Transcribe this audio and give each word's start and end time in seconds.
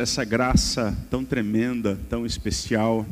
essa 0.00 0.24
graça 0.24 0.96
tão 1.10 1.22
tremenda, 1.22 2.00
tão 2.08 2.24
especial, 2.24 3.06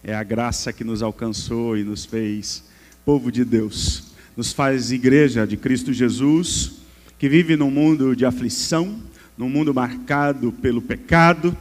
é 0.00 0.14
a 0.14 0.22
graça 0.22 0.72
que 0.72 0.84
nos 0.84 1.02
alcançou 1.02 1.76
e 1.76 1.82
nos 1.82 2.04
fez 2.04 2.62
povo 3.04 3.32
de 3.32 3.44
Deus. 3.44 4.12
Nos 4.36 4.52
faz 4.52 4.92
igreja 4.92 5.44
de 5.44 5.56
Cristo 5.56 5.92
Jesus, 5.92 6.82
que 7.18 7.28
vive 7.28 7.56
num 7.56 7.68
mundo 7.68 8.14
de 8.14 8.24
aflição, 8.24 9.00
num 9.36 9.48
mundo 9.48 9.74
marcado 9.74 10.52
pelo 10.52 10.80
pecado, 10.80 11.56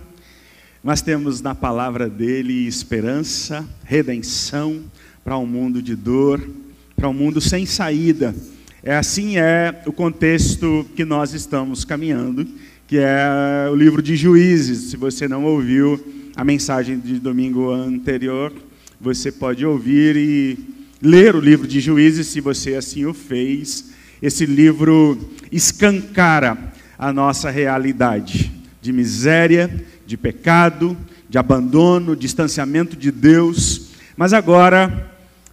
mas 0.83 1.01
temos 1.01 1.42
na 1.42 1.56
palavra 1.56 2.08
dele 2.08 2.67
esperança, 2.67 3.67
redenção 3.83 4.83
para 5.24 5.36
um 5.36 5.47
mundo 5.47 5.81
de 5.81 5.96
dor, 5.96 6.47
para 6.96 7.10
um 7.10 7.13
mundo 7.13 7.42
sem 7.42 7.65
saída. 7.65 8.36
É 8.83 8.96
assim 8.96 9.36
é 9.36 9.81
o 9.88 9.92
contexto 9.92 10.88
que 10.96 11.04
nós 11.04 11.33
estamos 11.33 11.83
caminhando 11.83 12.47
que 12.90 12.97
é 12.97 13.69
o 13.71 13.76
livro 13.76 14.01
de 14.01 14.15
Juízes. 14.15 14.90
Se 14.90 14.97
você 14.97 15.28
não 15.28 15.46
ouviu 15.46 16.03
a 16.35 16.44
mensagem 16.44 16.98
de 17.00 17.20
domingo 17.20 17.72
anterior, 17.72 18.52
você 19.00 19.31
pode 19.31 19.64
ouvir 19.64 20.16
e 20.16 20.58
ler 21.00 21.36
o 21.36 21.40
livro 21.40 21.67
de 21.67 21.80
Juízes, 21.80 22.26
se 22.26 22.41
você 22.41 22.73
assim 22.73 23.05
o 23.05 23.14
fez. 23.14 23.91
Esse 24.20 24.44
livro 24.44 25.16
escancara 25.52 26.73
a 26.98 27.14
nossa 27.14 27.52
realidade 27.52 28.52
de 28.81 28.92
miséria, 28.92 29.86
de 30.03 30.17
pecado, 30.17 30.98
de 31.30 31.38
abandono, 31.38 32.16
distanciamento 32.16 32.98
de 32.98 33.12
Deus. 33.12 33.92
Mas 34.17 34.34
agora 34.34 35.12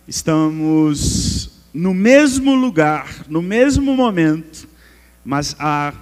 estamos 0.09 1.51
no 1.75 1.93
mesmo 1.93 2.55
lugar, 2.55 3.27
no 3.29 3.43
mesmo 3.43 3.95
momento, 3.95 4.67
mas 5.23 5.55
há 5.59 5.93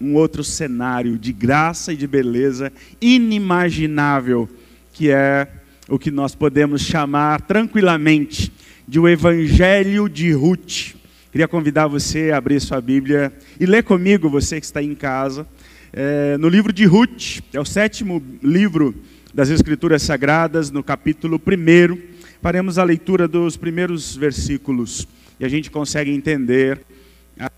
um 0.00 0.14
outro 0.14 0.42
cenário 0.42 1.18
de 1.18 1.32
graça 1.32 1.92
e 1.92 1.96
de 1.96 2.06
beleza 2.06 2.72
inimaginável, 3.00 4.48
que 4.92 5.10
é 5.10 5.48
o 5.88 5.98
que 5.98 6.10
nós 6.10 6.34
podemos 6.34 6.82
chamar 6.82 7.40
tranquilamente 7.42 8.52
de 8.86 8.98
o 8.98 9.08
Evangelho 9.08 10.08
de 10.08 10.32
Ruth. 10.32 10.94
Queria 11.30 11.48
convidar 11.48 11.86
você 11.86 12.30
a 12.30 12.36
abrir 12.36 12.60
sua 12.60 12.80
Bíblia 12.80 13.32
e 13.58 13.66
ler 13.66 13.82
comigo, 13.82 14.28
você 14.28 14.60
que 14.60 14.66
está 14.66 14.82
em 14.82 14.94
casa, 14.94 15.46
é, 15.92 16.36
no 16.38 16.48
livro 16.48 16.72
de 16.72 16.84
Ruth, 16.84 17.40
é 17.52 17.60
o 17.60 17.64
sétimo 17.64 18.22
livro 18.42 18.94
das 19.32 19.48
Escrituras 19.48 20.02
Sagradas, 20.02 20.70
no 20.70 20.82
capítulo 20.82 21.40
1. 21.40 21.98
Faremos 22.40 22.78
a 22.78 22.84
leitura 22.84 23.26
dos 23.26 23.56
primeiros 23.56 24.16
versículos 24.16 25.08
e 25.38 25.44
a 25.44 25.48
gente 25.48 25.70
consegue 25.70 26.10
entender 26.10 26.80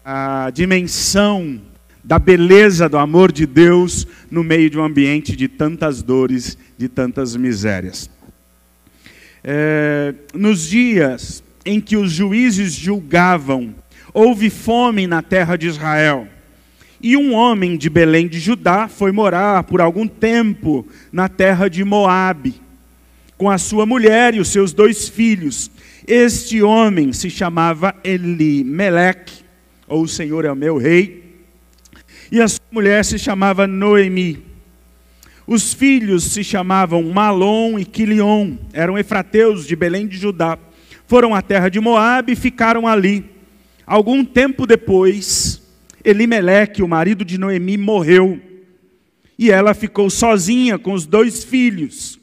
a, 0.04 0.46
a 0.46 0.50
dimensão 0.50 1.60
da 2.06 2.20
beleza 2.20 2.88
do 2.88 2.96
amor 2.96 3.32
de 3.32 3.44
Deus 3.44 4.06
no 4.30 4.44
meio 4.44 4.70
de 4.70 4.78
um 4.78 4.84
ambiente 4.84 5.34
de 5.34 5.48
tantas 5.48 6.02
dores, 6.02 6.56
de 6.78 6.88
tantas 6.88 7.34
misérias. 7.34 8.08
É, 9.42 10.14
nos 10.32 10.68
dias 10.68 11.42
em 11.64 11.80
que 11.80 11.96
os 11.96 12.12
juízes 12.12 12.72
julgavam, 12.72 13.74
houve 14.14 14.50
fome 14.50 15.08
na 15.08 15.20
terra 15.20 15.56
de 15.56 15.66
Israel. 15.66 16.28
E 17.02 17.16
um 17.16 17.34
homem 17.34 17.76
de 17.76 17.90
Belém 17.90 18.28
de 18.28 18.38
Judá 18.38 18.86
foi 18.86 19.10
morar 19.10 19.64
por 19.64 19.80
algum 19.80 20.06
tempo 20.06 20.86
na 21.10 21.28
terra 21.28 21.68
de 21.68 21.82
Moabe, 21.82 22.54
com 23.36 23.50
a 23.50 23.58
sua 23.58 23.84
mulher 23.84 24.32
e 24.32 24.38
os 24.38 24.48
seus 24.48 24.72
dois 24.72 25.08
filhos. 25.08 25.72
Este 26.06 26.62
homem 26.62 27.12
se 27.12 27.28
chamava 27.28 27.96
Elimeleque, 28.04 29.44
ou 29.88 30.04
o 30.04 30.08
Senhor 30.08 30.44
é 30.44 30.52
o 30.52 30.56
meu 30.56 30.78
rei, 30.78 31.25
e 32.30 32.40
a 32.40 32.48
sua 32.48 32.64
mulher 32.70 33.04
se 33.04 33.18
chamava 33.18 33.66
Noemi. 33.66 34.44
Os 35.46 35.72
filhos 35.72 36.24
se 36.24 36.42
chamavam 36.42 37.02
Malom 37.04 37.78
e 37.78 37.84
Quilion, 37.84 38.56
eram 38.72 38.98
efrateus 38.98 39.66
de 39.66 39.76
Belém 39.76 40.06
de 40.06 40.16
Judá. 40.16 40.58
Foram 41.06 41.34
à 41.34 41.40
terra 41.40 41.68
de 41.68 41.78
Moabe 41.78 42.32
e 42.32 42.36
ficaram 42.36 42.86
ali. 42.86 43.24
Algum 43.86 44.24
tempo 44.24 44.66
depois, 44.66 45.62
Elimeleque, 46.04 46.82
o 46.82 46.88
marido 46.88 47.24
de 47.24 47.38
Noemi, 47.38 47.76
morreu. 47.76 48.40
E 49.38 49.50
ela 49.50 49.72
ficou 49.72 50.10
sozinha 50.10 50.78
com 50.78 50.92
os 50.92 51.06
dois 51.06 51.44
filhos. 51.44 52.18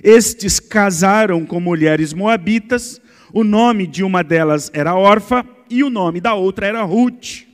Estes 0.00 0.60
casaram 0.60 1.44
com 1.44 1.58
mulheres 1.58 2.12
moabitas. 2.12 3.00
O 3.32 3.42
nome 3.42 3.88
de 3.88 4.04
uma 4.04 4.22
delas 4.22 4.70
era 4.72 4.94
Orfa 4.94 5.44
e 5.68 5.82
o 5.82 5.90
nome 5.90 6.20
da 6.20 6.34
outra 6.34 6.66
era 6.66 6.82
Ruth 6.84 7.47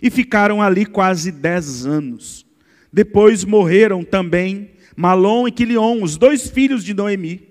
e 0.00 0.10
ficaram 0.10 0.62
ali 0.62 0.84
quase 0.84 1.32
dez 1.32 1.86
anos. 1.86 2.46
Depois 2.92 3.44
morreram 3.44 4.02
também 4.02 4.70
Malom 4.96 5.46
e 5.46 5.52
Quilion, 5.52 6.02
os 6.02 6.16
dois 6.16 6.48
filhos 6.48 6.82
de 6.82 6.94
Noemi, 6.94 7.48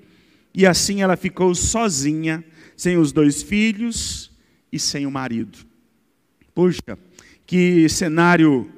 e 0.54 0.66
assim 0.66 1.02
ela 1.02 1.16
ficou 1.16 1.54
sozinha, 1.54 2.44
sem 2.76 2.98
os 2.98 3.12
dois 3.12 3.44
filhos 3.44 4.32
e 4.72 4.80
sem 4.80 5.06
o 5.06 5.12
marido. 5.12 5.60
Puxa, 6.54 6.98
que 7.46 7.88
cenário 7.90 8.70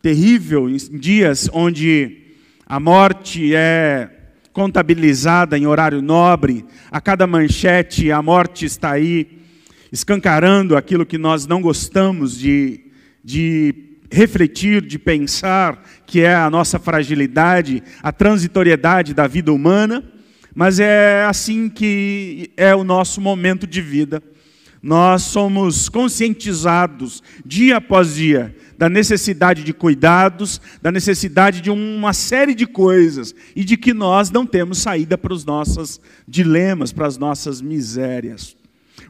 terrível 0.00 0.68
em 0.68 0.76
dias 0.76 1.48
onde 1.52 2.18
a 2.64 2.78
morte 2.78 3.54
é 3.54 4.08
contabilizada 4.52 5.58
em 5.58 5.66
horário 5.66 6.00
nobre, 6.00 6.64
a 6.90 7.00
cada 7.00 7.26
manchete 7.26 8.10
a 8.10 8.22
morte 8.22 8.64
está 8.64 8.92
aí 8.92 9.39
escancarando 9.92 10.76
aquilo 10.76 11.06
que 11.06 11.18
nós 11.18 11.46
não 11.46 11.60
gostamos 11.60 12.38
de, 12.38 12.80
de 13.22 13.90
refletir, 14.10 14.82
de 14.82 14.98
pensar, 14.98 15.82
que 16.06 16.20
é 16.20 16.34
a 16.34 16.50
nossa 16.50 16.78
fragilidade, 16.78 17.82
a 18.02 18.12
transitoriedade 18.12 19.14
da 19.14 19.26
vida 19.26 19.52
humana, 19.52 20.04
mas 20.54 20.80
é 20.80 21.24
assim 21.24 21.68
que 21.68 22.50
é 22.56 22.74
o 22.74 22.84
nosso 22.84 23.20
momento 23.20 23.66
de 23.66 23.80
vida. 23.80 24.22
Nós 24.82 25.22
somos 25.22 25.90
conscientizados 25.90 27.22
dia 27.44 27.76
após 27.76 28.14
dia 28.14 28.56
da 28.78 28.88
necessidade 28.88 29.62
de 29.62 29.74
cuidados, 29.74 30.58
da 30.80 30.90
necessidade 30.90 31.60
de 31.60 31.70
uma 31.70 32.14
série 32.14 32.54
de 32.54 32.66
coisas 32.66 33.34
e 33.54 33.62
de 33.62 33.76
que 33.76 33.92
nós 33.92 34.30
não 34.30 34.46
temos 34.46 34.78
saída 34.78 35.18
para 35.18 35.34
os 35.34 35.44
nossos 35.44 36.00
dilemas, 36.26 36.90
para 36.90 37.06
as 37.06 37.18
nossas 37.18 37.60
misérias. 37.60 38.56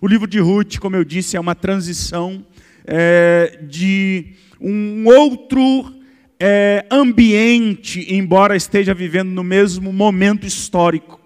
O 0.02 0.08
livro 0.08 0.26
de 0.26 0.38
Ruth, 0.38 0.78
como 0.78 0.96
eu 0.96 1.04
disse, 1.04 1.36
é 1.36 1.40
uma 1.40 1.54
transição 1.54 2.42
é, 2.86 3.58
de 3.68 4.28
um 4.58 5.04
outro 5.06 5.94
é, 6.38 6.86
ambiente, 6.90 8.06
embora 8.08 8.56
esteja 8.56 8.94
vivendo 8.94 9.28
no 9.28 9.44
mesmo 9.44 9.92
momento 9.92 10.46
histórico. 10.46 11.20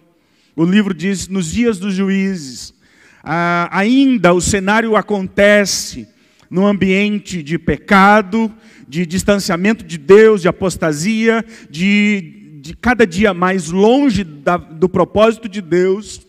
O 0.56 0.64
livro 0.64 0.92
diz: 0.92 1.28
nos 1.28 1.52
dias 1.52 1.78
dos 1.78 1.94
juízes, 1.94 2.74
ah, 3.22 3.68
ainda 3.70 4.34
o 4.34 4.40
cenário 4.40 4.96
acontece 4.96 6.08
num 6.50 6.66
ambiente 6.66 7.44
de 7.44 7.56
pecado, 7.60 8.52
de 8.88 9.06
distanciamento 9.06 9.84
de 9.84 9.98
Deus, 9.98 10.42
de 10.42 10.48
apostasia, 10.48 11.44
de, 11.70 12.58
de 12.60 12.74
cada 12.74 13.06
dia 13.06 13.32
mais 13.32 13.70
longe 13.70 14.24
da, 14.24 14.56
do 14.56 14.88
propósito 14.88 15.48
de 15.48 15.60
Deus, 15.60 16.26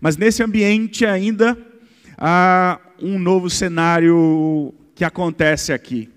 mas 0.00 0.16
nesse 0.16 0.40
ambiente 0.40 1.04
ainda 1.04 1.58
há 2.20 2.78
um 3.00 3.18
novo 3.18 3.48
cenário 3.48 4.74
que 4.94 5.02
acontece 5.02 5.72
aqui. 5.72 6.10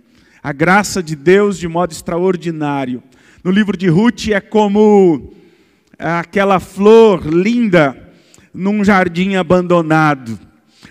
A 0.44 0.52
graça 0.52 1.02
de 1.02 1.16
Deus 1.16 1.58
de 1.58 1.70
modo 1.70 1.94
extraordinário. 1.94 3.02
No 3.42 3.50
livro 3.50 3.78
de 3.78 3.88
Ruth 3.88 4.28
é 4.28 4.42
como 4.42 5.34
aquela 5.98 6.60
flor 6.60 7.26
linda 7.26 7.98
num 8.54 8.84
jardim 8.84 9.36
abandonado. 9.36 10.38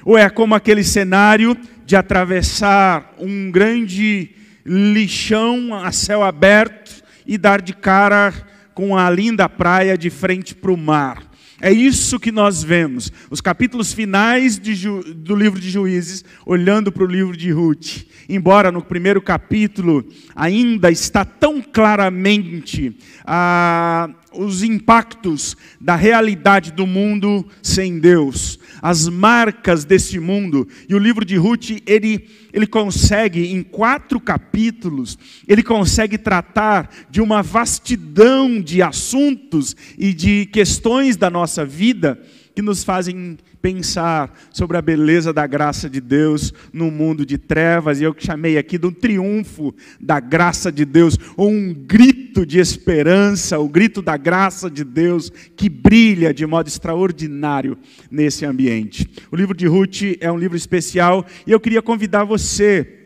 Ou 0.03 0.17
é 0.17 0.31
como 0.31 0.55
aquele 0.55 0.83
cenário 0.83 1.55
de 1.85 1.95
atravessar 1.95 3.15
um 3.19 3.51
grande 3.51 4.31
lixão 4.65 5.75
a 5.75 5.93
céu 5.93 6.23
aberto 6.23 7.03
e 7.27 7.37
dar 7.37 7.61
de 7.61 7.75
cara 7.75 8.33
com 8.73 8.97
a 8.97 9.11
linda 9.11 9.49
praia 9.49 9.99
de 9.99 10.09
frente 10.09 10.55
para 10.55 10.73
o 10.73 10.77
mar. 10.77 11.32
É 11.63 11.71
isso 11.71 12.19
que 12.19 12.33
nós 12.33 12.65
vemos. 12.65 13.13
Os 13.31 13.41
capítulos 13.41 13.93
finais 13.93 14.59
do 14.59 15.37
livro 15.37 15.61
de 15.61 15.71
Juízes, 15.71 16.25
olhando 16.45 16.91
para 16.91 17.05
o 17.05 17.07
livro 17.07 17.37
de 17.37 17.53
Ruth. 17.53 18.03
Embora 18.29 18.73
no 18.73 18.83
primeiro 18.83 19.23
capítulo 19.23 20.05
ainda 20.35 20.91
está 20.91 21.25
tão 21.25 21.63
claramente 21.63 22.97
ah, 23.25 24.11
os 24.35 24.63
impactos 24.63 25.57
da 25.81 25.97
realidade 25.97 26.73
do 26.73 26.87
mundo 26.87 27.47
sem 27.63 27.99
Deus, 27.99 28.59
as 28.81 29.09
marcas 29.09 29.85
desse 29.85 30.19
mundo. 30.19 30.67
E 30.89 30.95
o 30.95 30.99
livro 30.99 31.25
de 31.25 31.37
Ruth, 31.37 31.71
ele, 31.87 32.29
ele 32.53 32.67
consegue, 32.67 33.53
em 33.53 33.63
quatro 33.63 34.21
capítulos, 34.21 35.19
ele 35.47 35.63
consegue 35.63 36.19
tratar 36.19 36.91
de 37.11 37.21
uma 37.21 37.43
vastidão 37.43 38.61
de 38.61 38.83
assuntos 38.83 39.77
e 39.99 40.13
de 40.13 40.47
questões 40.47 41.17
da 41.17 41.31
nossa 41.31 41.65
vida 41.65 42.21
que 42.55 42.63
nos 42.63 42.85
fazem 42.85 43.39
pensar 43.63 44.37
sobre 44.53 44.77
a 44.77 44.83
beleza 44.83 45.33
da 45.33 45.47
graça 45.47 45.89
de 45.89 46.01
Deus 46.01 46.53
no 46.73 46.91
mundo 46.91 47.25
de 47.25 47.39
trevas, 47.39 48.01
e 48.01 48.05
eu 48.05 48.13
que 48.13 48.27
chamei 48.27 48.59
aqui 48.59 48.77
de 48.77 48.87
um 48.87 48.93
triunfo 48.93 49.73
da 50.01 50.19
graça 50.19 50.73
de 50.73 50.85
Deus, 50.85 51.17
ou 51.37 51.49
um 51.49 51.73
grito 51.73 52.45
de 52.45 52.59
esperança, 52.59 53.61
o 53.61 53.69
grito 53.69 54.03
da 54.03 54.17
graça 54.17 54.69
de 54.69 54.83
Deus 54.83 55.31
que 55.57 55.69
brilha 55.69 56.35
de 56.35 56.45
modo 56.45 56.67
extraordinário 56.67 57.79
nesse 58.11 58.45
ambiente. 58.45 59.09
O 59.31 59.37
livro 59.37 59.57
de 59.57 59.67
Ruth 59.67 60.17
é 60.21 60.31
um 60.31 60.39
livro 60.39 60.57
especial 60.57 61.25
e 61.47 61.53
eu 61.53 61.61
queria 61.61 61.81
convidar 61.81 62.25
você 62.25 62.99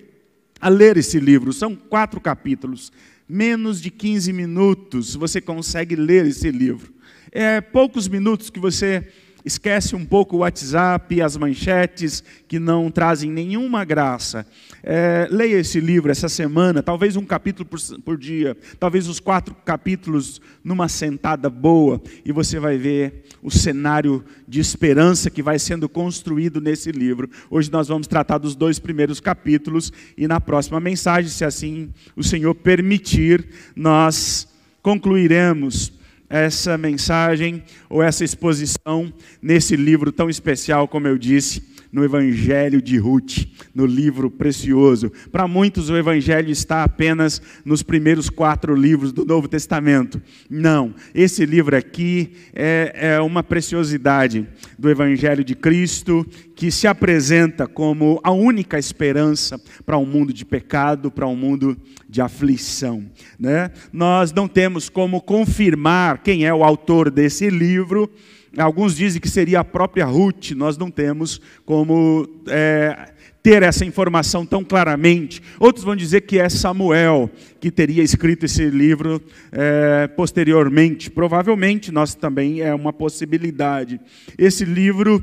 a 0.58 0.70
ler 0.70 0.96
esse 0.96 1.20
livro. 1.20 1.52
São 1.52 1.76
quatro 1.76 2.18
capítulos, 2.18 2.90
menos 3.28 3.80
de 3.80 3.90
15 3.90 4.32
minutos 4.32 5.14
você 5.14 5.38
consegue 5.38 5.94
ler 5.94 6.24
esse 6.24 6.50
livro. 6.50 6.94
É 7.30 7.60
poucos 7.60 8.08
minutos 8.08 8.48
que 8.48 8.58
você 8.58 9.06
esquece 9.46 9.94
um 9.94 10.04
pouco 10.04 10.36
o 10.36 10.38
WhatsApp, 10.40 11.22
as 11.22 11.36
manchetes 11.36 12.22
que 12.48 12.58
não 12.58 12.90
trazem 12.90 13.30
nenhuma 13.30 13.84
graça. 13.84 14.44
É, 14.82 15.28
leia 15.30 15.60
esse 15.60 15.78
livro 15.78 16.10
essa 16.10 16.28
semana, 16.28 16.82
talvez 16.82 17.14
um 17.14 17.24
capítulo 17.24 17.64
por, 17.64 17.80
por 18.04 18.18
dia, 18.18 18.56
talvez 18.80 19.06
os 19.06 19.20
quatro 19.20 19.54
capítulos 19.64 20.40
numa 20.64 20.88
sentada 20.88 21.48
boa, 21.48 22.02
e 22.24 22.32
você 22.32 22.58
vai 22.58 22.76
ver 22.76 23.24
o 23.40 23.48
cenário 23.48 24.24
de 24.48 24.58
esperança 24.58 25.30
que 25.30 25.42
vai 25.42 25.60
sendo 25.60 25.88
construído 25.88 26.60
nesse 26.60 26.90
livro. 26.90 27.30
Hoje 27.48 27.70
nós 27.70 27.86
vamos 27.86 28.08
tratar 28.08 28.38
dos 28.38 28.56
dois 28.56 28.80
primeiros 28.80 29.20
capítulos, 29.20 29.92
e 30.18 30.26
na 30.26 30.40
próxima 30.40 30.80
mensagem, 30.80 31.30
se 31.30 31.44
assim 31.44 31.90
o 32.16 32.24
Senhor 32.24 32.52
permitir, 32.52 33.46
nós 33.76 34.48
concluiremos 34.82 35.95
essa 36.28 36.76
mensagem 36.76 37.62
ou 37.88 38.02
essa 38.02 38.24
exposição 38.24 39.12
nesse 39.40 39.76
livro 39.76 40.10
tão 40.10 40.28
especial, 40.28 40.88
como 40.88 41.06
eu 41.06 41.16
disse, 41.18 41.62
no 41.92 42.04
Evangelho 42.04 42.82
de 42.82 42.98
Ruth, 42.98 43.46
no 43.74 43.86
livro 43.86 44.30
precioso. 44.30 45.10
Para 45.30 45.46
muitos, 45.46 45.90
o 45.90 45.96
Evangelho 45.96 46.50
está 46.50 46.84
apenas 46.84 47.40
nos 47.64 47.82
primeiros 47.82 48.28
quatro 48.28 48.74
livros 48.74 49.12
do 49.12 49.24
Novo 49.24 49.48
Testamento. 49.48 50.20
Não, 50.48 50.94
esse 51.14 51.44
livro 51.46 51.76
aqui 51.76 52.32
é, 52.54 53.14
é 53.14 53.20
uma 53.20 53.42
preciosidade 53.42 54.46
do 54.78 54.90
Evangelho 54.90 55.44
de 55.44 55.54
Cristo 55.54 56.26
que 56.54 56.70
se 56.70 56.86
apresenta 56.86 57.66
como 57.66 58.20
a 58.22 58.30
única 58.30 58.78
esperança 58.78 59.60
para 59.84 59.98
um 59.98 60.06
mundo 60.06 60.32
de 60.32 60.44
pecado, 60.44 61.10
para 61.10 61.26
um 61.26 61.36
mundo 61.36 61.76
de 62.08 62.20
aflição. 62.20 63.04
Né? 63.38 63.70
Nós 63.92 64.32
não 64.32 64.48
temos 64.48 64.88
como 64.88 65.20
confirmar 65.20 66.22
quem 66.22 66.46
é 66.46 66.54
o 66.54 66.64
autor 66.64 67.10
desse 67.10 67.50
livro. 67.50 68.10
Alguns 68.56 68.96
dizem 68.96 69.20
que 69.20 69.28
seria 69.28 69.60
a 69.60 69.64
própria 69.64 70.06
Ruth, 70.06 70.52
nós 70.52 70.78
não 70.78 70.90
temos 70.90 71.40
como 71.64 72.26
é, 72.48 73.10
ter 73.42 73.62
essa 73.62 73.84
informação 73.84 74.46
tão 74.46 74.64
claramente. 74.64 75.42
Outros 75.60 75.84
vão 75.84 75.94
dizer 75.94 76.22
que 76.22 76.38
é 76.38 76.48
Samuel 76.48 77.30
que 77.60 77.70
teria 77.70 78.02
escrito 78.02 78.46
esse 78.46 78.68
livro 78.70 79.22
é, 79.52 80.08
posteriormente. 80.08 81.10
Provavelmente, 81.10 81.92
nós 81.92 82.14
também 82.14 82.60
é 82.60 82.74
uma 82.74 82.92
possibilidade. 82.92 84.00
Esse 84.38 84.64
livro 84.64 85.22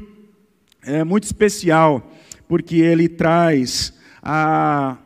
é 0.83 1.03
muito 1.03 1.23
especial, 1.23 2.11
porque 2.47 2.77
ele 2.77 3.09
traz 3.09 3.93
a 4.21 4.97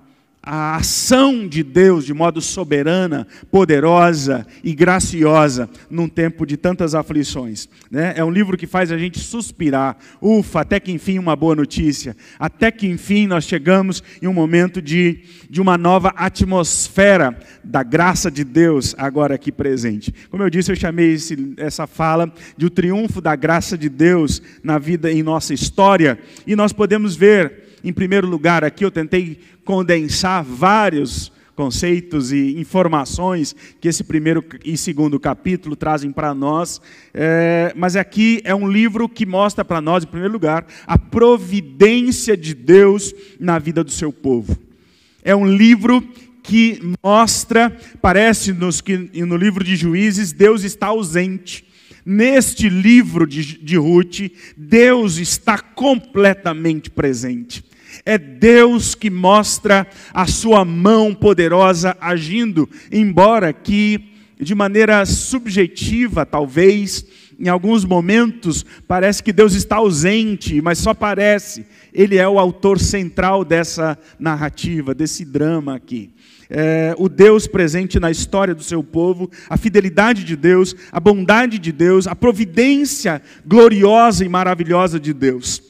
a 0.42 0.78
ação 0.78 1.45
de 1.45 1.62
Deus 1.62 2.06
de 2.06 2.13
modo 2.13 2.39
soberana, 2.42 3.28
poderosa 3.51 4.48
e 4.63 4.74
graciosa 4.74 5.69
num 5.89 6.07
tempo 6.07 6.45
de 6.45 6.56
tantas 6.56 6.95
aflições. 6.95 7.68
Né? 7.92 8.13
É 8.16 8.24
um 8.24 8.31
livro 8.31 8.57
que 8.57 8.66
faz 8.66 8.89
a 8.89 8.98
gente 8.98 9.19
suspirar. 9.19 9.98
Ufa, 10.22 10.62
até 10.62 10.80
que 10.80 10.92
enfim 10.92 11.19
uma 11.19 11.36
boa 11.36 11.54
notícia. 11.54 12.16
Até 12.39 12.72
que 12.72 12.88
enfim 12.88 13.28
nós 13.28 13.44
chegamos 13.44 14.01
em 14.22 14.28
um 14.28 14.34
momento 14.34 14.81
de, 14.81 15.19
de 15.50 15.60
uma 15.60 15.78
nova 15.78 16.13
atmosfera 16.16 17.38
da 17.62 17.83
graça 17.83 18.31
de 18.31 18.45
Deus 18.45 18.95
agora 18.98 19.36
aqui 19.36 19.51
presente. 19.51 20.13
Como 20.30 20.44
eu 20.44 20.50
disse, 20.50 20.72
eu 20.72 20.78
chamei 20.78 21.13
esse, 21.13 21.56
essa 21.57 21.86
fala 21.86 22.31
de 22.56 22.66
o 22.66 22.69
triunfo 22.69 23.19
da 23.19 23.36
graça 23.36 23.78
de 23.78 23.90
Deus 23.90 24.42
na 24.63 24.80
vida, 24.80 25.12
em 25.12 25.22
nossa 25.22 25.54
história. 25.54 26.18
E 26.45 26.56
nós 26.56 26.72
podemos 26.72 27.18
ver 27.18 27.67
em 27.84 27.94
primeiro 27.94 28.28
lugar, 28.28 28.64
aqui 28.64 28.84
eu 28.84 28.92
tentei 28.92 29.40
condensar 29.64 30.44
vários 30.44 31.32
conceitos 31.58 32.32
e 32.32 32.60
informações 32.60 33.56
que 33.82 33.88
esse 33.88 34.04
primeiro 34.04 34.46
e 34.64 34.78
segundo 34.78 35.20
capítulo 35.20 35.76
trazem 35.76 36.12
para 36.12 36.32
nós, 36.34 36.80
é, 37.14 37.74
mas 37.76 37.96
aqui 37.96 38.40
é 38.44 38.54
um 38.54 38.70
livro 38.70 39.10
que 39.10 39.26
mostra 39.26 39.66
para 39.66 39.82
nós, 39.82 40.04
em 40.04 40.08
primeiro 40.08 40.34
lugar, 40.34 40.68
a 40.86 41.00
providência 41.00 42.38
de 42.38 42.54
Deus 42.54 43.12
na 43.40 43.58
vida 43.58 43.84
do 43.84 43.90
seu 43.90 44.14
povo. 44.14 44.56
É 45.24 45.36
um 45.36 45.48
livro 45.48 46.02
que 46.44 46.80
mostra, 47.04 47.76
parece-nos 48.02 48.80
que 48.80 48.96
no 49.26 49.36
livro 49.36 49.64
de 49.64 49.76
Juízes, 49.76 50.32
Deus 50.32 50.64
está 50.64 50.88
ausente. 50.88 51.67
Neste 52.09 52.69
livro 52.69 53.27
de, 53.27 53.57
de 53.62 53.75
Ruth, 53.75 54.31
Deus 54.56 55.18
está 55.18 55.57
completamente 55.59 56.89
presente. 56.89 57.62
É 58.06 58.18
Deus 58.18 58.95
que 58.95 59.09
mostra 59.09 59.86
a 60.13 60.25
sua 60.25 60.63
mão 60.63 61.13
poderosa 61.13 61.98
agindo, 62.00 62.69
embora 62.89 63.51
que 63.51 64.00
de 64.39 64.56
maneira 64.56 65.06
subjetiva, 65.06 66.25
talvez, 66.25 67.06
em 67.38 67.50
alguns 67.50 67.83
momentos, 67.83 68.65
parece 68.88 69.21
que 69.21 69.33
Deus 69.33 69.54
está 69.54 69.75
ausente, 69.75 70.62
mas 70.62 70.77
só 70.77 70.94
parece. 70.94 71.65
Ele 71.94 72.15
é 72.15 72.25
o 72.25 72.39
autor 72.39 72.80
central 72.80 73.44
dessa 73.44 74.00
narrativa, 74.18 74.95
desse 74.95 75.25
drama 75.25 75.75
aqui 75.75 76.12
é, 76.50 76.96
o 76.98 77.10
Deus 77.10 77.48
presente 77.48 78.00
na 78.00 78.10
história 78.10 78.56
do 78.56 78.64
seu 78.64 78.84
povo, 78.84 79.30
a 79.50 79.58
fidelidade 79.58 80.24
de 80.24 80.36
Deus, 80.36 80.76
a 80.92 81.00
bondade 81.00 81.60
de 81.60 81.72
Deus, 81.72 82.08
a 82.08 82.16
providência 82.16 83.22
gloriosa 83.46 84.24
e 84.26 84.30
maravilhosa 84.30 85.00
de 85.00 85.14
Deus. 85.14 85.62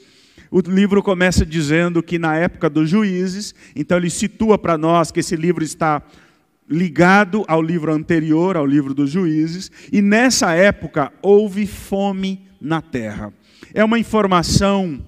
O 0.50 0.62
livro 0.62 1.04
começa 1.04 1.46
dizendo 1.46 2.02
que 2.02 2.18
na 2.18 2.36
época 2.38 2.70
dos 2.70 2.90
juízes, 2.90 3.54
então 3.76 3.98
ele 3.98 4.10
situa 4.10 4.58
para 4.58 4.78
nós 4.78 5.12
que 5.12 5.20
esse 5.20 5.36
livro 5.36 5.64
está 5.64 6.02
ligado 6.70 7.44
ao 7.48 7.62
livro 7.62 7.94
anterior, 7.94 8.58
ao 8.58 8.66
livro 8.66 8.94
dos 8.94 9.10
juízes, 9.10 9.72
e 9.92 10.02
nessa 10.02 10.54
época 10.54 11.12
houve 11.22 11.66
fome 11.66 12.42
na 12.62 12.82
terra. 12.82 13.34
É 13.74 13.84
uma 13.84 14.00
informação 14.00 15.02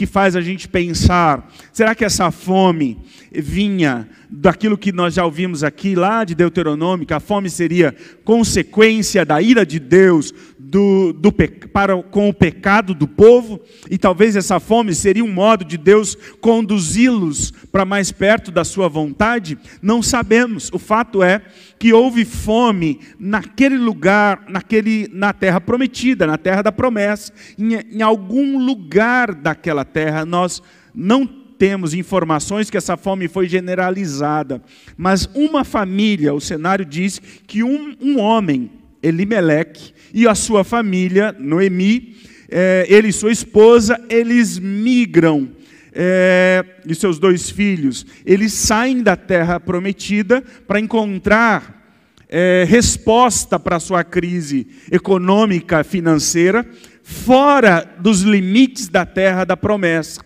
que 0.00 0.06
faz 0.06 0.34
a 0.34 0.40
gente 0.40 0.66
pensar: 0.66 1.52
será 1.74 1.94
que 1.94 2.06
essa 2.06 2.30
fome 2.30 2.96
vinha 3.30 4.08
daquilo 4.30 4.78
que 4.78 4.92
nós 4.92 5.12
já 5.12 5.26
ouvimos 5.26 5.62
aqui, 5.62 5.94
lá 5.94 6.24
de 6.24 6.34
Deuteronômio, 6.34 7.06
que 7.06 7.12
a 7.12 7.20
fome 7.20 7.50
seria 7.50 7.94
consequência 8.24 9.26
da 9.26 9.42
ira 9.42 9.66
de 9.66 9.78
Deus 9.78 10.32
do, 10.70 11.12
do, 11.12 11.32
para, 11.32 12.00
com 12.00 12.28
o 12.28 12.34
pecado 12.34 12.94
do 12.94 13.08
povo, 13.08 13.60
e 13.90 13.98
talvez 13.98 14.36
essa 14.36 14.60
fome 14.60 14.94
seria 14.94 15.24
um 15.24 15.32
modo 15.32 15.64
de 15.64 15.76
Deus 15.76 16.16
conduzi-los 16.40 17.50
para 17.72 17.84
mais 17.84 18.12
perto 18.12 18.52
da 18.52 18.62
sua 18.62 18.88
vontade? 18.88 19.58
Não 19.82 20.00
sabemos. 20.00 20.70
O 20.72 20.78
fato 20.78 21.24
é 21.24 21.42
que 21.76 21.92
houve 21.92 22.24
fome 22.24 23.00
naquele 23.18 23.76
lugar, 23.76 24.44
naquele, 24.48 25.10
na 25.12 25.32
terra 25.32 25.60
prometida, 25.60 26.24
na 26.24 26.38
terra 26.38 26.62
da 26.62 26.70
promessa. 26.70 27.32
Em, 27.58 27.74
em 27.98 28.02
algum 28.02 28.64
lugar 28.64 29.34
daquela 29.34 29.84
terra 29.84 30.24
nós 30.24 30.62
não 30.94 31.26
temos 31.26 31.94
informações 31.94 32.70
que 32.70 32.76
essa 32.76 32.96
fome 32.96 33.28
foi 33.28 33.48
generalizada, 33.48 34.62
mas 34.96 35.28
uma 35.34 35.62
família, 35.64 36.32
o 36.32 36.40
cenário 36.40 36.86
diz 36.86 37.20
que 37.46 37.62
um, 37.62 37.94
um 38.00 38.18
homem, 38.18 38.70
Elimeleque, 39.02 39.92
e 40.12 40.26
a 40.26 40.34
sua 40.34 40.64
família, 40.64 41.34
Noemi, 41.38 42.16
é, 42.50 42.86
ele 42.88 43.08
e 43.08 43.12
sua 43.12 43.30
esposa, 43.30 44.00
eles 44.08 44.58
migram 44.58 45.48
é, 45.92 46.64
e 46.86 46.94
seus 46.94 47.18
dois 47.18 47.50
filhos, 47.50 48.04
eles 48.24 48.52
saem 48.52 49.02
da 49.02 49.16
terra 49.16 49.60
prometida 49.60 50.42
para 50.66 50.80
encontrar 50.80 51.80
é, 52.28 52.64
resposta 52.68 53.58
para 53.58 53.76
a 53.76 53.80
sua 53.80 54.04
crise 54.04 54.66
econômica, 54.90 55.82
financeira, 55.82 56.66
fora 57.02 57.88
dos 57.98 58.22
limites 58.22 58.88
da 58.88 59.04
terra 59.04 59.44
da 59.44 59.56
promessa 59.56 60.20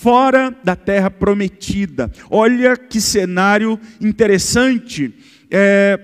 fora 0.00 0.56
da 0.64 0.74
terra 0.74 1.10
prometida. 1.10 2.10
Olha 2.30 2.74
que 2.74 2.98
cenário 3.02 3.78
interessante. 4.00 5.12
É, 5.50 6.00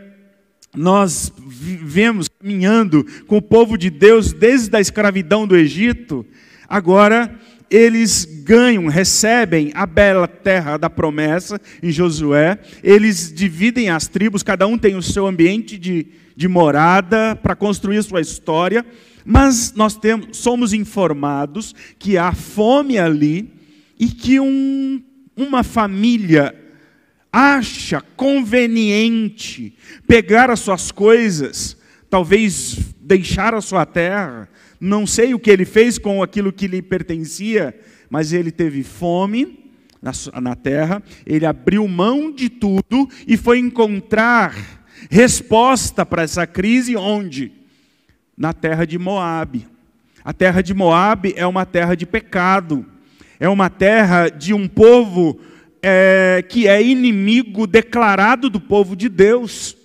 nós 0.77 1.33
vivemos 1.47 2.29
caminhando 2.29 3.05
com 3.27 3.39
o 3.39 3.43
povo 3.43 3.79
de 3.79 3.91
Deus 3.91 4.33
desde 4.33 4.77
a 4.77 4.81
escravidão 4.81 5.47
do 5.47 5.57
Egito, 5.57 6.25
agora 6.69 7.35
eles 7.71 8.25
ganham, 8.45 8.87
recebem 8.87 9.73
a 9.75 9.87
bela 9.87 10.29
terra 10.29 10.77
da 10.77 10.89
promessa 10.89 11.61
em 11.83 11.91
Josué, 11.91 12.59
eles 12.83 13.33
dividem 13.33 13.91
as 13.91 14.07
tribos, 14.07 14.43
cada 14.43 14.67
um 14.67 14.79
tem 14.79 14.95
o 14.95 15.03
seu 15.03 15.27
ambiente 15.27 15.77
de, 15.77 16.07
de 16.37 16.47
morada 16.47 17.35
para 17.35 17.57
construir 17.57 18.03
sua 18.03 18.21
história, 18.21 18.87
mas 19.25 19.73
nós 19.75 19.97
temos, 19.97 20.37
somos 20.37 20.73
informados 20.73 21.75
que 21.99 22.17
há 22.17 22.33
fome 22.33 22.99
ali 22.99 23.53
e 23.99 24.07
que 24.07 24.39
um, 24.39 25.03
uma 25.37 25.65
família 25.65 26.55
acha 27.37 28.01
conveniente 28.01 29.77
pegar 30.09 30.51
as 30.51 30.61
suas 30.61 30.91
coisas, 30.91 31.77
talvez 32.09 32.79
deixar 32.99 33.53
a 33.53 33.61
sua 33.61 33.85
terra, 33.85 34.49
não 34.81 35.07
sei 35.07 35.35
o 35.35 35.39
que 35.39 35.51
ele 35.51 35.67
fez 35.67 35.99
com 35.99 36.23
aquilo 36.23 36.51
que 36.51 36.67
lhe 36.67 36.81
pertencia, 36.81 37.79
mas 38.09 38.33
ele 38.33 38.51
teve 38.51 38.83
fome 38.83 39.71
na, 40.41 40.57
terra, 40.57 41.03
ele 41.27 41.45
abriu 41.45 41.87
mão 41.87 42.33
de 42.33 42.49
tudo 42.49 43.07
e 43.29 43.37
foi 43.37 43.59
encontrar 43.59 44.55
resposta 45.11 46.07
para 46.07 46.23
essa 46.23 46.47
crise 46.47 46.97
onde? 46.97 47.53
Na 48.35 48.55
terra 48.55 48.87
de 48.87 48.99
Moabe. 48.99 49.67
A 50.25 50.33
terra 50.33 50.63
de 50.63 50.73
Moabe 50.73 51.35
é 51.37 51.47
uma 51.47 51.67
terra 51.67 51.95
de 51.95 52.07
pecado, 52.07 52.87
é 53.39 53.47
uma 53.47 53.69
terra 53.69 54.31
de 54.31 54.55
um 54.55 54.67
povo 54.67 55.39
é, 55.83 56.45
que 56.49 56.67
é 56.67 56.83
inimigo 56.83 57.67
declarado 57.67 58.51
do 58.51 58.61
povo 58.61 58.97
de 58.97 59.09
Deus. 59.09 59.77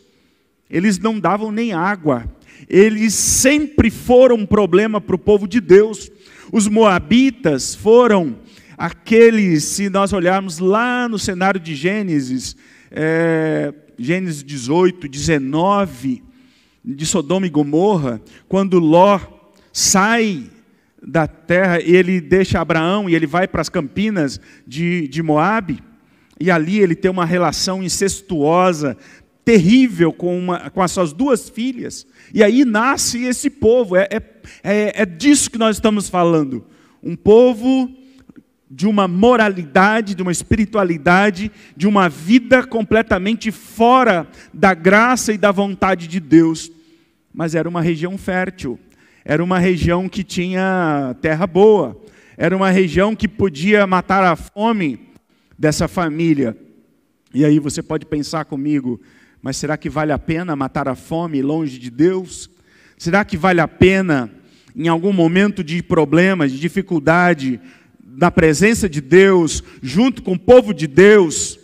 Eles 0.70 0.98
não 1.00 1.20
davam 1.20 1.52
nem 1.52 1.74
água, 1.74 2.26
eles 2.70 3.14
sempre 3.14 3.90
foram 3.90 4.38
um 4.38 4.46
problema 4.46 5.02
para 5.02 5.16
o 5.16 5.20
povo 5.20 5.48
de 5.48 5.60
Deus. 5.60 6.10
Os 6.52 6.68
moabitas 6.68 7.76
foram 7.76 8.38
aqueles, 8.78 9.64
se 9.64 9.90
nós 9.90 10.12
olharmos 10.14 10.60
lá 10.60 11.08
no 11.08 11.20
cenário 11.20 11.60
de 11.60 11.76
Gênesis, 11.76 12.56
é, 12.90 13.74
Gênesis 13.98 14.44
18, 14.44 15.08
19, 15.08 16.24
de 16.84 17.06
Sodoma 17.06 17.46
e 17.46 17.50
Gomorra, 17.50 18.22
quando 18.48 18.80
Ló 18.80 19.20
sai 19.72 20.50
da 21.02 21.28
terra, 21.28 21.82
ele 21.82 22.22
deixa 22.22 22.60
Abraão 22.60 23.10
e 23.10 23.16
ele 23.16 23.26
vai 23.26 23.48
para 23.48 23.62
as 23.62 23.70
campinas 23.70 24.40
de, 24.68 25.08
de 25.08 25.24
Moabe, 25.24 25.82
e 26.40 26.50
ali 26.50 26.80
ele 26.80 26.96
tem 26.96 27.10
uma 27.10 27.26
relação 27.26 27.84
incestuosa, 27.84 28.98
terrível 29.44 30.14
com, 30.14 30.38
uma, 30.38 30.70
com 30.70 30.82
as 30.82 30.92
suas 30.92 31.14
duas 31.14 31.50
filhas. 31.50 32.06
E 32.34 32.44
aí 32.44 32.64
nasce 32.64 33.24
esse 33.26 33.50
povo, 33.50 33.96
é, 33.96 34.08
é, 34.10 34.22
é, 34.64 35.02
é 35.02 35.06
disso 35.06 35.50
que 35.52 35.58
nós 35.58 35.76
estamos 35.76 36.10
falando. 36.10 36.66
Um 37.04 37.16
povo 37.16 37.92
de 38.70 38.88
uma 38.88 39.08
moralidade, 39.08 40.16
de 40.16 40.22
uma 40.24 40.32
espiritualidade, 40.32 41.52
de 41.76 41.88
uma 41.88 42.08
vida 42.08 42.66
completamente 42.66 43.52
fora 43.52 44.28
da 44.54 44.74
graça 44.74 45.34
e 45.34 45.38
da 45.38 45.52
vontade 45.52 46.08
de 46.08 46.20
Deus. 46.20 46.72
Mas 47.34 47.54
era 47.54 47.68
uma 47.68 47.82
região 47.82 48.18
fértil, 48.18 48.80
era 49.24 49.44
uma 49.44 49.60
região 49.60 50.10
que 50.10 50.24
tinha 50.24 51.16
terra 51.22 51.46
boa, 51.46 52.00
era 52.38 52.56
uma 52.56 52.72
região 52.72 53.16
que 53.16 53.28
podia 53.28 53.86
matar 53.86 54.24
a 54.24 54.36
fome 54.36 55.00
dessa 55.58 55.88
família. 55.88 56.58
E 57.34 57.46
aí 57.46 57.60
você 57.60 57.84
pode 57.84 58.06
pensar 58.06 58.46
comigo, 58.46 59.00
mas 59.42 59.58
será 59.58 59.78
que 59.78 59.90
vale 59.90 60.12
a 60.12 60.20
pena 60.20 60.56
matar 60.56 60.88
a 60.88 60.96
fome 60.96 61.42
longe 61.42 61.78
de 61.78 61.92
Deus? 61.92 62.50
Será 62.98 63.24
que 63.24 63.38
vale 63.38 63.62
a 63.62 63.68
pena, 63.68 64.30
em 64.76 64.88
algum 64.88 65.14
momento 65.14 65.64
de 65.64 65.82
problema, 65.84 66.48
de 66.48 66.60
dificuldade, 66.60 67.60
na 68.04 68.30
presença 68.32 68.90
de 68.90 69.02
Deus, 69.02 69.64
junto 69.82 70.22
com 70.22 70.34
o 70.34 70.40
povo 70.40 70.74
de 70.74 70.88
Deus, 70.88 71.60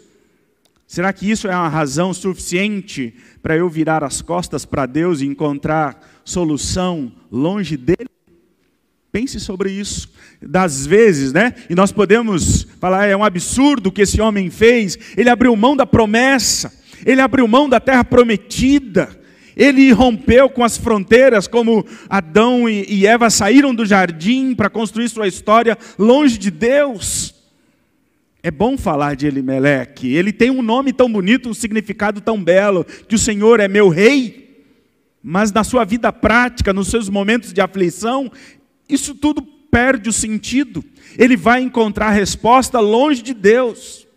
será 0.88 1.14
que 1.14 1.30
isso 1.30 1.48
é 1.48 1.56
uma 1.56 1.70
razão 1.70 2.14
suficiente 2.14 3.14
para 3.44 3.56
eu 3.56 3.70
virar 3.70 4.04
as 4.04 4.22
costas 4.22 4.66
para 4.66 4.86
Deus 4.86 5.22
e 5.22 5.26
encontrar 5.26 6.00
solução 6.24 7.12
longe 7.32 7.78
dele? 7.78 8.10
Pense 9.12 9.40
sobre 9.40 9.72
isso. 9.72 10.10
Das 10.42 10.86
vezes, 10.86 11.34
né? 11.34 11.54
E 11.70 11.76
nós 11.76 11.92
podemos 11.92 12.68
falar, 12.80 13.08
é 13.08 13.16
um 13.16 13.24
absurdo 13.24 13.88
o 13.88 13.92
que 13.92 14.04
esse 14.04 14.22
homem 14.22 14.50
fez. 14.50 14.98
Ele 15.16 15.30
abriu 15.30 15.56
mão 15.56 15.76
da 15.76 15.86
promessa. 15.86 16.72
Ele 17.06 17.22
abriu 17.22 17.48
mão 17.48 17.68
da 17.68 17.80
terra 17.80 18.04
prometida. 18.04 19.10
Ele 19.56 19.92
rompeu 19.92 20.50
com 20.50 20.64
as 20.64 20.78
fronteiras, 20.78 21.48
como 21.48 21.84
Adão 22.08 22.70
e 22.70 23.08
Eva 23.08 23.32
saíram 23.32 23.74
do 23.74 23.88
jardim 23.88 24.54
para 24.54 24.70
construir 24.70 25.10
sua 25.10 25.28
história 25.28 25.76
longe 25.98 26.38
de 26.38 26.52
Deus. 26.52 27.34
É 28.48 28.52
bom 28.52 28.78
falar 28.78 29.18
de 29.18 29.28
Elimeleque. 29.28 30.14
Ele 30.16 30.32
tem 30.32 30.50
um 30.50 30.62
nome 30.62 30.94
tão 30.94 31.12
bonito, 31.12 31.50
um 31.50 31.54
significado 31.54 32.22
tão 32.22 32.42
belo, 32.42 32.86
que 32.86 33.14
o 33.14 33.20
Senhor 33.20 33.60
é 33.60 33.68
meu 33.68 33.90
rei. 33.90 34.64
Mas 35.22 35.52
na 35.52 35.66
sua 35.66 35.84
vida 35.84 36.14
prática, 36.14 36.72
nos 36.72 36.88
seus 36.88 37.10
momentos 37.10 37.52
de 37.52 37.60
aflição, 37.60 38.32
isso 38.88 39.14
tudo 39.14 39.42
perde 39.42 40.08
o 40.08 40.14
sentido. 40.14 40.82
Ele 41.18 41.36
vai 41.36 41.62
encontrar 41.62 42.12
resposta 42.12 42.80
longe 42.80 43.22
de 43.22 43.34
Deus. 43.34 44.08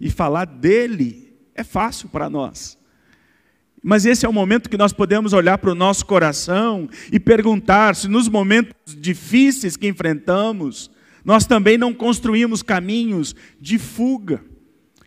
E 0.00 0.08
falar 0.08 0.46
dele 0.46 1.36
é 1.54 1.62
fácil 1.62 2.08
para 2.08 2.30
nós. 2.30 2.78
Mas 3.82 4.06
esse 4.06 4.24
é 4.24 4.28
o 4.28 4.32
momento 4.32 4.70
que 4.70 4.78
nós 4.78 4.94
podemos 4.94 5.34
olhar 5.34 5.58
para 5.58 5.70
o 5.70 5.74
nosso 5.74 6.06
coração 6.06 6.88
e 7.12 7.20
perguntar 7.20 7.94
se 7.94 8.08
nos 8.08 8.26
momentos 8.26 8.96
difíceis 8.96 9.76
que 9.76 9.86
enfrentamos, 9.86 10.90
nós 11.28 11.44
também 11.44 11.76
não 11.76 11.92
construímos 11.92 12.62
caminhos 12.62 13.36
de 13.60 13.78
fuga, 13.78 14.42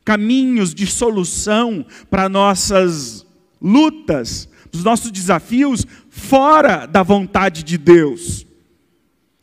caminhos 0.06 0.72
de 0.72 0.86
solução 0.86 1.84
para 2.12 2.30
nossas 2.30 3.26
lutas, 3.60 4.48
os 4.72 4.84
nossos 4.84 5.12
desafios 5.12 5.84
fora 6.12 6.86
da 6.86 7.02
vontade 7.02 7.64
de 7.64 7.76
Deus. 7.76 8.46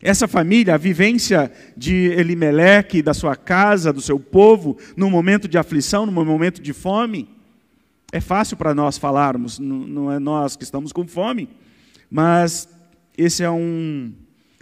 Essa 0.01 0.29
família, 0.29 0.75
a 0.75 0.79
vivência 0.79 1.51
de 1.77 2.13
Elimeleque, 2.13 3.03
da 3.03 3.13
sua 3.13 3.35
casa, 3.35 3.93
do 3.93 4.01
seu 4.01 4.21
povo, 4.21 4.79
num 4.97 5.11
momento 5.11 5.49
de 5.49 5.59
aflição, 5.59 6.07
num 6.07 6.13
momento 6.25 6.63
de 6.63 6.73
fome, 6.73 7.29
é 8.13 8.21
fácil 8.21 8.57
para 8.57 8.73
nós 8.73 8.97
falarmos, 8.97 9.59
não 9.59 10.13
é 10.13 10.21
nós 10.21 10.55
que 10.55 10.63
estamos 10.63 10.93
com 10.93 11.09
fome, 11.09 11.49
mas 12.09 12.69
esse 13.17 13.43
é 13.43 13.51
um, 13.51 14.13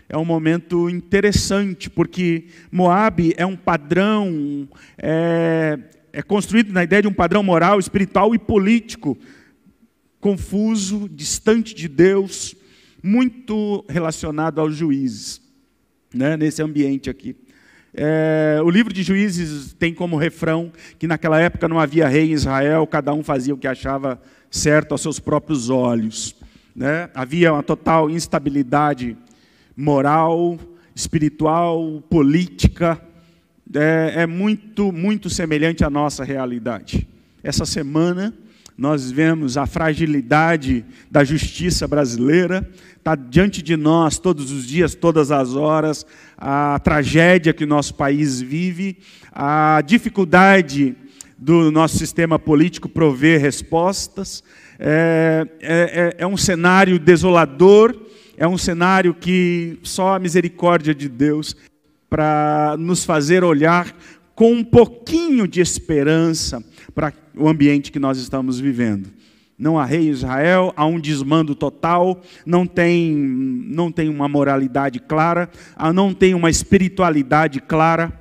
é 0.09 0.17
um 0.17 0.25
momento 0.25 0.89
interessante, 0.89 1.91
porque 1.91 2.47
Moab 2.71 3.35
é 3.37 3.45
um 3.45 3.57
padrão, 3.57 4.69
é, 4.97 5.79
é 6.13 6.23
construído 6.23 6.73
na 6.73 6.85
ideia 6.85 7.03
de 7.03 7.09
um 7.09 7.13
padrão 7.13 7.43
moral, 7.43 7.79
espiritual 7.81 8.35
e 8.35 8.39
político, 8.39 9.19
confuso, 10.21 11.09
distante 11.09 11.75
de 11.75 11.89
Deus, 11.89 12.55
muito 13.03 13.85
relacionado 13.89 14.61
aos 14.61 14.77
juízes, 14.77 15.41
né, 16.15 16.37
nesse 16.37 16.63
ambiente 16.63 17.11
aqui. 17.11 17.37
É, 17.99 18.61
o 18.63 18.69
livro 18.69 18.93
de 18.93 19.03
Juízes 19.03 19.73
tem 19.73 19.95
como 19.95 20.19
refrão 20.19 20.71
que 20.99 21.07
naquela 21.07 21.41
época 21.41 21.67
não 21.67 21.81
havia 21.81 22.07
rei 22.07 22.31
em 22.31 22.33
Israel, 22.33 22.87
cada 22.87 23.15
um 23.15 23.23
fazia 23.23 23.55
o 23.55 23.59
que 23.59 23.67
achava 23.67 24.21
certo 24.51 24.93
aos 24.93 25.01
seus 25.01 25.19
próprios 25.19 25.71
olhos. 25.71 26.37
Né? 26.75 27.09
Havia 27.15 27.55
uma 27.55 27.63
total 27.63 28.11
instabilidade 28.11 29.17
moral, 29.76 30.59
espiritual, 30.95 32.02
política. 32.09 33.00
É, 33.75 34.23
é 34.23 34.26
muito, 34.26 34.90
muito 34.90 35.28
semelhante 35.28 35.85
à 35.85 35.90
nossa 35.90 36.25
realidade. 36.25 37.06
Essa 37.42 37.66
semana 37.66 38.33
nós 38.78 39.11
vemos 39.11 39.56
a 39.56 39.66
fragilidade 39.66 40.85
da 41.11 41.25
justiça 41.25 41.88
brasileira, 41.88 42.68
está 42.99 43.14
diante 43.14 43.62
de 43.62 43.75
nós 43.75 44.18
todos 44.18 44.50
os 44.50 44.66
dias, 44.66 44.95
todas 44.95 45.30
as 45.30 45.54
horas, 45.54 46.04
a 46.37 46.78
tragédia 46.80 47.54
que 47.54 47.64
o 47.64 47.66
nosso 47.66 47.95
país 47.95 48.40
vive, 48.40 48.99
a 49.33 49.83
dificuldade 49.87 50.95
do 51.38 51.71
nosso 51.71 51.97
sistema 51.97 52.38
político 52.38 52.88
prover 52.88 53.40
respostas. 53.40 54.45
É, 54.78 55.47
é, 55.61 56.14
é, 56.18 56.25
é 56.25 56.26
um 56.26 56.37
cenário 56.37 56.99
desolador, 56.99 57.97
é 58.37 58.47
um 58.47 58.59
cenário 58.59 59.14
que 59.14 59.78
só 59.83 60.14
a 60.14 60.19
misericórdia 60.19 60.95
de 60.95 61.09
Deus 61.09 61.57
para 62.09 62.76
nos 62.78 63.05
fazer 63.05 63.43
olhar 63.43 63.95
com 64.35 64.52
um 64.52 64.64
pouquinho 64.64 65.49
de 65.49 65.61
esperança 65.61 66.62
para 66.95 67.12
o 67.35 67.49
ambiente 67.49 67.90
que 67.90 67.99
nós 67.99 68.19
estamos 68.19 68.61
vivendo. 68.61 69.09
Não 69.59 69.78
há 69.78 69.87
rei 69.87 70.09
em 70.09 70.11
Israel, 70.11 70.73
há 70.76 70.85
um 70.85 71.00
desmando 71.00 71.55
total, 71.55 72.21
não 72.45 72.66
tem, 72.66 73.14
não 73.14 73.90
tem 73.90 74.11
uma 74.11 74.28
moralidade 74.28 75.00
clara, 75.00 75.49
não 75.95 76.12
tem 76.12 76.35
uma 76.35 76.50
espiritualidade 76.50 77.61
clara. 77.62 78.12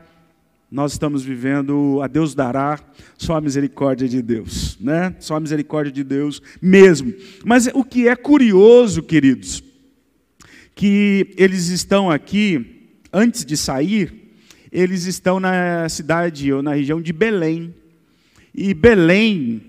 Nós 0.72 0.94
estamos 0.94 1.24
vivendo, 1.24 2.00
a 2.02 2.08
Deus 2.08 2.34
dará, 2.34 2.80
só 3.18 3.36
a 3.36 3.42
misericórdia 3.42 4.08
de 4.08 4.22
Deus, 4.22 4.78
né? 4.80 5.14
Só 5.20 5.36
a 5.36 5.40
misericórdia 5.40 5.92
de 5.92 6.04
Deus 6.04 6.42
mesmo. 6.62 7.14
Mas 7.44 7.68
o 7.74 7.84
que 7.84 8.08
é 8.08 8.16
curioso, 8.16 9.04
queridos, 9.04 9.62
que 10.76 11.34
eles 11.38 11.70
estão 11.70 12.12
aqui 12.12 12.92
antes 13.12 13.46
de 13.46 13.56
sair, 13.56 14.14
eles 14.72 15.06
estão 15.06 15.40
na 15.40 15.88
cidade 15.88 16.52
ou 16.52 16.62
na 16.62 16.74
região 16.74 17.02
de 17.02 17.14
Belém. 17.14 17.74
E 18.54 18.74
Belém 18.74 19.62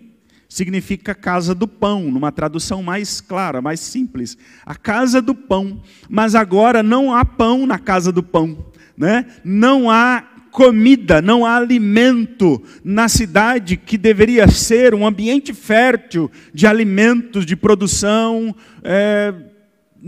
significa 0.49 1.15
casa 1.15 1.55
do 1.55 1.69
pão, 1.69 2.11
numa 2.11 2.33
tradução 2.33 2.83
mais 2.83 3.21
clara, 3.21 3.63
mais 3.63 3.79
simples. 3.79 4.37
A 4.65 4.75
casa 4.75 5.23
do 5.23 5.35
pão. 5.35 5.81
Mas 6.09 6.35
agora 6.35 6.83
não 6.83 7.15
há 7.15 7.25
pão 7.25 7.67
na 7.67 7.79
casa 7.79 8.11
do 8.11 8.23
pão. 8.23 8.67
Né? 8.97 9.27
Não 9.45 9.89
há 9.89 10.25
comida, 10.51 11.21
não 11.21 11.45
há 11.45 11.57
alimento 11.57 12.63
na 12.83 13.09
cidade 13.09 13.77
que 13.77 13.99
deveria 13.99 14.49
ser 14.49 14.95
um 14.95 15.07
ambiente 15.07 15.53
fértil 15.53 16.31
de 16.53 16.67
alimentos, 16.67 17.45
de 17.45 17.55
produção. 17.55 18.57
É, 18.83 19.35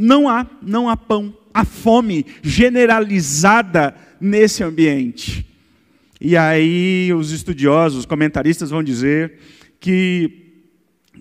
não 0.01 0.29
há, 0.29 0.47
não 0.63 0.89
há 0.89 0.97
pão. 0.97 1.37
Há 1.53 1.65
fome 1.65 2.25
generalizada 2.41 3.97
nesse 4.21 4.63
ambiente. 4.63 5.45
E 6.21 6.37
aí 6.37 7.13
os 7.13 7.33
estudiosos, 7.33 8.01
os 8.01 8.07
comentaristas 8.07 8.71
vão 8.71 8.83
dizer 8.83 9.39
que 9.81 10.45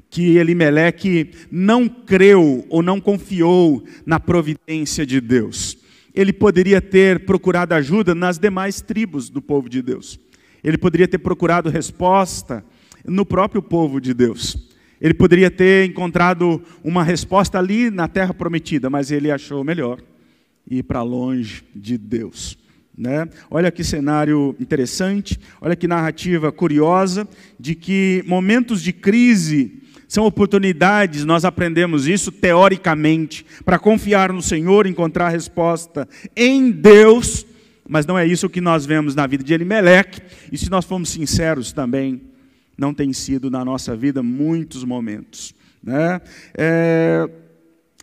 que 0.10 0.38
Elimeleque 0.38 1.32
não 1.52 1.88
creu 1.88 2.66
ou 2.70 2.82
não 2.82 3.00
confiou 3.00 3.84
na 4.06 4.20
providência 4.20 5.06
de 5.06 5.20
Deus. 5.20 5.78
Ele 6.14 6.32
poderia 6.32 6.80
ter 6.80 7.26
procurado 7.26 7.74
ajuda 7.74 8.16
nas 8.16 8.40
demais 8.40 8.80
tribos 8.80 9.30
do 9.30 9.42
povo 9.42 9.68
de 9.68 9.82
Deus. 9.82 10.20
Ele 10.64 10.78
poderia 10.78 11.08
ter 11.08 11.18
procurado 11.18 11.70
resposta 11.70 12.64
no 13.06 13.26
próprio 13.26 13.62
povo 13.62 14.00
de 14.00 14.14
Deus. 14.14 14.67
Ele 15.00 15.14
poderia 15.14 15.52
ter 15.52 15.90
encontrado 15.90 16.62
uma 16.84 17.04
resposta 17.04 17.60
ali 17.60 17.90
na 17.90 18.08
terra 18.08 18.34
prometida, 18.34 18.90
mas 18.90 19.12
ele 19.12 19.32
achou 19.32 19.64
melhor 19.64 20.00
ir 20.70 20.84
para 20.84 21.02
longe 21.02 21.64
de 21.76 21.98
Deus. 21.98 22.58
Né? 22.98 23.30
Olha 23.52 23.72
que 23.72 23.84
cenário 23.84 24.56
interessante, 24.60 25.40
olha 25.62 25.76
que 25.76 25.88
narrativa 25.88 26.52
curiosa 26.52 27.28
de 27.60 27.76
que 27.76 28.24
momentos 28.26 28.82
de 28.82 28.92
crise 28.92 29.84
são 30.08 30.26
oportunidades, 30.26 31.26
nós 31.26 31.46
aprendemos 31.46 32.08
isso 32.08 32.32
teoricamente, 32.32 33.46
para 33.64 33.78
confiar 33.78 34.32
no 34.32 34.42
Senhor, 34.42 34.88
encontrar 34.88 35.30
resposta 35.30 36.08
em 36.36 36.72
Deus, 36.72 37.46
mas 37.88 38.06
não 38.06 38.18
é 38.18 38.26
isso 38.26 38.50
que 38.50 38.62
nós 38.62 38.86
vemos 38.86 39.14
na 39.14 39.28
vida 39.28 39.44
de 39.44 39.54
Elimeleque, 39.54 40.22
e 40.52 40.58
se 40.58 40.70
nós 40.70 40.86
formos 40.86 41.10
sinceros 41.10 41.74
também, 41.74 42.22
não 42.78 42.94
tem 42.94 43.12
sido 43.12 43.50
na 43.50 43.66
nossa 43.66 43.96
vida 43.96 44.22
muitos 44.22 44.84
momentos. 44.84 45.54
Né? 45.84 46.22
É, 46.56 47.30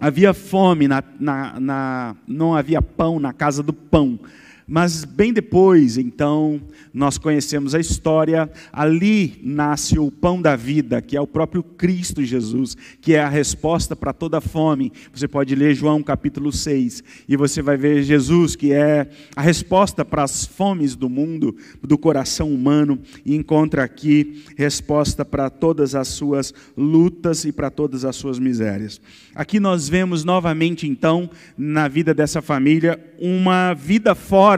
havia 0.01 0.35
fome, 0.35 0.89
na, 0.89 1.03
na, 1.19 1.61
na, 1.61 2.17
não 2.27 2.55
havia 2.55 2.83
pão 2.83 3.21
na 3.21 3.33
casa 3.33 3.63
do 3.63 3.73
pão, 3.73 4.19
mas 4.67 5.05
bem 5.05 5.33
depois, 5.33 5.99
então, 5.99 6.61
nós 6.93 7.19
conhecemos 7.19 7.75
a 7.75 7.81
história, 7.81 8.51
ali 8.73 9.39
nasce 9.43 9.99
o 9.99 10.11
pão 10.11 10.41
da 10.41 10.57
vida, 10.57 11.03
que 11.03 11.17
é 11.17 11.21
o 11.21 11.27
próprio 11.27 11.63
Cristo 11.63 12.25
Jesus, 12.25 12.77
que 13.01 13.15
é 13.15 13.21
a 13.21 13.29
resposta 13.29 13.95
para 13.95 14.13
toda 14.13 14.41
fome. 14.41 14.93
Você 15.13 15.29
pode 15.29 15.55
ler 15.55 15.75
João 15.75 16.03
capítulo 16.03 16.51
6, 16.51 17.05
e 17.29 17.37
você 17.37 17.61
vai 17.61 17.77
ver 17.77 18.03
Jesus, 18.03 18.57
que 18.57 18.73
é 18.73 19.09
a 19.37 19.43
resposta 19.43 20.05
para 20.05 20.23
as 20.23 20.47
fomes 20.47 20.97
do 20.97 21.11
mundo, 21.11 21.55
do 21.83 21.99
coração 21.99 22.53
humano, 22.53 22.99
e 23.25 23.35
encontra 23.35 23.85
aqui 23.85 24.45
resposta 24.57 25.25
para 25.25 25.51
todas 25.51 25.95
as 25.95 26.09
suas 26.09 26.55
lutas 26.77 27.45
e 27.45 27.53
para 27.53 27.71
todas 27.71 28.05
as 28.05 28.17
suas 28.17 28.39
misérias. 28.39 29.01
Aqui 29.35 29.61
nós 29.61 29.89
vemos 29.89 30.25
novamente, 30.25 30.87
então, 30.87 31.29
na 31.59 31.87
vida 31.87 32.15
dessa 32.15 32.41
família, 32.41 32.99
uma 33.19 33.75
vida 33.75 34.15
fora 34.15 34.54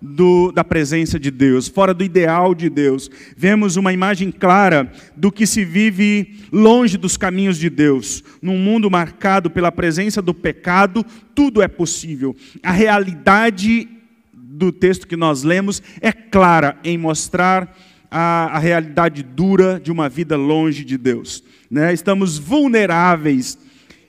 do, 0.00 0.52
da 0.52 0.64
presença 0.64 1.18
de 1.18 1.30
Deus, 1.30 1.68
fora 1.68 1.92
do 1.92 2.04
ideal 2.04 2.54
de 2.54 2.68
Deus. 2.68 3.10
Vemos 3.36 3.76
uma 3.76 3.92
imagem 3.92 4.30
clara 4.30 4.90
do 5.16 5.30
que 5.30 5.46
se 5.46 5.64
vive 5.64 6.40
longe 6.52 6.96
dos 6.96 7.16
caminhos 7.16 7.58
de 7.58 7.70
Deus. 7.70 8.22
Num 8.40 8.58
mundo 8.58 8.90
marcado 8.90 9.50
pela 9.50 9.72
presença 9.72 10.20
do 10.20 10.34
pecado, 10.34 11.04
tudo 11.34 11.62
é 11.62 11.68
possível. 11.68 12.34
A 12.62 12.72
realidade 12.72 13.88
do 14.32 14.72
texto 14.72 15.06
que 15.06 15.16
nós 15.16 15.42
lemos 15.42 15.82
é 16.00 16.12
clara 16.12 16.78
em 16.82 16.96
mostrar 16.96 17.76
a, 18.10 18.56
a 18.56 18.58
realidade 18.58 19.22
dura 19.22 19.80
de 19.82 19.92
uma 19.92 20.08
vida 20.08 20.36
longe 20.36 20.84
de 20.84 20.96
Deus. 20.96 21.42
Né? 21.70 21.92
Estamos 21.92 22.38
vulneráveis 22.38 23.58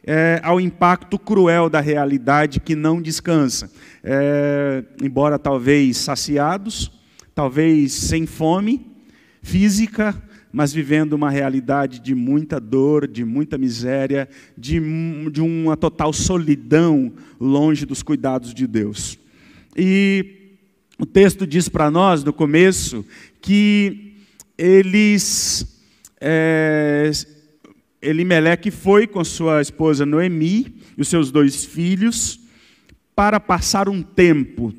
é, 0.08 0.40
ao 0.42 0.62
impacto 0.62 1.20
cruel 1.20 1.70
da 1.70 1.82
realidade 1.82 2.62
que 2.62 2.76
não 2.76 3.02
descansa. 3.02 3.70
É, 4.02 4.86
embora 5.04 5.38
talvez 5.38 5.98
saciados, 5.98 6.90
talvez 7.36 7.92
sem 7.92 8.26
fome 8.26 8.88
física, 9.44 10.16
mas 10.52 10.72
vivendo 10.72 11.14
uma 11.14 11.30
realidade 11.30 12.00
de 12.00 12.16
muita 12.16 12.58
dor, 12.58 13.06
de 13.06 13.26
muita 13.26 13.58
miséria, 13.58 14.30
de, 14.58 14.82
de 15.30 15.42
uma 15.42 15.76
total 15.76 16.14
solidão 16.14 17.12
longe 17.38 17.86
dos 17.86 18.02
cuidados 18.02 18.54
de 18.54 18.66
Deus. 18.66 19.20
E 19.76 20.58
o 20.98 21.06
texto 21.06 21.46
diz 21.46 21.68
para 21.68 21.92
nós, 21.92 22.24
no 22.24 22.32
começo, 22.32 23.06
que 23.42 24.16
eles 24.58 25.84
é, 26.20 27.12
Elimeleque 28.08 28.72
foi 28.72 29.06
com 29.06 29.24
sua 29.24 29.62
esposa 29.62 30.06
Noemi 30.06 30.76
e 30.98 31.02
os 31.02 31.10
seus 31.10 31.30
dois 31.30 31.66
filhos 31.66 32.40
para 33.14 33.40
passar 33.40 33.90
um 33.90 34.02
tempo 34.02 34.74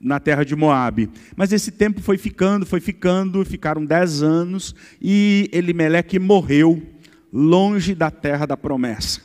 na 0.00 0.20
terra 0.20 0.44
de 0.44 0.54
Moabe. 0.54 1.10
Mas 1.34 1.52
esse 1.52 1.72
tempo 1.72 2.00
foi 2.00 2.16
ficando, 2.16 2.64
foi 2.64 2.80
ficando, 2.80 3.44
ficaram 3.44 3.84
dez 3.84 4.22
anos 4.22 4.74
e 5.02 5.50
Elimeleque 5.52 6.18
morreu 6.18 6.80
longe 7.32 7.94
da 7.94 8.10
terra 8.10 8.46
da 8.46 8.56
promessa. 8.56 9.20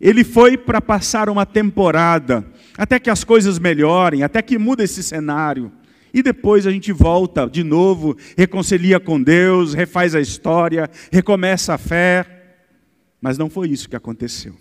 Ele 0.00 0.22
foi 0.22 0.56
para 0.56 0.80
passar 0.80 1.28
uma 1.28 1.44
temporada, 1.44 2.44
até 2.78 3.00
que 3.00 3.10
as 3.10 3.24
coisas 3.24 3.58
melhorem, 3.58 4.22
até 4.22 4.40
que 4.40 4.58
muda 4.58 4.84
esse 4.84 5.02
cenário. 5.02 5.72
E 6.14 6.22
depois 6.22 6.66
a 6.66 6.70
gente 6.70 6.92
volta 6.92 7.48
de 7.48 7.64
novo, 7.64 8.16
reconcilia 8.36 9.00
com 9.00 9.20
Deus, 9.20 9.74
refaz 9.74 10.14
a 10.14 10.20
história, 10.20 10.90
recomeça 11.10 11.74
a 11.74 11.78
fé. 11.78 12.31
Mas 13.22 13.38
não 13.38 13.48
foi 13.48 13.68
isso 13.68 13.88
que 13.88 13.94
aconteceu. 13.94 14.56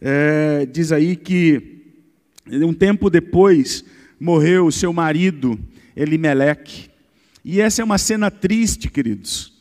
É, 0.00 0.64
diz 0.66 0.92
aí 0.92 1.16
que 1.16 1.82
um 2.46 2.72
tempo 2.72 3.10
depois 3.10 3.84
morreu 4.20 4.66
o 4.66 4.72
seu 4.72 4.92
marido, 4.92 5.58
Elimeleque. 5.96 6.88
E 7.44 7.60
essa 7.60 7.82
é 7.82 7.84
uma 7.84 7.98
cena 7.98 8.30
triste, 8.30 8.88
queridos. 8.88 9.52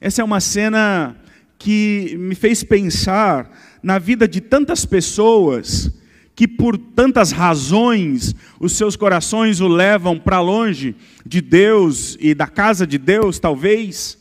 Essa 0.00 0.22
é 0.22 0.24
uma 0.24 0.40
cena 0.40 1.16
que 1.58 2.16
me 2.18 2.34
fez 2.34 2.64
pensar 2.64 3.78
na 3.82 3.98
vida 3.98 4.26
de 4.26 4.40
tantas 4.40 4.86
pessoas 4.86 5.92
que 6.34 6.48
por 6.48 6.76
tantas 6.78 7.30
razões 7.30 8.34
os 8.58 8.72
seus 8.72 8.96
corações 8.96 9.60
o 9.60 9.68
levam 9.68 10.18
para 10.18 10.40
longe 10.40 10.94
de 11.24 11.40
Deus 11.40 12.16
e 12.20 12.34
da 12.34 12.46
casa 12.46 12.86
de 12.86 12.98
Deus, 12.98 13.38
talvez. 13.38 14.18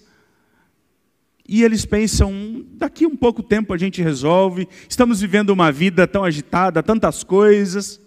E 1.48 1.64
eles 1.64 1.86
pensam, 1.86 2.66
daqui 2.74 3.06
um 3.06 3.16
pouco 3.16 3.44
tempo 3.44 3.74
a 3.74 3.78
gente 3.78 4.02
resolve, 4.02 4.68
estamos 4.90 5.22
vivendo 5.22 5.52
uma 5.52 5.72
vida 5.72 6.08
tão 6.08 6.24
agitada, 6.24 6.82
tantas 6.82 7.24
coisas, 7.24 8.02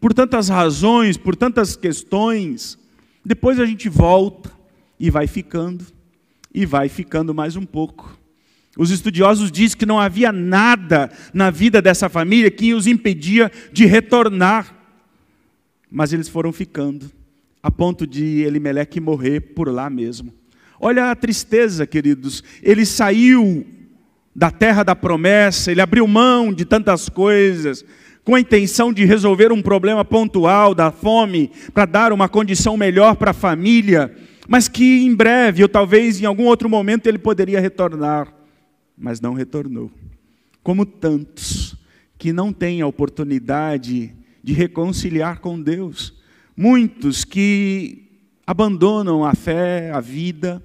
por 0.00 0.12
tantas 0.12 0.48
razões, 0.48 1.16
por 1.16 1.34
tantas 1.34 1.74
questões, 1.74 2.78
depois 3.24 3.58
a 3.58 3.64
gente 3.64 3.88
volta 3.88 4.50
e 5.00 5.10
vai 5.10 5.26
ficando, 5.26 5.86
e 6.52 6.66
vai 6.66 6.88
ficando 6.88 7.34
mais 7.34 7.56
um 7.56 7.64
pouco. 7.64 8.18
Os 8.76 8.90
estudiosos 8.90 9.50
dizem 9.50 9.78
que 9.78 9.86
não 9.86 9.98
havia 9.98 10.30
nada 10.32 11.10
na 11.32 11.50
vida 11.50 11.80
dessa 11.80 12.08
família 12.08 12.50
que 12.50 12.74
os 12.74 12.86
impedia 12.86 13.50
de 13.72 13.86
retornar, 13.86 14.74
mas 15.90 16.12
eles 16.12 16.28
foram 16.28 16.52
ficando, 16.52 17.10
a 17.62 17.70
ponto 17.70 18.06
de 18.06 18.42
Elimeleque 18.42 19.00
morrer 19.00 19.40
por 19.40 19.68
lá 19.68 19.88
mesmo. 19.88 20.32
Olha 20.86 21.10
a 21.10 21.16
tristeza, 21.16 21.86
queridos. 21.86 22.44
Ele 22.62 22.84
saiu 22.84 23.64
da 24.36 24.50
terra 24.50 24.82
da 24.82 24.94
promessa, 24.94 25.72
ele 25.72 25.80
abriu 25.80 26.06
mão 26.06 26.52
de 26.52 26.66
tantas 26.66 27.08
coisas, 27.08 27.82
com 28.22 28.34
a 28.34 28.40
intenção 28.40 28.92
de 28.92 29.02
resolver 29.06 29.50
um 29.50 29.62
problema 29.62 30.04
pontual 30.04 30.74
da 30.74 30.90
fome, 30.90 31.50
para 31.72 31.86
dar 31.86 32.12
uma 32.12 32.28
condição 32.28 32.76
melhor 32.76 33.16
para 33.16 33.30
a 33.30 33.32
família, 33.34 34.14
mas 34.46 34.68
que 34.68 35.06
em 35.06 35.14
breve, 35.14 35.62
ou 35.62 35.70
talvez 35.70 36.20
em 36.20 36.26
algum 36.26 36.44
outro 36.44 36.68
momento, 36.68 37.06
ele 37.06 37.16
poderia 37.16 37.62
retornar, 37.62 38.30
mas 38.94 39.22
não 39.22 39.32
retornou. 39.32 39.90
Como 40.62 40.84
tantos 40.84 41.74
que 42.18 42.30
não 42.30 42.52
têm 42.52 42.82
a 42.82 42.86
oportunidade 42.86 44.14
de 44.42 44.52
reconciliar 44.52 45.40
com 45.40 45.58
Deus, 45.58 46.12
muitos 46.54 47.24
que 47.24 48.02
abandonam 48.46 49.24
a 49.24 49.34
fé, 49.34 49.90
a 49.90 49.98
vida, 49.98 50.62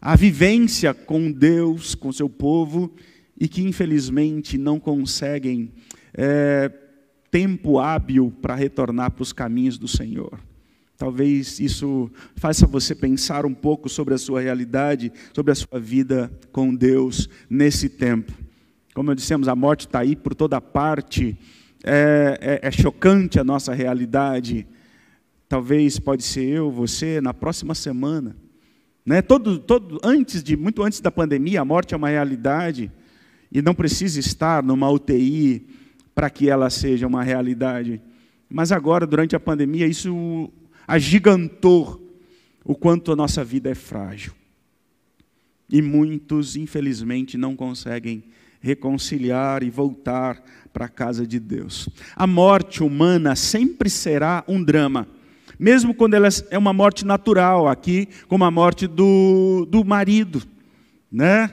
a 0.00 0.16
vivência 0.16 0.94
com 0.94 1.30
Deus, 1.30 1.94
com 1.94 2.12
seu 2.12 2.28
povo, 2.28 2.94
e 3.38 3.48
que 3.48 3.62
infelizmente 3.62 4.58
não 4.58 4.80
conseguem 4.80 5.72
é, 6.14 6.70
tempo 7.30 7.78
hábil 7.78 8.32
para 8.42 8.54
retornar 8.54 9.12
para 9.12 9.22
os 9.22 9.32
caminhos 9.32 9.78
do 9.78 9.86
Senhor. 9.86 10.40
Talvez 10.96 11.60
isso 11.60 12.10
faça 12.34 12.66
você 12.66 12.92
pensar 12.92 13.46
um 13.46 13.54
pouco 13.54 13.88
sobre 13.88 14.14
a 14.14 14.18
sua 14.18 14.40
realidade, 14.40 15.12
sobre 15.32 15.52
a 15.52 15.54
sua 15.54 15.78
vida 15.78 16.30
com 16.50 16.74
Deus 16.74 17.28
nesse 17.48 17.88
tempo. 17.88 18.32
Como 18.92 19.12
eu 19.12 19.14
dissemos, 19.14 19.46
a 19.46 19.54
morte 19.54 19.86
está 19.86 20.00
aí 20.00 20.16
por 20.16 20.34
toda 20.34 20.60
parte, 20.60 21.38
é, 21.84 22.60
é, 22.62 22.66
é 22.66 22.70
chocante 22.72 23.38
a 23.38 23.44
nossa 23.44 23.72
realidade. 23.72 24.66
Talvez 25.48 26.00
pode 26.00 26.24
ser 26.24 26.48
eu, 26.48 26.68
você, 26.68 27.20
na 27.20 27.32
próxima 27.32 27.76
semana. 27.76 28.36
Né? 29.08 29.22
Todo, 29.22 29.58
todo, 29.58 29.98
antes 30.04 30.42
de, 30.42 30.54
muito 30.54 30.82
antes 30.82 31.00
da 31.00 31.10
pandemia, 31.10 31.62
a 31.62 31.64
morte 31.64 31.94
é 31.94 31.96
uma 31.96 32.10
realidade 32.10 32.92
e 33.50 33.62
não 33.62 33.74
precisa 33.74 34.20
estar 34.20 34.62
numa 34.62 34.90
UTI 34.90 35.66
para 36.14 36.28
que 36.28 36.50
ela 36.50 36.68
seja 36.68 37.06
uma 37.06 37.22
realidade. 37.24 38.02
Mas 38.50 38.70
agora, 38.70 39.06
durante 39.06 39.34
a 39.34 39.40
pandemia, 39.40 39.86
isso 39.86 40.52
agigantou 40.86 42.06
o 42.62 42.74
quanto 42.74 43.10
a 43.10 43.16
nossa 43.16 43.42
vida 43.42 43.70
é 43.70 43.74
frágil. 43.74 44.34
E 45.70 45.80
muitos, 45.80 46.54
infelizmente, 46.54 47.38
não 47.38 47.56
conseguem 47.56 48.24
reconciliar 48.60 49.62
e 49.62 49.70
voltar 49.70 50.44
para 50.70 50.84
a 50.84 50.90
casa 50.90 51.26
de 51.26 51.40
Deus. 51.40 51.88
A 52.14 52.26
morte 52.26 52.82
humana 52.82 53.34
sempre 53.34 53.88
será 53.88 54.44
um 54.46 54.62
drama, 54.62 55.08
mesmo 55.58 55.92
quando 55.92 56.14
ela 56.14 56.28
é 56.50 56.56
uma 56.58 56.72
morte 56.72 57.04
natural, 57.04 57.68
aqui, 57.68 58.08
como 58.28 58.44
a 58.44 58.50
morte 58.50 58.86
do, 58.86 59.66
do 59.68 59.84
marido. 59.84 60.42
Né? 61.10 61.50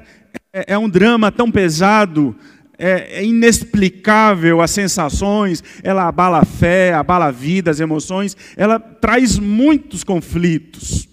É, 0.53 0.73
é 0.73 0.77
um 0.77 0.89
drama 0.89 1.31
tão 1.31 1.49
pesado 1.49 2.35
é, 2.77 3.19
é, 3.19 3.25
inexplicável 3.25 4.61
as 4.61 4.71
sensações, 4.71 5.63
ela 5.81 6.07
abala 6.07 6.39
a 6.39 6.45
fé, 6.45 6.93
abala 6.93 7.25
a 7.25 7.31
vida, 7.31 7.71
as 7.71 7.79
emoções, 7.79 8.35
ela 8.55 8.79
traz 8.79 9.39
muitos 9.39 10.03
conflitos. 10.03 11.07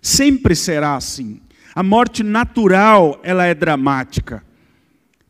Sempre 0.00 0.54
será 0.54 0.94
assim. 0.94 1.40
A 1.74 1.82
morte 1.82 2.22
natural, 2.22 3.20
ela 3.22 3.44
é 3.44 3.54
dramática. 3.54 4.42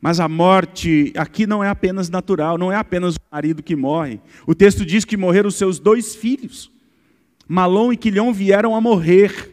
Mas 0.01 0.21
a 0.21 0.29
morte 0.29 1.13
aqui 1.17 1.47
não 1.47 1.65
é 1.65 1.69
apenas 1.69 2.09
natural, 2.09 2.59
não 2.59 2.71
é 2.71 2.77
apenas 2.77 3.17
o 3.17 3.21
marido 3.33 3.63
que 3.63 3.75
morre. 3.75 4.21
O 4.47 4.55
texto 4.55 4.85
diz 4.85 5.05
que 5.05 5.17
morreram 5.17 5.49
os 5.49 5.57
seus 5.57 5.79
dois 5.79 6.15
filhos. 6.15 6.71
Malom 7.49 7.93
e 7.93 7.97
Quilhão 7.97 8.33
vieram 8.33 8.75
a 8.75 8.81
morrer. 8.81 9.53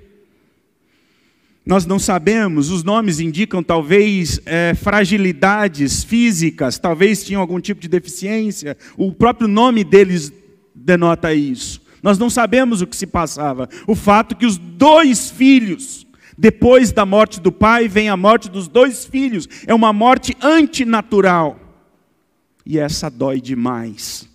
Nós 1.66 1.86
não 1.86 1.98
sabemos, 1.98 2.70
os 2.70 2.84
nomes 2.84 3.20
indicam 3.22 3.64
talvez 3.64 4.42
é, 4.46 4.74
fragilidades 4.74 6.04
físicas, 6.04 6.78
talvez 6.78 7.24
tinham 7.24 7.40
algum 7.40 7.60
tipo 7.60 7.80
de 7.80 7.88
deficiência, 7.88 8.76
o 8.98 9.14
próprio 9.14 9.48
nome 9.48 9.84
deles 9.84 10.34
denota 10.76 11.34
isso. 11.34 11.82
Nós 12.02 12.18
não 12.18 12.30
sabemos 12.30 12.82
o 12.82 12.88
que 12.88 12.98
se 12.98 13.08
passava. 13.08 13.70
O 13.88 13.96
fato 13.96 14.36
que 14.36 14.46
os 14.46 14.58
dois 14.58 15.32
filhos, 15.32 16.06
depois 16.38 16.92
da 16.92 17.06
morte 17.06 17.40
do 17.40 17.50
pai, 17.50 17.88
vem 17.88 18.10
a 18.10 18.18
morte 18.18 18.50
dos 18.50 18.68
dois 18.68 19.06
filhos, 19.06 19.48
é 19.66 19.74
uma 19.74 19.94
morte 19.94 20.36
antinatural. 20.42 21.58
E 22.66 22.78
essa 22.78 23.10
dói 23.10 23.40
demais. 23.40 24.33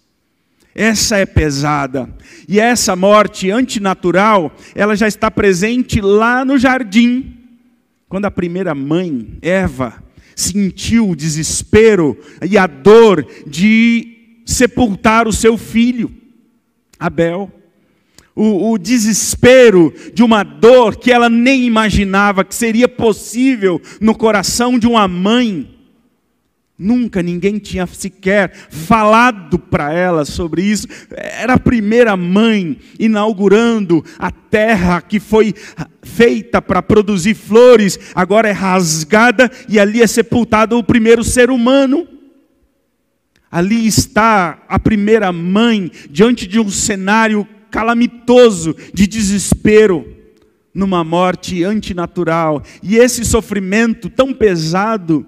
Essa 0.79 1.17
é 1.17 1.27
pesada. 1.27 2.09
E 2.49 2.61
essa 2.61 2.95
morte 2.95 3.51
antinatural, 3.51 4.55
ela 4.77 4.95
já 4.95 5.09
está 5.09 5.29
presente 5.29 6.01
lá 6.01 6.45
no 6.45 6.57
jardim. 6.57 7.35
Quando 8.09 8.27
a 8.27 8.31
primeira 8.31 8.77
mãe, 8.77 9.39
Eva, 9.43 10.01
sentiu 10.37 11.11
o 11.11 11.17
desespero 11.17 12.17
e 12.49 12.57
a 12.57 12.69
dor 12.69 13.27
de 13.45 14.37
sepultar 14.47 15.27
o 15.27 15.33
seu 15.33 15.59
filho, 15.59 16.15
Abel. 16.97 17.51
O, 18.37 18.71
o, 18.71 18.79
desespero 18.79 19.93
de 20.15 20.23
uma 20.23 20.45
dor 20.45 20.95
que 20.95 21.11
ela 21.11 21.29
nem 21.29 21.65
imaginava 21.65 22.45
que 22.45 22.55
seria 22.55 22.89
possível 22.89 23.83
no 24.01 24.15
coração 24.15 24.79
de 24.79 24.87
uma 24.87 25.09
mãe. 25.09 25.78
Nunca 26.79 27.21
ninguém 27.21 27.59
tinha 27.59 27.89
sequer 27.89 28.53
falado 28.71 29.59
para 29.59 29.93
ela 29.93 30.25
sobre 30.25 30.63
isso. 30.63 30.87
Era 31.11 31.55
a 31.55 31.59
primeira 31.59 32.17
mãe 32.17 32.79
inaugurando 33.01 34.05
a 34.17 34.31
terra 34.31 35.03
que 35.03 35.19
foi 35.19 35.53
feita 36.05 36.63
para 36.63 36.81
produzir 36.81 37.35
flores, 37.35 37.99
agora 38.15 38.49
é 38.49 38.53
rasgada 38.53 39.51
e 39.69 39.81
ali 39.81 40.01
é 40.01 40.07
sepultado 40.07 40.79
o 40.79 40.85
primeiro 40.85 41.25
ser 41.25 41.51
humano. 41.51 42.07
Ali 43.51 43.85
está 43.85 44.63
a 44.69 44.79
primeira 44.79 45.33
mãe 45.33 45.91
diante 46.09 46.47
de 46.47 46.61
um 46.61 46.71
cenário 46.71 47.45
calamitoso 47.73 48.77
de 48.95 49.05
desespero, 49.09 50.07
numa 50.73 51.03
morte 51.03 51.65
antinatural. 51.65 52.63
E 52.85 52.97
esse 52.99 53.25
sofrimento 53.25 54.09
tão 54.09 54.33
pesado 54.33 55.27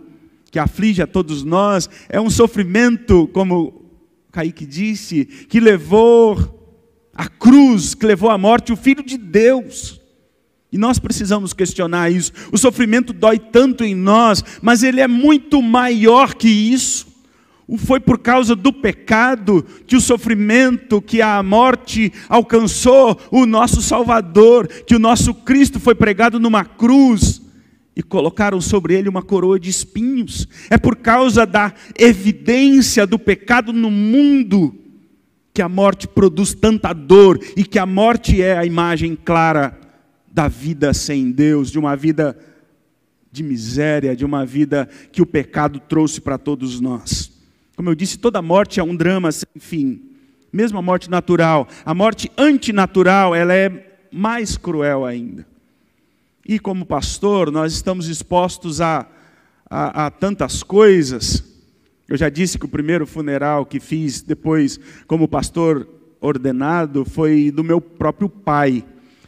que 0.51 0.59
aflige 0.59 1.01
a 1.01 1.07
todos 1.07 1.45
nós, 1.45 1.89
é 2.09 2.21
um 2.21 2.31
sofrimento, 2.31 3.29
como 3.33 3.85
Kaique 4.33 4.67
disse, 4.67 5.25
que 5.25 5.61
levou 5.61 6.59
a 7.15 7.29
cruz, 7.29 7.95
que 7.95 8.07
levou 8.07 8.31
à 8.31 8.39
morte 8.39 8.73
o 8.73 8.77
Filho 8.77 9.03
de 9.03 9.17
Deus. 9.17 10.01
E 10.73 10.79
nós 10.79 10.99
precisamos 10.99 11.53
questionar 11.53 12.11
isso. 12.11 12.33
O 12.53 12.59
sofrimento 12.59 13.13
dói 13.13 13.39
tanto 13.39 13.85
em 13.85 13.95
nós, 13.95 14.43
mas 14.63 14.83
ele 14.83 15.01
é 15.01 15.09
muito 15.09 15.61
maior 15.61 16.35
que 16.35 16.49
isso. 16.49 17.09
Foi 17.79 18.01
por 18.01 18.19
causa 18.19 18.57
do 18.57 18.73
pecado 18.73 19.65
que 19.87 19.95
o 19.95 20.01
sofrimento, 20.01 21.01
que 21.01 21.23
a 21.23 21.41
morte 21.43 22.13
alcançou 22.29 23.21
o 23.31 23.47
nosso 23.47 23.81
Salvador, 23.81 24.67
que 24.67 24.95
o 24.95 24.99
nosso 24.99 25.33
Cristo 25.33 25.79
foi 25.79 25.95
pregado 25.95 26.41
numa 26.41 26.65
cruz 26.65 27.41
e 28.01 28.03
colocaram 28.03 28.63
sobre 28.63 28.95
ele 28.95 29.11
uma 29.11 29.23
coroa 29.23 29.61
de 29.61 29.69
espinhos. 29.69 30.49
É 30.71 30.79
por 30.79 30.97
causa 30.97 31.45
da 31.45 31.75
evidência 31.99 33.07
do 33.07 33.19
pecado 33.19 33.75
no 33.75 33.91
mundo 33.91 34.75
que 35.53 35.61
a 35.61 35.69
morte 35.69 36.09
produz 36.09 36.55
tanta 36.55 36.95
dor 36.95 37.39
e 37.55 37.63
que 37.63 37.79
a 37.79 37.85
morte 37.85 38.41
é 38.41 38.57
a 38.57 38.65
imagem 38.65 39.15
clara 39.15 39.79
da 40.33 40.49
vida 40.49 40.95
sem 40.95 41.31
Deus, 41.31 41.71
de 41.71 41.79
uma 41.79 41.95
vida 41.95 42.39
de 43.31 43.43
miséria, 43.43 44.17
de 44.17 44.25
uma 44.25 44.47
vida 44.47 44.89
que 45.13 45.21
o 45.21 45.27
pecado 45.27 45.79
trouxe 45.79 46.23
para 46.23 46.39
todos 46.39 46.81
nós. 46.81 47.31
Como 47.77 47.91
eu 47.91 47.95
disse, 47.95 48.19
toda 48.19 48.41
morte 48.41 48.81
é 48.81 48.83
um 48.83 48.97
drama 48.97 49.31
sem 49.31 49.51
fim. 49.59 50.01
Mesmo 50.51 50.79
a 50.79 50.83
morte 50.83 51.11
natural, 51.11 51.69
a 51.85 51.93
morte 51.93 52.33
antinatural, 52.39 53.35
ela 53.35 53.53
é 53.53 53.99
mais 54.11 54.57
cruel 54.57 55.05
ainda. 55.05 55.50
E 56.47 56.59
como 56.59 56.87
pastor, 56.87 57.51
nós 57.51 57.73
estamos 57.73 58.09
expostos 58.09 58.81
a, 58.81 59.07
a, 59.69 60.07
a 60.07 60.11
tantas 60.11 60.63
coisas. 60.63 61.45
Eu 62.09 62.17
já 62.17 62.29
disse 62.29 62.59
que 62.59 62.65
o 62.65 62.69
primeiro 62.69 63.07
funeral 63.07 63.65
que 63.65 63.79
fiz 63.79 64.23
depois, 64.23 64.81
como 65.07 65.29
pastor 65.29 65.89
ordenado, 66.21 67.05
foi 67.05 67.51
do 67.51 67.63
meu 67.63 67.81
próprio 67.81 68.29
pai. 68.29 68.85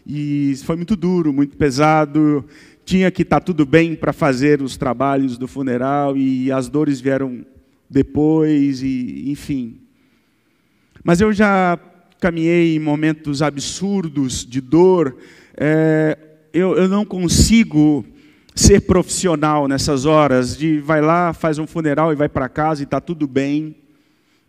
E 0.06 0.54
foi 0.64 0.74
muito 0.74 0.96
duro, 0.96 1.32
muito 1.32 1.56
pesado. 1.56 2.44
Tinha 2.84 3.10
que 3.10 3.22
estar 3.22 3.40
tudo 3.40 3.64
bem 3.64 3.94
para 3.94 4.12
fazer 4.12 4.60
os 4.60 4.76
trabalhos 4.76 5.38
do 5.38 5.46
funeral 5.46 6.16
e 6.16 6.50
as 6.50 6.68
dores 6.68 7.00
vieram 7.00 7.46
depois, 7.88 8.82
e 8.82 9.30
enfim. 9.30 9.78
Mas 11.04 11.20
eu 11.20 11.32
já 11.32 11.78
caminhei 12.18 12.74
em 12.74 12.80
momentos 12.80 13.42
absurdos 13.42 14.46
de 14.46 14.60
dor. 14.60 15.16
É, 15.56 16.18
eu, 16.52 16.76
eu 16.76 16.88
não 16.88 17.04
consigo 17.04 18.04
ser 18.54 18.82
profissional 18.82 19.66
nessas 19.66 20.04
horas 20.04 20.56
de 20.56 20.78
vai 20.78 21.00
lá, 21.00 21.32
faz 21.32 21.58
um 21.58 21.66
funeral 21.66 22.12
e 22.12 22.16
vai 22.16 22.28
para 22.28 22.48
casa 22.48 22.82
e 22.82 22.84
está 22.84 23.00
tudo 23.00 23.26
bem. 23.26 23.74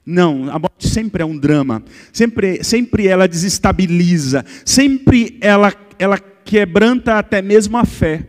Não, 0.06 0.50
a 0.50 0.60
morte 0.60 0.90
sempre 0.90 1.24
é 1.24 1.26
um 1.26 1.38
drama, 1.38 1.82
sempre, 2.12 2.62
sempre 2.62 3.08
ela 3.08 3.26
desestabiliza, 3.26 4.44
sempre 4.66 5.38
ela, 5.40 5.74
ela 5.98 6.20
quebranta 6.20 7.18
até 7.18 7.42
mesmo 7.42 7.78
a 7.78 7.86
fé. 7.86 8.28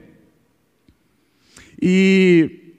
E, 1.82 2.76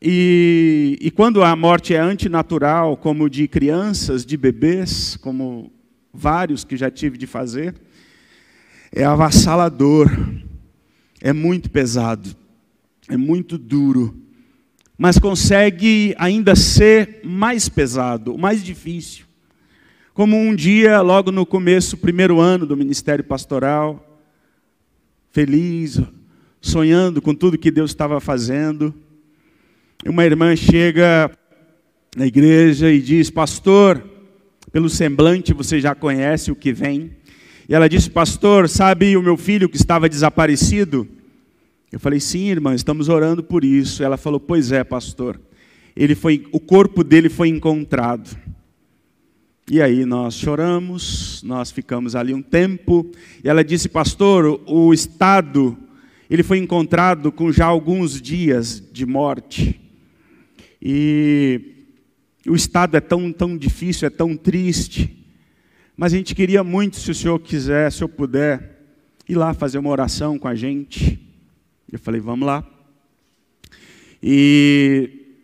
e, 0.00 0.98
e 0.98 1.10
quando 1.10 1.44
a 1.44 1.54
morte 1.54 1.94
é 1.94 1.98
antinatural, 1.98 2.96
como 2.96 3.28
de 3.28 3.46
crianças, 3.46 4.24
de 4.24 4.38
bebês, 4.38 5.18
como 5.18 5.70
vários 6.12 6.64
que 6.64 6.74
já 6.74 6.90
tive 6.90 7.18
de 7.18 7.26
fazer, 7.26 7.74
é 8.96 9.04
avassalador, 9.04 10.10
é 11.20 11.30
muito 11.30 11.70
pesado, 11.70 12.34
é 13.10 13.16
muito 13.16 13.58
duro, 13.58 14.16
mas 14.96 15.18
consegue 15.18 16.14
ainda 16.16 16.56
ser 16.56 17.20
mais 17.22 17.68
pesado, 17.68 18.38
mais 18.38 18.64
difícil. 18.64 19.26
Como 20.14 20.34
um 20.34 20.56
dia, 20.56 21.02
logo 21.02 21.30
no 21.30 21.44
começo, 21.44 21.98
primeiro 21.98 22.40
ano 22.40 22.64
do 22.64 22.74
ministério 22.74 23.22
pastoral, 23.22 24.18
feliz, 25.30 26.00
sonhando 26.58 27.20
com 27.20 27.34
tudo 27.34 27.58
que 27.58 27.70
Deus 27.70 27.90
estava 27.90 28.18
fazendo, 28.18 28.94
uma 30.06 30.24
irmã 30.24 30.56
chega 30.56 31.30
na 32.16 32.26
igreja 32.26 32.90
e 32.90 33.02
diz: 33.02 33.28
Pastor, 33.28 34.02
pelo 34.72 34.88
semblante 34.88 35.52
você 35.52 35.82
já 35.82 35.94
conhece 35.94 36.50
o 36.50 36.56
que 36.56 36.72
vem. 36.72 37.14
E 37.68 37.74
ela 37.74 37.88
disse: 37.88 38.10
Pastor, 38.10 38.68
sabe 38.68 39.16
o 39.16 39.22
meu 39.22 39.36
filho 39.36 39.68
que 39.68 39.76
estava 39.76 40.08
desaparecido? 40.08 41.08
Eu 41.90 41.98
falei: 41.98 42.20
Sim, 42.20 42.48
irmã, 42.48 42.74
estamos 42.74 43.08
orando 43.08 43.42
por 43.42 43.64
isso. 43.64 44.02
Ela 44.02 44.16
falou: 44.16 44.38
Pois 44.38 44.72
é, 44.72 44.84
pastor. 44.84 45.40
Ele 45.96 46.14
foi, 46.14 46.46
o 46.52 46.60
corpo 46.60 47.02
dele 47.02 47.28
foi 47.28 47.48
encontrado. 47.48 48.36
E 49.68 49.80
aí 49.80 50.04
nós 50.04 50.34
choramos, 50.34 51.42
nós 51.42 51.70
ficamos 51.70 52.14
ali 52.14 52.32
um 52.32 52.42
tempo. 52.42 53.10
E 53.42 53.48
ela 53.48 53.64
disse: 53.64 53.88
Pastor, 53.88 54.60
o 54.66 54.92
estado 54.92 55.76
ele 56.28 56.42
foi 56.42 56.58
encontrado 56.58 57.30
com 57.30 57.52
já 57.52 57.66
alguns 57.66 58.20
dias 58.20 58.82
de 58.92 59.06
morte. 59.06 59.80
E 60.82 61.86
o 62.46 62.54
estado 62.54 62.96
é 62.96 63.00
tão, 63.00 63.32
tão 63.32 63.56
difícil, 63.56 64.06
é 64.06 64.10
tão 64.10 64.36
triste. 64.36 65.15
Mas 65.96 66.12
a 66.12 66.16
gente 66.16 66.34
queria 66.34 66.62
muito, 66.62 66.96
se 66.96 67.10
o 67.10 67.14
senhor 67.14 67.38
quiser, 67.38 67.90
se 67.90 68.04
eu 68.04 68.08
puder, 68.08 68.76
ir 69.26 69.34
lá 69.34 69.54
fazer 69.54 69.78
uma 69.78 69.88
oração 69.88 70.38
com 70.38 70.46
a 70.46 70.54
gente. 70.54 71.18
Eu 71.90 71.98
falei, 71.98 72.20
vamos 72.20 72.46
lá. 72.46 72.64
E, 74.22 75.38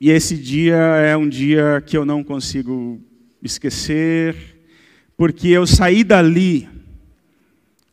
e 0.00 0.10
esse 0.10 0.36
dia 0.36 0.76
é 0.76 1.16
um 1.16 1.28
dia 1.28 1.82
que 1.84 1.96
eu 1.96 2.04
não 2.04 2.24
consigo 2.24 3.00
esquecer, 3.42 4.34
porque 5.16 5.48
eu 5.48 5.66
saí 5.66 6.02
dali 6.02 6.68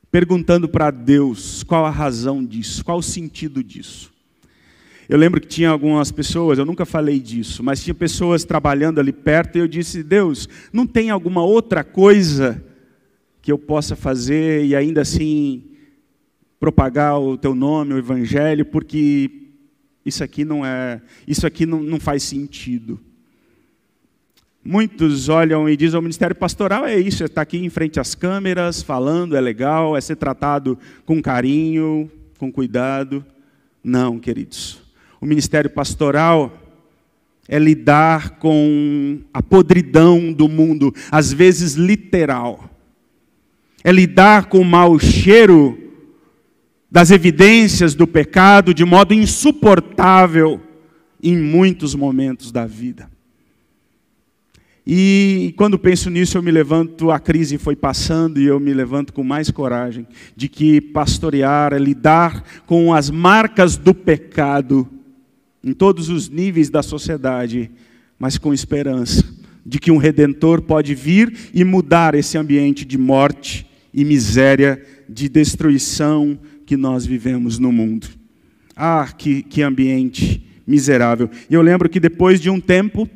perguntando 0.09 0.69
para 0.69 0.91
Deus 0.91 1.63
qual 1.63 1.85
a 1.85 1.89
razão 1.89 2.45
disso, 2.45 2.85
qual 2.85 2.99
o 2.99 3.03
sentido 3.03 3.63
disso. 3.63 4.10
Eu 5.11 5.17
lembro 5.17 5.41
que 5.41 5.47
tinha 5.47 5.69
algumas 5.69 6.09
pessoas, 6.09 6.57
eu 6.57 6.63
nunca 6.63 6.85
falei 6.85 7.19
disso, 7.19 7.61
mas 7.61 7.83
tinha 7.83 7.93
pessoas 7.93 8.45
trabalhando 8.45 8.97
ali 8.97 9.11
perto 9.11 9.57
e 9.57 9.59
eu 9.59 9.67
disse: 9.67 10.03
Deus, 10.03 10.47
não 10.71 10.87
tem 10.87 11.09
alguma 11.09 11.43
outra 11.43 11.83
coisa 11.83 12.63
que 13.41 13.51
eu 13.51 13.57
possa 13.59 13.93
fazer 13.93 14.63
e 14.63 14.73
ainda 14.73 15.01
assim 15.01 15.65
propagar 16.57 17.19
o 17.19 17.37
teu 17.37 17.53
nome, 17.53 17.93
o 17.93 17.97
evangelho, 17.97 18.63
porque 18.63 19.29
isso 20.05 20.23
aqui 20.23 20.45
não 20.45 20.65
é, 20.65 21.01
isso 21.27 21.45
aqui 21.45 21.65
não, 21.65 21.83
não 21.83 21.99
faz 21.99 22.23
sentido. 22.23 22.97
Muitos 24.63 25.27
olham 25.27 25.67
e 25.67 25.75
dizem: 25.75 25.99
o 25.99 26.01
ministério 26.01 26.37
pastoral 26.37 26.85
é 26.85 26.97
isso, 26.97 27.21
é 27.21 27.25
estar 27.25 27.41
aqui 27.41 27.57
em 27.57 27.69
frente 27.69 27.99
às 27.99 28.15
câmeras, 28.15 28.81
falando, 28.81 29.35
é 29.35 29.41
legal, 29.41 29.97
é 29.97 29.99
ser 29.99 30.15
tratado 30.15 30.79
com 31.05 31.21
carinho, 31.21 32.09
com 32.37 32.49
cuidado. 32.49 33.25
Não, 33.83 34.17
queridos. 34.17 34.80
O 35.21 35.25
ministério 35.27 35.69
pastoral 35.69 36.51
é 37.47 37.59
lidar 37.59 38.39
com 38.39 39.19
a 39.31 39.43
podridão 39.43 40.33
do 40.33 40.49
mundo, 40.49 40.91
às 41.11 41.31
vezes 41.31 41.75
literal. 41.75 42.67
É 43.83 43.91
lidar 43.91 44.47
com 44.47 44.59
o 44.59 44.65
mau 44.65 44.97
cheiro 44.97 45.77
das 46.89 47.11
evidências 47.11 47.93
do 47.93 48.07
pecado 48.07 48.73
de 48.73 48.83
modo 48.83 49.13
insuportável 49.13 50.59
em 51.21 51.37
muitos 51.37 51.93
momentos 51.93 52.51
da 52.51 52.65
vida. 52.65 53.07
E 54.85 55.53
quando 55.55 55.77
penso 55.77 56.09
nisso, 56.09 56.35
eu 56.35 56.41
me 56.41 56.49
levanto, 56.49 57.11
a 57.11 57.19
crise 57.19 57.59
foi 57.59 57.75
passando 57.75 58.41
e 58.41 58.45
eu 58.45 58.59
me 58.59 58.73
levanto 58.73 59.13
com 59.13 59.23
mais 59.23 59.51
coragem 59.51 60.07
de 60.35 60.49
que 60.49 60.81
pastorear 60.81 61.73
é 61.73 61.77
lidar 61.77 62.43
com 62.65 62.91
as 62.91 63.11
marcas 63.11 63.77
do 63.77 63.93
pecado 63.93 64.89
em 65.63 65.73
todos 65.73 66.09
os 66.09 66.29
níveis 66.29 66.69
da 66.69 66.81
sociedade, 66.81 67.69
mas 68.17 68.37
com 68.37 68.53
esperança 68.53 69.23
de 69.65 69.79
que 69.79 69.91
um 69.91 69.97
redentor 69.97 70.61
pode 70.61 70.95
vir 70.95 71.51
e 71.53 71.63
mudar 71.63 72.15
esse 72.15 72.37
ambiente 72.37 72.83
de 72.83 72.97
morte 72.97 73.67
e 73.93 74.03
miséria, 74.03 74.81
de 75.07 75.29
destruição 75.29 76.39
que 76.65 76.77
nós 76.77 77.05
vivemos 77.05 77.59
no 77.59 77.71
mundo. 77.71 78.07
Ah, 78.75 79.11
que, 79.15 79.43
que 79.43 79.61
ambiente 79.61 80.43
miserável. 80.65 81.29
E 81.49 81.53
eu 81.53 81.61
lembro 81.61 81.89
que 81.89 81.99
depois 81.99 82.39
de 82.39 82.49
um 82.49 82.59
tempo, 82.59 83.07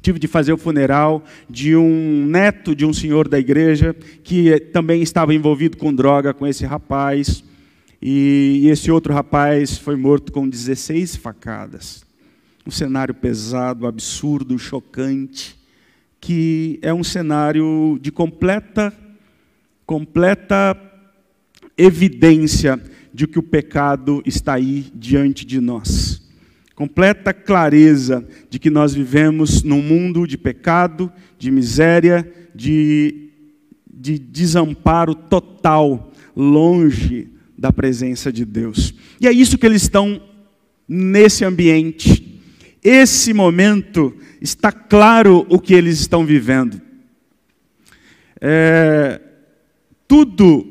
tive 0.00 0.18
de 0.18 0.28
fazer 0.28 0.52
o 0.52 0.58
funeral 0.58 1.24
de 1.48 1.74
um 1.74 2.26
neto 2.26 2.74
de 2.74 2.84
um 2.84 2.92
senhor 2.92 3.28
da 3.28 3.38
igreja 3.38 3.96
que 4.22 4.60
também 4.72 5.02
estava 5.02 5.34
envolvido 5.34 5.76
com 5.76 5.92
droga 5.92 6.34
com 6.34 6.46
esse 6.46 6.64
rapaz. 6.64 7.42
E 8.08 8.68
esse 8.68 8.88
outro 8.88 9.12
rapaz 9.12 9.78
foi 9.78 9.96
morto 9.96 10.30
com 10.30 10.48
16 10.48 11.16
facadas. 11.16 12.06
Um 12.64 12.70
cenário 12.70 13.12
pesado, 13.12 13.84
absurdo, 13.84 14.56
chocante, 14.60 15.58
que 16.20 16.78
é 16.82 16.94
um 16.94 17.02
cenário 17.02 17.98
de 18.00 18.12
completa 18.12 18.96
completa 19.84 20.80
evidência 21.76 22.80
de 23.12 23.26
que 23.26 23.40
o 23.40 23.42
pecado 23.42 24.22
está 24.24 24.54
aí 24.54 24.86
diante 24.94 25.44
de 25.44 25.60
nós. 25.60 26.22
Completa 26.76 27.34
clareza 27.34 28.24
de 28.48 28.60
que 28.60 28.70
nós 28.70 28.94
vivemos 28.94 29.64
num 29.64 29.82
mundo 29.82 30.28
de 30.28 30.38
pecado, 30.38 31.12
de 31.36 31.50
miséria, 31.50 32.32
de, 32.54 33.30
de 33.92 34.16
desamparo 34.16 35.12
total, 35.12 36.12
longe 36.36 37.34
da 37.56 37.72
presença 37.72 38.32
de 38.32 38.44
Deus. 38.44 38.94
E 39.20 39.26
é 39.26 39.32
isso 39.32 39.56
que 39.56 39.66
eles 39.66 39.82
estão 39.82 40.20
nesse 40.88 41.44
ambiente. 41.44 42.40
Esse 42.82 43.32
momento 43.32 44.14
está 44.40 44.70
claro 44.70 45.46
o 45.48 45.58
que 45.58 45.74
eles 45.74 45.98
estão 45.98 46.24
vivendo. 46.24 46.80
É, 48.40 49.20
tudo, 50.06 50.66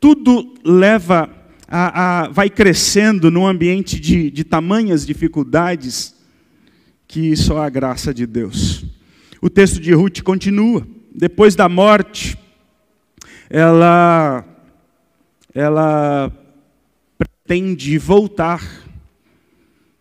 tudo 0.00 0.54
leva 0.64 1.30
a, 1.68 2.24
a, 2.24 2.28
vai 2.28 2.48
crescendo 2.48 3.30
num 3.30 3.46
ambiente 3.46 4.00
de, 4.00 4.30
de 4.30 4.44
tamanhas 4.44 5.06
dificuldades 5.06 6.14
que 7.06 7.36
só 7.36 7.62
a 7.62 7.68
graça 7.68 8.12
de 8.12 8.26
Deus. 8.26 8.84
O 9.40 9.50
texto 9.50 9.80
de 9.80 9.92
Ruth 9.92 10.22
continua. 10.22 10.86
Depois 11.14 11.54
da 11.54 11.68
morte, 11.68 12.36
ela 13.48 14.44
ela 15.54 16.32
pretende 17.16 17.96
voltar. 17.96 18.60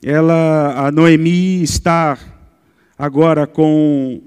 Ela, 0.03 0.87
a 0.87 0.91
Noemi 0.91 1.61
está 1.61 2.17
agora 2.97 3.45
com 3.45 4.21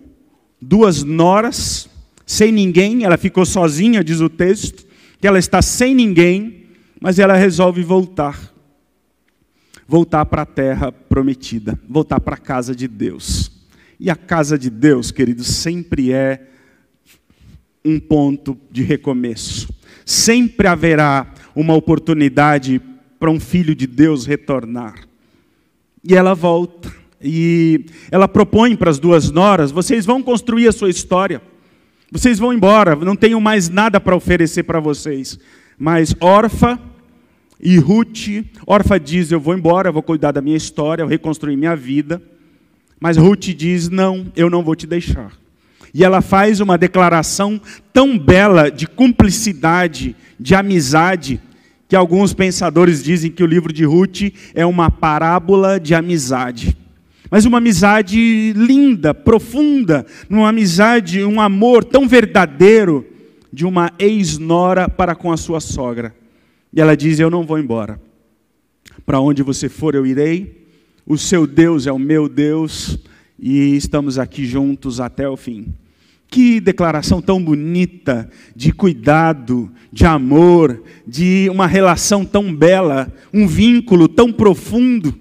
duas 0.62 1.02
noras, 1.02 1.90
sem 2.24 2.52
ninguém, 2.52 3.04
ela 3.04 3.18
ficou 3.18 3.44
sozinha, 3.44 4.04
diz 4.04 4.20
o 4.20 4.28
texto, 4.28 4.86
que 5.20 5.26
ela 5.26 5.38
está 5.38 5.60
sem 5.60 5.94
ninguém, 5.94 6.66
mas 7.00 7.18
ela 7.18 7.34
resolve 7.34 7.82
voltar. 7.82 8.54
Voltar 9.88 10.24
para 10.26 10.42
a 10.42 10.46
terra 10.46 10.90
prometida, 10.90 11.78
voltar 11.88 12.20
para 12.20 12.36
a 12.36 12.38
casa 12.38 12.74
de 12.74 12.88
Deus. 12.88 13.52
E 13.98 14.10
a 14.10 14.16
casa 14.16 14.58
de 14.58 14.70
Deus, 14.70 15.10
queridos, 15.10 15.46
sempre 15.46 16.12
é 16.12 16.48
um 17.84 18.00
ponto 18.00 18.58
de 18.70 18.82
recomeço. 18.82 19.68
Sempre 20.06 20.68
haverá 20.68 21.26
uma 21.52 21.74
oportunidade 21.74 22.80
para 23.18 23.28
um 23.28 23.40
filho 23.40 23.74
de 23.74 23.88
Deus 23.88 24.24
retornar. 24.24 24.94
E 26.08 26.14
ela 26.14 26.32
volta. 26.32 26.94
E 27.20 27.86
ela 28.10 28.28
propõe 28.28 28.76
para 28.76 28.88
as 28.88 29.00
duas 29.00 29.32
noras: 29.32 29.72
vocês 29.72 30.06
vão 30.06 30.22
construir 30.22 30.68
a 30.68 30.72
sua 30.72 30.90
história. 30.90 31.42
Vocês 32.12 32.38
vão 32.38 32.52
embora, 32.52 32.94
não 32.94 33.16
tenho 33.16 33.40
mais 33.40 33.68
nada 33.68 34.00
para 34.00 34.14
oferecer 34.14 34.62
para 34.62 34.78
vocês. 34.78 35.38
Mas 35.76 36.14
Orfa 36.20 36.78
e 37.60 37.78
Ruth, 37.78 38.28
Orfa 38.64 39.00
diz: 39.00 39.32
Eu 39.32 39.40
vou 39.40 39.54
embora, 39.54 39.88
eu 39.88 39.92
vou 39.92 40.04
cuidar 40.04 40.30
da 40.30 40.40
minha 40.40 40.56
história, 40.56 41.02
eu 41.02 41.08
reconstruir 41.08 41.56
minha 41.56 41.74
vida. 41.74 42.22
Mas 43.00 43.16
Ruth 43.16 43.46
diz: 43.46 43.88
Não, 43.88 44.30
eu 44.36 44.48
não 44.48 44.62
vou 44.62 44.76
te 44.76 44.86
deixar. 44.86 45.32
E 45.96 46.04
ela 46.04 46.20
faz 46.20 46.60
uma 46.60 46.76
declaração 46.76 47.58
tão 47.90 48.18
bela 48.18 48.70
de 48.70 48.86
cumplicidade, 48.86 50.14
de 50.38 50.54
amizade, 50.54 51.40
que 51.88 51.96
alguns 51.96 52.34
pensadores 52.34 53.02
dizem 53.02 53.30
que 53.30 53.42
o 53.42 53.46
livro 53.46 53.72
de 53.72 53.82
Ruth 53.86 54.30
é 54.54 54.66
uma 54.66 54.90
parábola 54.90 55.80
de 55.80 55.94
amizade. 55.94 56.76
Mas 57.30 57.46
uma 57.46 57.56
amizade 57.56 58.52
linda, 58.54 59.14
profunda, 59.14 60.04
uma 60.28 60.50
amizade, 60.50 61.24
um 61.24 61.40
amor 61.40 61.82
tão 61.82 62.06
verdadeiro 62.06 63.06
de 63.50 63.64
uma 63.64 63.90
ex-nora 63.98 64.90
para 64.90 65.14
com 65.14 65.32
a 65.32 65.36
sua 65.38 65.60
sogra. 65.60 66.14
E 66.74 66.78
ela 66.78 66.94
diz: 66.94 67.18
Eu 67.18 67.30
não 67.30 67.46
vou 67.46 67.58
embora. 67.58 67.98
Para 69.06 69.18
onde 69.18 69.42
você 69.42 69.66
for, 69.66 69.94
eu 69.94 70.04
irei. 70.04 70.68
O 71.06 71.16
seu 71.16 71.46
Deus 71.46 71.86
é 71.86 71.92
o 71.92 71.98
meu 71.98 72.28
Deus. 72.28 72.98
E 73.38 73.74
estamos 73.74 74.18
aqui 74.18 74.44
juntos 74.44 75.00
até 75.00 75.26
o 75.26 75.38
fim. 75.38 75.74
Que 76.28 76.60
declaração 76.60 77.22
tão 77.22 77.42
bonita 77.42 78.28
de 78.54 78.72
cuidado, 78.72 79.70
de 79.92 80.04
amor, 80.04 80.82
de 81.06 81.48
uma 81.50 81.66
relação 81.66 82.24
tão 82.24 82.54
bela, 82.54 83.12
um 83.32 83.46
vínculo 83.46 84.08
tão 84.08 84.32
profundo. 84.32 85.14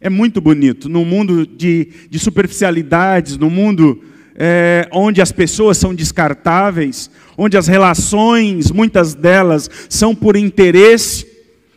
É 0.00 0.10
muito 0.10 0.40
bonito. 0.40 0.88
No 0.88 1.04
mundo 1.04 1.46
de, 1.46 1.88
de 2.10 2.18
superficialidades, 2.18 3.38
no 3.38 3.48
mundo 3.48 4.00
é, 4.36 4.86
onde 4.92 5.22
as 5.22 5.32
pessoas 5.32 5.78
são 5.78 5.94
descartáveis, 5.94 7.10
onde 7.36 7.56
as 7.56 7.66
relações, 7.66 8.70
muitas 8.70 9.14
delas, 9.14 9.70
são 9.88 10.14
por 10.14 10.36
interesse. 10.36 11.26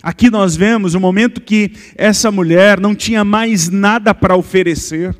Aqui 0.04 0.30
nós 0.30 0.56
vemos 0.56 0.94
o 0.94 1.00
momento 1.00 1.42
que 1.42 1.72
essa 1.96 2.32
mulher 2.32 2.80
não 2.80 2.94
tinha 2.94 3.24
mais 3.24 3.70
nada 3.70 4.14
para 4.14 4.36
oferecer, 4.36 5.16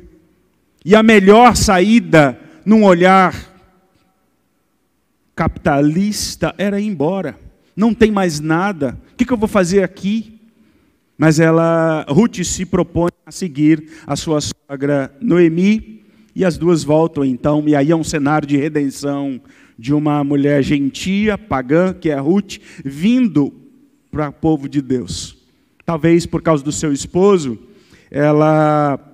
e 0.84 0.94
a 0.94 1.02
melhor 1.02 1.56
saída, 1.56 2.38
num 2.70 2.84
olhar 2.84 3.34
capitalista, 5.34 6.54
era 6.56 6.80
ir 6.80 6.86
embora. 6.86 7.36
Não 7.74 7.92
tem 7.92 8.12
mais 8.12 8.38
nada, 8.38 8.96
o 9.12 9.16
que, 9.16 9.32
eu 9.32 9.36
vou 9.36 9.48
fazer 9.48 9.82
aqui? 9.82 10.38
Mas 11.18 11.40
ela, 11.40 12.06
Ruth 12.08 12.44
se 12.44 12.64
propõe 12.64 13.10
a 13.26 13.32
seguir 13.32 13.90
a 14.06 14.14
sua 14.14 14.38
sogra 14.40 15.12
Noemi, 15.20 16.04
e 16.32 16.44
as 16.44 16.56
duas 16.56 16.84
voltam 16.84 17.24
então, 17.24 17.64
e 17.66 17.74
aí 17.74 17.90
é 17.90 17.96
um 17.96 18.04
cenário 18.04 18.46
de 18.46 18.56
redenção 18.56 19.40
de 19.76 19.92
uma 19.92 20.22
mulher 20.22 20.62
gentia, 20.62 21.36
pagã, 21.36 21.92
que 21.92 22.08
é 22.08 22.20
Ruth, 22.20 22.58
vindo 22.84 23.52
para 24.12 24.28
o 24.28 24.32
povo 24.32 24.68
de 24.68 24.80
Deus. 24.80 25.36
Talvez 25.84 26.24
por 26.24 26.40
causa 26.40 26.62
do 26.62 26.70
seu 26.70 26.92
esposo, 26.92 27.58
ela 28.12 29.09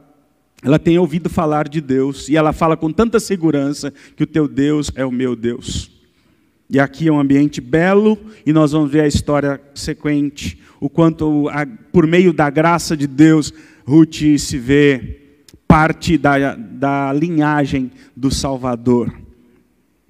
ela 0.66 0.80
tenha 0.80 1.00
ouvido 1.00 1.30
falar 1.30 1.68
de 1.68 1.80
Deus 1.80 2.28
e 2.28 2.36
ela 2.36 2.52
fala 2.52 2.76
com 2.76 2.90
tanta 2.90 3.20
segurança 3.20 3.94
que 4.16 4.24
o 4.24 4.26
teu 4.26 4.48
Deus 4.48 4.90
é 4.96 5.04
o 5.04 5.12
meu 5.12 5.36
Deus. 5.36 5.92
E 6.68 6.80
aqui 6.80 7.06
é 7.06 7.12
um 7.12 7.20
ambiente 7.20 7.60
belo 7.60 8.18
e 8.44 8.52
nós 8.52 8.72
vamos 8.72 8.90
ver 8.90 9.02
a 9.02 9.06
história 9.06 9.60
sequente 9.76 10.58
o 10.80 10.90
quanto, 10.90 11.44
por 11.92 12.04
meio 12.04 12.32
da 12.32 12.50
graça 12.50 12.96
de 12.96 13.06
Deus, 13.06 13.54
Ruth 13.84 14.40
se 14.40 14.58
vê 14.58 15.20
parte 15.68 16.18
da, 16.18 16.56
da 16.56 17.12
linhagem 17.12 17.92
do 18.16 18.32
Salvador. 18.32 19.14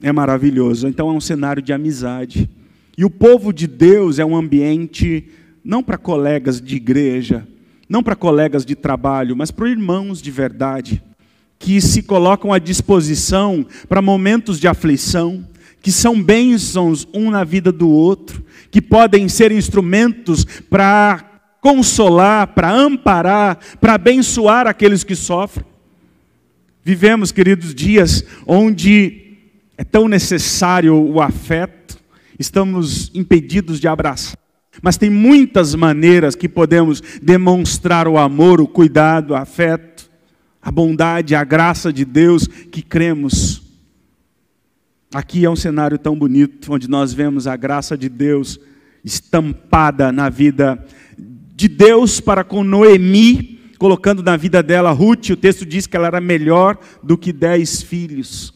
É 0.00 0.10
maravilhoso. 0.10 0.88
Então 0.88 1.10
é 1.10 1.12
um 1.12 1.20
cenário 1.20 1.60
de 1.60 1.74
amizade. 1.74 2.48
E 2.96 3.04
o 3.04 3.10
povo 3.10 3.52
de 3.52 3.66
Deus 3.66 4.18
é 4.18 4.24
um 4.24 4.34
ambiente 4.34 5.28
não 5.62 5.82
para 5.82 5.98
colegas 5.98 6.62
de 6.62 6.76
igreja, 6.76 7.46
não 7.88 8.02
para 8.02 8.16
colegas 8.16 8.64
de 8.64 8.74
trabalho, 8.74 9.36
mas 9.36 9.50
para 9.50 9.68
irmãos 9.68 10.20
de 10.20 10.30
verdade, 10.30 11.02
que 11.58 11.80
se 11.80 12.02
colocam 12.02 12.52
à 12.52 12.58
disposição 12.58 13.66
para 13.88 14.02
momentos 14.02 14.60
de 14.60 14.68
aflição, 14.68 15.46
que 15.80 15.92
são 15.92 16.22
bênçãos 16.22 17.06
um 17.14 17.30
na 17.30 17.44
vida 17.44 17.70
do 17.70 17.88
outro, 17.88 18.44
que 18.70 18.82
podem 18.82 19.28
ser 19.28 19.52
instrumentos 19.52 20.44
para 20.68 21.24
consolar, 21.60 22.48
para 22.48 22.70
amparar, 22.70 23.58
para 23.80 23.94
abençoar 23.94 24.66
aqueles 24.66 25.02
que 25.02 25.14
sofrem. 25.14 25.66
Vivemos, 26.84 27.32
queridos, 27.32 27.74
dias 27.74 28.24
onde 28.46 29.38
é 29.76 29.84
tão 29.84 30.08
necessário 30.08 30.94
o 30.94 31.20
afeto, 31.20 31.98
estamos 32.38 33.10
impedidos 33.14 33.80
de 33.80 33.88
abraçar. 33.88 34.45
Mas 34.82 34.96
tem 34.96 35.10
muitas 35.10 35.74
maneiras 35.74 36.34
que 36.34 36.48
podemos 36.48 37.02
demonstrar 37.22 38.06
o 38.06 38.18
amor, 38.18 38.60
o 38.60 38.66
cuidado, 38.66 39.30
o 39.30 39.36
afeto, 39.36 40.10
a 40.60 40.70
bondade, 40.70 41.34
a 41.34 41.44
graça 41.44 41.92
de 41.92 42.04
Deus 42.04 42.46
que 42.46 42.82
cremos. 42.82 43.62
Aqui 45.14 45.44
é 45.44 45.50
um 45.50 45.56
cenário 45.56 45.98
tão 45.98 46.18
bonito, 46.18 46.72
onde 46.72 46.88
nós 46.88 47.12
vemos 47.12 47.46
a 47.46 47.56
graça 47.56 47.96
de 47.96 48.08
Deus 48.08 48.58
estampada 49.04 50.10
na 50.10 50.28
vida 50.28 50.84
de 51.54 51.68
Deus 51.68 52.20
para 52.20 52.42
com 52.42 52.64
Noemi, 52.64 53.60
colocando 53.78 54.22
na 54.22 54.36
vida 54.36 54.62
dela 54.62 54.90
Ruth. 54.90 55.30
O 55.30 55.36
texto 55.36 55.64
diz 55.64 55.86
que 55.86 55.96
ela 55.96 56.08
era 56.08 56.20
melhor 56.20 56.76
do 57.02 57.16
que 57.16 57.32
dez 57.32 57.80
filhos. 57.80 58.52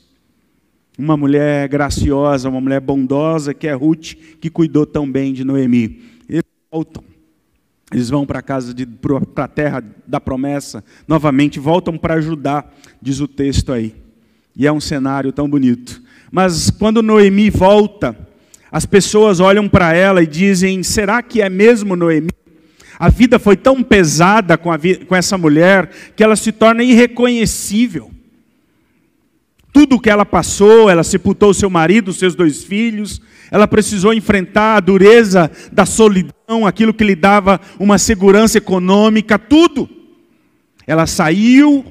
Uma 0.99 1.17
mulher 1.17 1.69
graciosa, 1.69 2.49
uma 2.49 2.61
mulher 2.61 2.81
bondosa, 2.81 3.55
que 3.55 3.67
é 3.67 3.73
Ruth, 3.73 4.15
que 4.39 4.51
cuidou 4.51 4.85
tão 4.85 5.11
bem 5.11 5.33
de 5.33 5.45
Noemi. 5.45 6.10
Voltam. 6.73 7.03
Eles 7.93 8.09
vão 8.09 8.25
para 8.25 8.39
a 8.39 8.43
casa, 8.43 8.73
para 9.35 9.45
a 9.45 9.49
terra 9.49 9.85
da 10.07 10.21
promessa, 10.21 10.85
novamente, 11.09 11.59
voltam 11.59 11.99
para 11.99 12.15
ajudar, 12.15 12.73
diz 13.03 13.19
o 13.19 13.27
texto 13.27 13.73
aí. 13.73 13.97
E 14.55 14.69
é 14.69 14.73
um 14.73 14.81
cenário 14.81 15.33
tão 15.33 15.51
bonito. 15.51 16.01
Mas 16.31 16.71
quando 16.71 17.03
Noemi 17.03 17.51
volta, 17.51 18.17
as 18.71 18.87
pessoas 18.87 19.41
olham 19.41 19.69
para 19.69 19.93
ela 19.93 20.23
e 20.23 20.27
dizem: 20.29 20.81
será 20.85 21.21
que 21.23 21.43
é 21.43 21.49
mesmo 21.49 21.97
Noemi? 21.97 22.31
A 22.97 23.09
vida 23.09 23.39
foi 23.41 23.57
tão 23.57 23.83
pesada 23.83 24.57
com, 24.57 24.71
com 25.09 25.17
essa 25.17 25.37
mulher 25.37 25.91
que 26.15 26.23
ela 26.23 26.37
se 26.37 26.53
torna 26.53 26.85
irreconhecível. 26.85 28.13
Tudo 29.73 29.97
o 29.97 30.01
que 30.01 30.11
ela 30.11 30.27
passou, 30.27 30.91
ela 30.91 31.05
sepultou 31.05 31.55
seu 31.55 31.71
marido, 31.71 32.13
seus 32.13 32.35
dois 32.35 32.65
filhos, 32.65 33.21
ela 33.51 33.67
precisou 33.67 34.13
enfrentar 34.13 34.77
a 34.77 34.81
dureza 34.81 35.51
da 35.73 35.85
solidão, 35.85 36.67
aquilo 36.67 36.95
que 36.95 37.05
lhe 37.05 37.17
dava 37.17 37.61
uma 37.79 37.99
segurança 37.99 38.59
econômica, 38.59 39.39
tudo. 39.39 39.89
Ela 40.87 41.07
saiu 41.07 41.85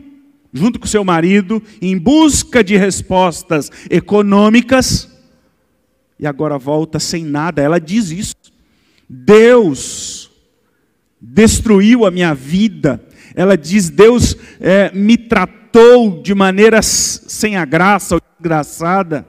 junto 0.54 0.80
com 0.80 0.88
seu 0.88 1.04
marido, 1.04 1.62
em 1.82 1.98
busca 1.98 2.64
de 2.64 2.76
respostas 2.76 3.72
econômicas, 3.90 5.08
e 6.20 6.28
agora 6.28 6.58
volta 6.58 7.00
sem 7.00 7.24
nada. 7.24 7.62
Ela 7.62 7.80
diz 7.80 8.12
isso. 8.12 8.36
Deus 9.08 10.30
destruiu 11.22 12.06
a 12.06 12.12
minha 12.12 12.34
vida. 12.34 13.02
Ela 13.34 13.58
diz: 13.58 13.90
Deus 13.90 14.36
é, 14.60 14.92
me 14.94 15.18
tratou 15.18 16.22
de 16.22 16.34
maneira 16.36 16.82
sem 17.40 17.56
a 17.56 17.64
graça 17.64 18.16
ou 18.16 18.22
desgraçada. 18.38 19.26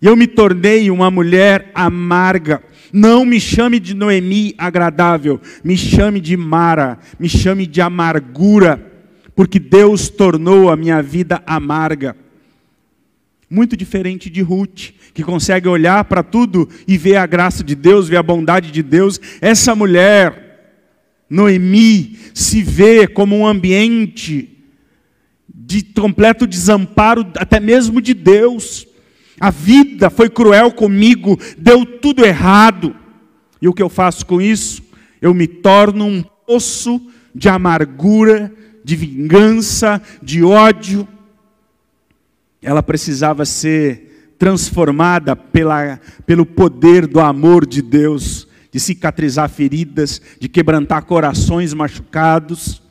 E 0.00 0.06
eu 0.06 0.16
me 0.16 0.26
tornei 0.26 0.90
uma 0.90 1.10
mulher 1.10 1.70
amarga. 1.74 2.62
Não 2.92 3.24
me 3.24 3.38
chame 3.38 3.78
de 3.78 3.94
Noemi 3.94 4.54
agradável, 4.58 5.40
me 5.62 5.76
chame 5.76 6.20
de 6.20 6.36
Mara, 6.36 6.98
me 7.18 7.28
chame 7.28 7.66
de 7.66 7.80
amargura 7.80 8.90
porque 9.36 9.58
Deus 9.58 10.08
tornou 10.08 10.70
a 10.70 10.76
minha 10.76 11.02
vida 11.02 11.42
amarga. 11.46 12.16
Muito 13.48 13.76
diferente 13.76 14.28
de 14.28 14.42
Ruth, 14.42 14.90
que 15.14 15.22
consegue 15.22 15.66
olhar 15.66 16.04
para 16.04 16.22
tudo 16.22 16.68
e 16.86 16.98
ver 16.98 17.16
a 17.16 17.26
graça 17.26 17.64
de 17.64 17.74
Deus, 17.74 18.08
ver 18.08 18.18
a 18.18 18.22
bondade 18.22 18.70
de 18.70 18.82
Deus. 18.82 19.20
Essa 19.40 19.74
mulher, 19.74 20.76
Noemi, 21.28 22.18
se 22.34 22.62
vê 22.62 23.06
como 23.06 23.36
um 23.36 23.46
ambiente 23.46 24.59
de 25.70 25.84
completo 25.84 26.48
desamparo, 26.48 27.24
até 27.36 27.60
mesmo 27.60 28.02
de 28.02 28.12
Deus. 28.12 28.88
A 29.38 29.50
vida 29.50 30.10
foi 30.10 30.28
cruel 30.28 30.72
comigo, 30.72 31.38
deu 31.56 31.86
tudo 31.86 32.26
errado. 32.26 32.92
E 33.62 33.68
o 33.68 33.72
que 33.72 33.80
eu 33.80 33.88
faço 33.88 34.26
com 34.26 34.42
isso? 34.42 34.82
Eu 35.22 35.32
me 35.32 35.46
torno 35.46 36.04
um 36.04 36.24
poço 36.44 37.00
de 37.32 37.48
amargura, 37.48 38.52
de 38.84 38.96
vingança, 38.96 40.02
de 40.20 40.42
ódio. 40.42 41.06
Ela 42.60 42.82
precisava 42.82 43.44
ser 43.44 44.34
transformada 44.40 45.36
pela, 45.36 46.00
pelo 46.26 46.44
poder 46.44 47.06
do 47.06 47.20
amor 47.20 47.64
de 47.64 47.80
Deus, 47.80 48.48
de 48.72 48.80
cicatrizar 48.80 49.48
feridas, 49.48 50.20
de 50.40 50.48
quebrantar 50.48 51.04
corações 51.04 51.72
machucados. 51.72 52.82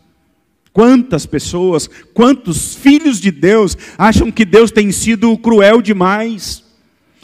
Quantas 0.79 1.25
pessoas, 1.25 1.89
quantos 2.13 2.73
filhos 2.73 3.19
de 3.19 3.31
Deus 3.31 3.77
acham 3.97 4.31
que 4.31 4.45
Deus 4.45 4.71
tem 4.71 4.93
sido 4.93 5.37
cruel 5.37 5.81
demais? 5.81 6.63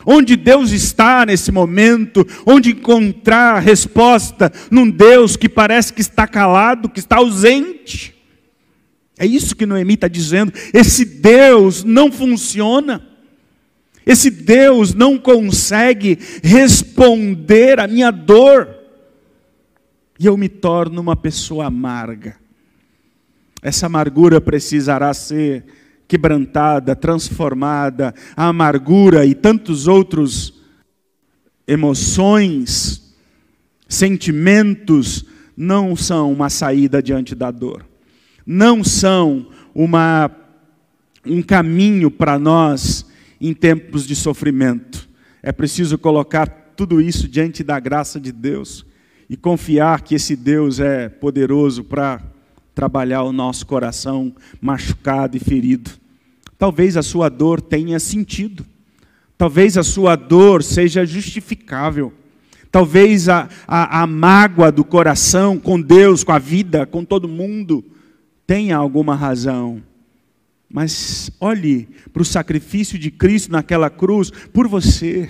Onde 0.06 0.36
Deus 0.36 0.72
está 0.74 1.26
nesse 1.26 1.54
momento, 1.54 2.28
onde 2.46 2.72
encontrar 2.72 3.60
resposta 3.60 4.52
num 4.70 4.90
Deus 4.90 5.38
que 5.38 5.48
parece 5.48 5.94
que 5.94 6.02
está 6.02 6.28
calado, 6.28 6.90
que 6.90 7.00
está 7.00 7.16
ausente. 7.16 8.14
É 9.18 9.26
isso 9.26 9.56
que 9.56 9.66
Noemi 9.66 9.94
está 9.94 10.10
dizendo. 10.10 10.52
Esse 10.74 11.06
Deus 11.06 11.82
não 11.82 12.12
funciona. 12.12 13.08
Esse 14.06 14.30
Deus 14.30 14.94
não 14.94 15.18
consegue 15.18 16.20
responder 16.44 17.80
à 17.80 17.88
minha 17.88 18.12
dor. 18.12 18.68
E 20.20 20.26
eu 20.26 20.36
me 20.36 20.50
torno 20.50 21.00
uma 21.00 21.16
pessoa 21.16 21.68
amarga. 21.68 22.44
Essa 23.66 23.88
amargura 23.88 24.40
precisará 24.40 25.14
ser 25.14 25.66
quebrantada, 26.08 26.96
transformada. 26.96 28.14
A 28.38 28.48
amargura 28.48 29.26
e 29.26 29.34
tantos 29.34 29.88
outros 29.88 30.62
emoções, 31.68 33.16
sentimentos 33.90 35.26
não 35.58 35.96
são 35.96 36.32
uma 36.32 36.50
saída 36.50 37.02
diante 37.02 37.34
da 37.34 37.50
dor 37.50 37.86
não 38.46 38.84
são 38.84 39.48
uma, 39.74 40.30
um 41.26 41.42
caminho 41.42 42.12
para 42.12 42.38
nós 42.38 43.06
em 43.42 43.54
tempos 43.54 44.06
de 44.06 44.16
sofrimento. 44.16 45.10
É 45.42 45.52
preciso 45.52 45.98
colocar 45.98 46.48
tudo 46.76 47.02
isso 47.02 47.28
diante 47.28 47.64
da 47.64 47.80
graça 47.80 48.20
de 48.20 48.32
Deus 48.32 48.86
e 49.30 49.36
confiar 49.36 50.02
que 50.02 50.14
esse 50.16 50.36
Deus 50.36 50.80
é 50.80 51.10
poderoso 51.10 51.84
para 51.84 52.22
trabalhar 52.76 53.24
o 53.24 53.32
nosso 53.32 53.66
coração 53.66 54.36
machucado 54.62 55.38
e 55.38 55.40
ferido. 55.40 55.92
Talvez 56.58 56.98
a 56.98 57.02
sua 57.02 57.30
dor 57.30 57.62
tenha 57.62 57.98
sentido, 58.00 58.66
talvez 59.38 59.78
a 59.78 59.84
sua 59.84 60.18
dor 60.18 60.62
seja 60.62 61.06
justificável, 61.06 62.14
talvez 62.70 63.30
a, 63.30 63.48
a, 63.66 64.02
a 64.02 64.08
mágoa 64.08 64.72
do 64.72 64.84
coração 64.84 65.58
com 65.58 65.82
Deus, 65.82 66.24
com 66.24 66.34
a 66.34 66.40
vida, 66.40 66.86
com 66.86 67.06
todo 67.06 67.28
mundo, 67.28 67.84
tenha 68.46 68.76
alguma 68.76 69.16
razão. 69.16 69.82
Mas 70.70 71.32
olhe 71.40 71.88
para 72.12 72.22
o 72.22 72.26
sacrifício 72.26 73.00
de 73.00 73.10
Cristo 73.10 73.52
naquela 73.52 73.90
cruz 73.90 74.30
por 74.52 74.68
você. 74.68 75.30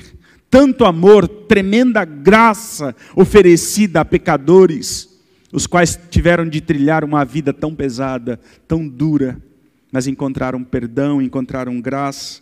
Tanto 0.50 0.86
amor, 0.86 1.28
tremenda 1.28 2.06
graça 2.06 2.96
oferecida 3.16 4.02
a 4.02 4.06
pecadores, 4.06 5.15
os 5.52 5.68
quais 5.68 6.00
tiveram 6.10 6.48
de 6.48 6.62
trilhar 6.62 7.04
uma 7.04 7.24
vida 7.24 7.54
tão 7.54 7.74
pesada, 7.74 8.40
tão 8.68 8.88
dura, 8.88 9.42
mas 9.92 10.08
encontraram 10.08 10.64
perdão, 10.64 11.22
encontraram 11.22 11.80
graça, 11.80 12.42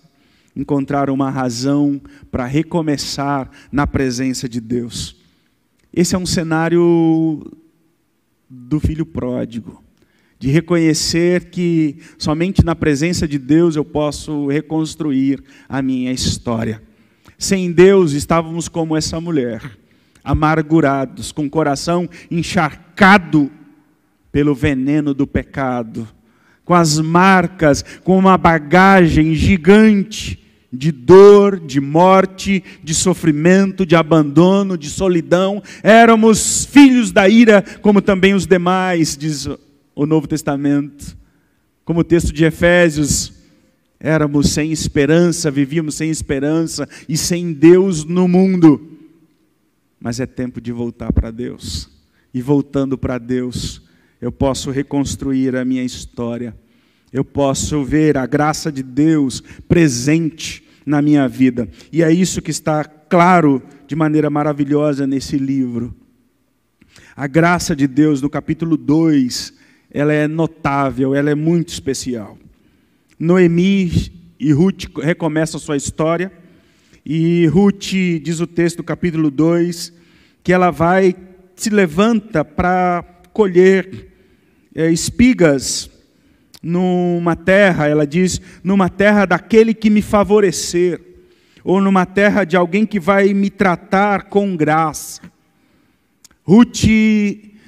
encontraram 0.55 1.13
uma 1.13 1.29
razão 1.29 2.01
para 2.31 2.45
recomeçar 2.45 3.49
na 3.71 3.85
presença 3.85 4.47
de 4.47 4.59
Deus. 4.59 5.15
Esse 5.93 6.15
é 6.15 6.17
um 6.17 6.25
cenário 6.25 7.51
do 8.49 8.79
filho 8.79 9.05
pródigo 9.05 9.83
de 10.43 10.49
reconhecer 10.49 11.45
que 11.45 11.95
somente 12.17 12.65
na 12.65 12.75
presença 12.75 13.25
de 13.25 13.39
Deus 13.39 13.77
eu 13.77 13.85
posso 13.85 14.47
reconstruir 14.47 15.41
a 15.69 15.81
minha 15.81 16.11
história. 16.11 16.83
Sem 17.37 17.71
Deus 17.71 18.11
estávamos 18.11 18.67
como 18.67 18.97
essa 18.97 19.21
mulher, 19.21 19.61
amargurados, 20.23 21.31
com 21.31 21.45
o 21.45 21.49
coração 21.49 22.09
encharcado 22.31 23.51
pelo 24.31 24.55
veneno 24.55 25.13
do 25.13 25.27
pecado, 25.27 26.07
com 26.65 26.73
as 26.73 26.97
marcas, 26.99 27.83
com 28.03 28.17
uma 28.17 28.37
bagagem 28.37 29.35
gigante 29.35 30.39
de 30.71 30.91
dor, 30.91 31.59
de 31.59 31.79
morte, 31.79 32.63
de 32.83 32.95
sofrimento, 32.95 33.85
de 33.85 33.95
abandono, 33.95 34.75
de 34.75 34.89
solidão. 34.89 35.61
Éramos 35.83 36.65
filhos 36.65 37.11
da 37.11 37.29
ira, 37.29 37.63
como 37.81 38.01
também 38.01 38.33
os 38.33 38.47
demais, 38.47 39.15
diz 39.15 39.47
o 39.95 40.05
Novo 40.07 40.27
Testamento. 40.27 41.15
Como 41.85 41.99
o 41.99 42.03
texto 42.03 42.33
de 42.33 42.43
Efésios, 42.43 43.33
éramos 43.99 44.49
sem 44.49 44.71
esperança, 44.71 45.51
vivíamos 45.51 45.93
sem 45.93 46.09
esperança 46.09 46.89
e 47.07 47.15
sem 47.17 47.53
Deus 47.53 48.03
no 48.03 48.27
mundo. 48.27 48.92
Mas 50.03 50.19
é 50.19 50.25
tempo 50.25 50.59
de 50.59 50.73
voltar 50.73 51.13
para 51.13 51.31
Deus. 51.31 51.89
E 52.33 52.41
voltando 52.41 52.97
para 52.97 53.17
Deus, 53.17 53.81
eu 54.19 54.33
posso 54.33 54.69
reconstruir 54.69 55.55
a 55.55 55.63
minha 55.63 55.81
história. 55.81 56.53
Eu 57.13 57.23
posso 57.23 57.85
ver 57.85 58.17
a 58.17 58.25
graça 58.25 58.69
de 58.69 58.83
Deus 58.83 59.41
presente 59.65 60.61
na 60.85 61.01
minha 61.01 61.25
vida. 61.25 61.69
E 61.89 62.03
é 62.03 62.11
isso 62.11 62.41
que 62.41 62.51
está 62.51 62.83
claro 62.83 63.63
de 63.87 63.95
maneira 63.95 64.29
maravilhosa 64.29 65.07
nesse 65.07 65.37
livro. 65.37 65.95
A 67.15 67.25
graça 67.25 67.73
de 67.73 67.87
Deus, 67.87 68.21
no 68.21 68.29
capítulo 68.29 68.75
2, 68.75 69.53
ela 69.89 70.11
é 70.11 70.27
notável, 70.27 71.15
ela 71.15 71.29
é 71.29 71.35
muito 71.35 71.69
especial. 71.69 72.37
Noemi 73.17 74.11
e 74.37 74.51
Ruth 74.51 74.97
recomeçam 75.01 75.61
sua 75.61 75.77
história, 75.77 76.29
e 77.05 77.47
Ruth, 77.47 77.91
diz 78.21 78.39
o 78.39 78.47
texto 78.47 78.77
do 78.77 78.83
capítulo 78.83 79.29
2, 79.29 79.91
que 80.41 80.53
ela 80.53 80.71
vai, 80.71 81.15
se 81.55 81.69
levanta 81.69 82.45
para 82.45 83.03
colher 83.33 84.07
é, 84.73 84.89
espigas 84.89 85.89
numa 86.61 87.35
terra, 87.35 87.87
ela 87.87 88.07
diz, 88.07 88.39
numa 88.63 88.87
terra 88.87 89.25
daquele 89.25 89.73
que 89.73 89.89
me 89.89 90.01
favorecer, 90.01 91.01
ou 91.61 91.81
numa 91.81 92.05
terra 92.05 92.45
de 92.45 92.55
alguém 92.55 92.85
que 92.85 92.99
vai 92.99 93.33
me 93.33 93.49
tratar 93.49 94.23
com 94.23 94.55
graça. 94.55 95.21
Ruth 96.43 96.85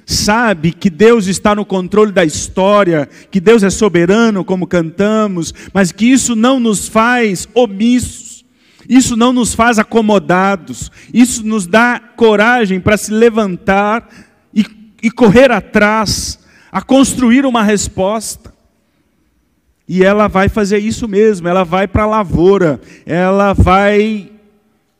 sabe 0.05 0.71
que 0.71 0.89
Deus 0.89 1.27
está 1.27 1.55
no 1.55 1.65
controle 1.65 2.11
da 2.11 2.23
história, 2.23 3.09
que 3.31 3.39
Deus 3.39 3.63
é 3.63 3.69
soberano, 3.69 4.45
como 4.45 4.67
cantamos, 4.67 5.53
mas 5.73 5.91
que 5.91 6.05
isso 6.05 6.35
não 6.35 6.59
nos 6.59 6.87
faz 6.87 7.47
omissos, 7.53 8.24
isso 8.87 9.15
não 9.15 9.33
nos 9.33 9.53
faz 9.53 9.79
acomodados, 9.79 10.91
isso 11.13 11.45
nos 11.45 11.65
dá 11.67 11.99
coragem 11.99 12.79
para 12.79 12.97
se 12.97 13.11
levantar 13.11 14.07
e, 14.53 14.65
e 15.01 15.11
correr 15.11 15.51
atrás, 15.51 16.39
a 16.71 16.81
construir 16.81 17.45
uma 17.45 17.63
resposta. 17.63 18.53
E 19.87 20.03
ela 20.03 20.27
vai 20.27 20.49
fazer 20.49 20.79
isso 20.79 21.07
mesmo, 21.07 21.47
ela 21.47 21.63
vai 21.63 21.87
para 21.87 22.03
a 22.03 22.07
lavoura, 22.07 22.81
ela 23.05 23.53
vai 23.53 24.31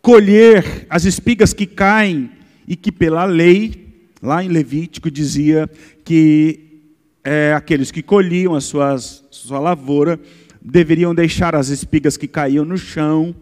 colher 0.02 0.86
as 0.90 1.06
espigas 1.06 1.54
que 1.54 1.66
caem 1.66 2.30
e 2.68 2.76
que 2.76 2.92
pela 2.92 3.26
lei 3.26 3.86
Lá 4.26 4.44
em 4.44 4.48
Levítico 4.48 5.12
dizia 5.12 5.70
que 6.04 6.82
é, 7.24 7.54
aqueles 7.54 7.92
que 7.92 8.02
colhiam 8.02 8.56
a 8.56 8.60
suas, 8.60 9.24
sua 9.30 9.60
lavoura 9.60 10.20
deveriam 10.60 11.14
deixar 11.14 11.54
as 11.54 11.70
espigas 11.70 12.18
que 12.18 12.28
caíam 12.28 12.66
no 12.66 12.76
chão 12.76 13.36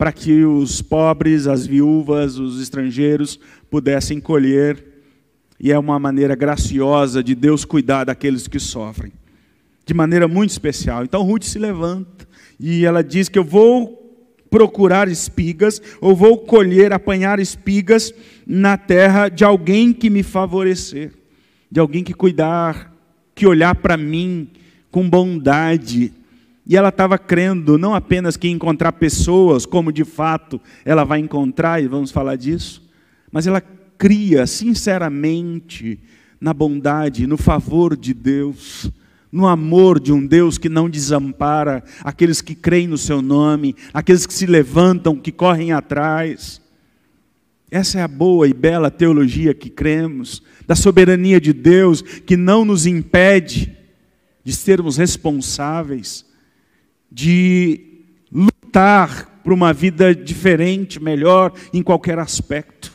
para 0.00 0.12
que 0.12 0.46
os 0.46 0.80
pobres, 0.80 1.46
as 1.46 1.66
viúvas, 1.66 2.38
os 2.38 2.58
estrangeiros 2.58 3.38
pudessem 3.70 4.18
colher. 4.18 4.82
E 5.60 5.70
é 5.70 5.78
uma 5.78 5.98
maneira 5.98 6.34
graciosa 6.34 7.22
de 7.22 7.34
Deus 7.34 7.66
cuidar 7.66 8.04
daqueles 8.04 8.48
que 8.48 8.58
sofrem, 8.58 9.12
de 9.84 9.92
maneira 9.92 10.26
muito 10.26 10.52
especial. 10.52 11.04
Então 11.04 11.22
Ruth 11.22 11.42
se 11.42 11.58
levanta 11.58 12.26
e 12.58 12.86
ela 12.86 13.04
diz 13.04 13.28
que 13.28 13.38
eu 13.38 13.44
vou 13.44 13.94
procurar 14.48 15.06
espigas, 15.06 15.82
ou 16.00 16.16
vou 16.16 16.38
colher, 16.38 16.94
apanhar 16.94 17.38
espigas 17.38 18.14
na 18.46 18.78
terra 18.78 19.28
de 19.28 19.44
alguém 19.44 19.92
que 19.92 20.08
me 20.08 20.22
favorecer, 20.22 21.12
de 21.70 21.78
alguém 21.78 22.02
que 22.02 22.14
cuidar, 22.14 22.90
que 23.34 23.46
olhar 23.46 23.74
para 23.74 23.98
mim 23.98 24.48
com 24.90 25.06
bondade. 25.06 26.10
E 26.70 26.76
ela 26.76 26.90
estava 26.90 27.18
crendo 27.18 27.76
não 27.76 27.96
apenas 27.96 28.36
que 28.36 28.48
encontrar 28.48 28.92
pessoas, 28.92 29.66
como 29.66 29.92
de 29.92 30.04
fato 30.04 30.60
ela 30.84 31.02
vai 31.02 31.18
encontrar, 31.18 31.82
e 31.82 31.88
vamos 31.88 32.12
falar 32.12 32.36
disso, 32.36 32.88
mas 33.32 33.48
ela 33.48 33.60
cria 33.98 34.46
sinceramente 34.46 35.98
na 36.40 36.54
bondade, 36.54 37.26
no 37.26 37.36
favor 37.36 37.96
de 37.96 38.14
Deus 38.14 38.88
no 39.32 39.46
amor 39.46 40.00
de 40.00 40.12
um 40.12 40.26
Deus 40.26 40.58
que 40.58 40.68
não 40.68 40.90
desampara 40.90 41.84
aqueles 42.02 42.40
que 42.40 42.54
creem 42.54 42.88
no 42.88 42.98
seu 42.98 43.22
nome, 43.22 43.76
aqueles 43.94 44.26
que 44.26 44.34
se 44.34 44.46
levantam, 44.46 45.16
que 45.16 45.30
correm 45.30 45.70
atrás. 45.70 46.60
Essa 47.70 48.00
é 48.00 48.02
a 48.02 48.08
boa 48.08 48.48
e 48.48 48.52
bela 48.52 48.90
teologia 48.90 49.54
que 49.54 49.70
cremos, 49.70 50.42
da 50.66 50.74
soberania 50.74 51.40
de 51.40 51.52
Deus, 51.52 52.02
que 52.02 52.36
não 52.36 52.64
nos 52.64 52.86
impede 52.86 53.76
de 54.42 54.52
sermos 54.52 54.96
responsáveis, 54.96 56.24
de 57.10 58.04
lutar 58.32 59.40
por 59.42 59.52
uma 59.52 59.72
vida 59.72 60.14
diferente, 60.14 61.02
melhor, 61.02 61.52
em 61.72 61.82
qualquer 61.82 62.18
aspecto. 62.18 62.92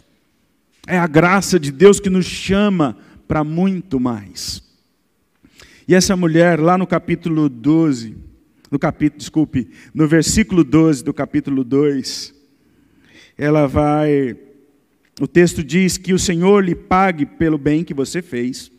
É 0.87 0.97
a 0.97 1.07
graça 1.07 1.59
de 1.59 1.71
Deus 1.71 1.99
que 1.99 2.09
nos 2.09 2.25
chama 2.25 2.97
para 3.27 3.43
muito 3.43 3.99
mais. 3.99 4.63
E 5.87 5.93
essa 5.93 6.15
mulher, 6.15 6.59
lá 6.59 6.77
no 6.77 6.87
capítulo 6.87 7.49
12, 7.49 8.15
no 8.71 8.79
capítulo, 8.79 9.19
desculpe, 9.19 9.69
no 9.93 10.07
versículo 10.07 10.63
12 10.63 11.03
do 11.03 11.13
capítulo 11.13 11.63
2, 11.63 12.33
ela 13.37 13.67
vai. 13.67 14.35
O 15.19 15.27
texto 15.27 15.63
diz 15.63 15.97
que 15.97 16.13
o 16.13 16.19
Senhor 16.19 16.63
lhe 16.63 16.75
pague 16.75 17.25
pelo 17.25 17.57
bem 17.57 17.83
que 17.83 17.93
você 17.93 18.21
fez, 18.21 18.71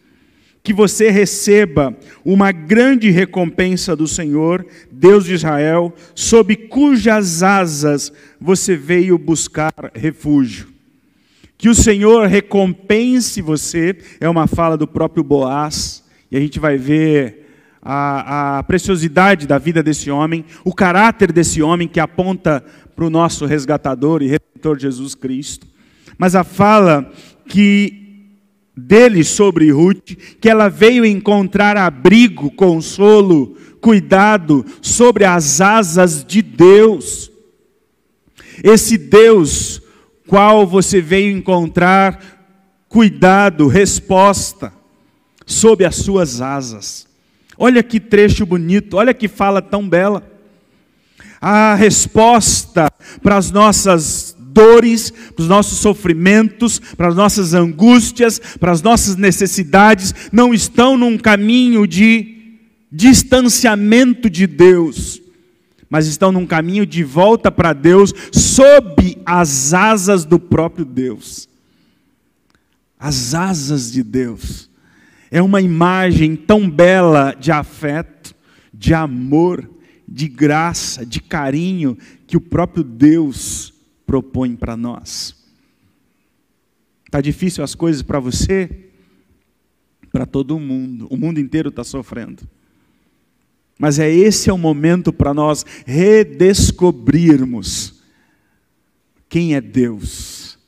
que 0.67 0.73
você 0.73 1.11
receba 1.11 1.97
uma 2.25 2.51
grande 2.51 3.09
recompensa 3.09 3.95
do 3.95 4.09
Senhor, 4.09 4.67
Deus 4.91 5.25
de 5.25 5.35
Israel, 5.35 5.95
sob 6.13 6.57
cujas 6.57 7.41
asas 7.45 8.13
você 8.41 8.75
veio 8.75 9.17
buscar 9.17 9.73
refúgio. 9.95 10.67
Que 11.57 11.69
o 11.69 11.75
Senhor 11.75 12.27
recompense 12.27 13.41
você, 13.41 13.97
é 14.21 14.29
uma 14.29 14.49
fala 14.49 14.77
do 14.77 14.89
próprio 14.89 15.23
Boaz 15.23 16.03
e 16.33 16.37
a 16.37 16.41
gente 16.41 16.59
vai 16.59 16.77
ver 16.77 17.49
a, 17.81 18.59
a 18.59 18.63
preciosidade 18.65 19.47
da 19.47 19.59
vida 19.59 19.85
desse 19.85 20.11
homem, 20.11 20.45
o 20.65 20.75
caráter 20.75 21.31
desse 21.31 21.63
homem 21.63 21.87
que 21.87 22.01
aponta 22.01 22.65
para 22.97 23.05
o 23.05 23.11
nosso 23.11 23.47
resgatador 23.47 24.21
e 24.21 24.27
redentor 24.27 24.81
Jesus 24.81 25.15
Cristo. 25.15 25.65
Mas 26.19 26.35
a 26.35 26.43
fala 26.43 27.09
que 27.47 28.06
dele 28.77 29.25
sobre 29.25 29.71
Ruth, 29.71 30.15
que 30.41 30.49
ela 30.49 30.69
veio 30.69 31.05
encontrar 31.05 31.77
abrigo, 31.77 32.51
consolo, 32.51 33.57
cuidado 33.81 34.65
sobre 34.83 35.25
as 35.25 35.61
asas 35.61 36.25
de 36.25 36.43
Deus. 36.43 37.31
Esse 38.63 38.99
Deus 38.99 39.81
qual 40.27 40.67
você 40.67 41.01
veio 41.01 41.37
encontrar 41.37 42.21
cuidado, 42.89 43.69
resposta 43.69 44.73
sob 45.47 45.85
as 45.85 45.97
suas 45.97 46.41
asas. 46.41 47.07
Olha 47.57 47.83
que 47.83 48.01
trecho 48.01 48.45
bonito, 48.45 48.97
olha 48.97 49.15
que 49.15 49.29
fala 49.29 49.63
tão 49.63 49.89
bela. 49.89 50.23
A 51.41 51.75
resposta 51.75 52.91
para 53.23 53.37
as 53.37 53.51
nossas 53.51 54.26
dores, 54.57 55.11
para 55.11 55.43
os 55.43 55.49
nossos 55.49 55.79
sofrimentos, 55.79 56.79
para 56.79 57.09
as 57.09 57.15
nossas 57.15 57.53
angústias, 57.53 58.41
para 58.59 58.73
as 58.73 58.81
nossas 58.81 59.15
necessidades, 59.15 60.15
não 60.33 60.55
estão 60.55 60.97
num 60.97 61.19
caminho 61.19 61.87
de 61.87 62.57
distanciamento 62.91 64.31
de 64.31 64.47
Deus, 64.47 65.21
mas 65.91 66.07
estão 66.07 66.33
num 66.33 66.47
caminho 66.47 66.87
de 66.87 67.05
volta 67.05 67.53
para 67.53 67.75
Deus, 67.75 68.15
sob 68.33 69.19
as 69.27 69.75
asas 69.75 70.25
do 70.25 70.39
próprio 70.39 70.87
Deus. 70.87 71.47
As 72.99 73.35
asas 73.35 73.93
de 73.93 74.03
Deus. 74.03 74.71
É 75.31 75.43
uma 75.43 75.61
imagem 75.61 76.35
tão 76.35 76.71
bela 76.71 77.37
de 77.39 77.53
afeto, 77.53 78.35
de 78.73 78.95
amor, 78.95 79.69
de 80.09 80.29
graça, 80.29 81.05
de 81.05 81.21
carinho 81.21 81.99
que 82.27 82.39
o 82.39 82.41
próprio 82.41 82.83
Deus 82.83 83.76
propõe 84.07 84.55
para 84.55 84.77
nós. 84.77 85.35
Está 87.05 87.21
difícil 87.21 87.65
as 87.65 87.75
coisas 87.75 88.03
para 88.03 88.21
você? 88.21 88.71
Para 90.13 90.27
todo 90.27 90.59
mundo. 90.59 91.07
O 91.11 91.17
mundo 91.17 91.41
inteiro 91.41 91.71
está 91.71 91.85
sofrendo. 91.85 92.47
Mas 93.79 93.99
é 93.99 94.11
esse 94.11 94.49
é 94.49 94.53
o 94.53 94.59
momento 94.59 95.13
para 95.13 95.35
nós 95.35 95.67
redescobrirmos 95.85 97.97
quem 99.29 99.55
é 99.55 99.61
Deus. 99.61 100.59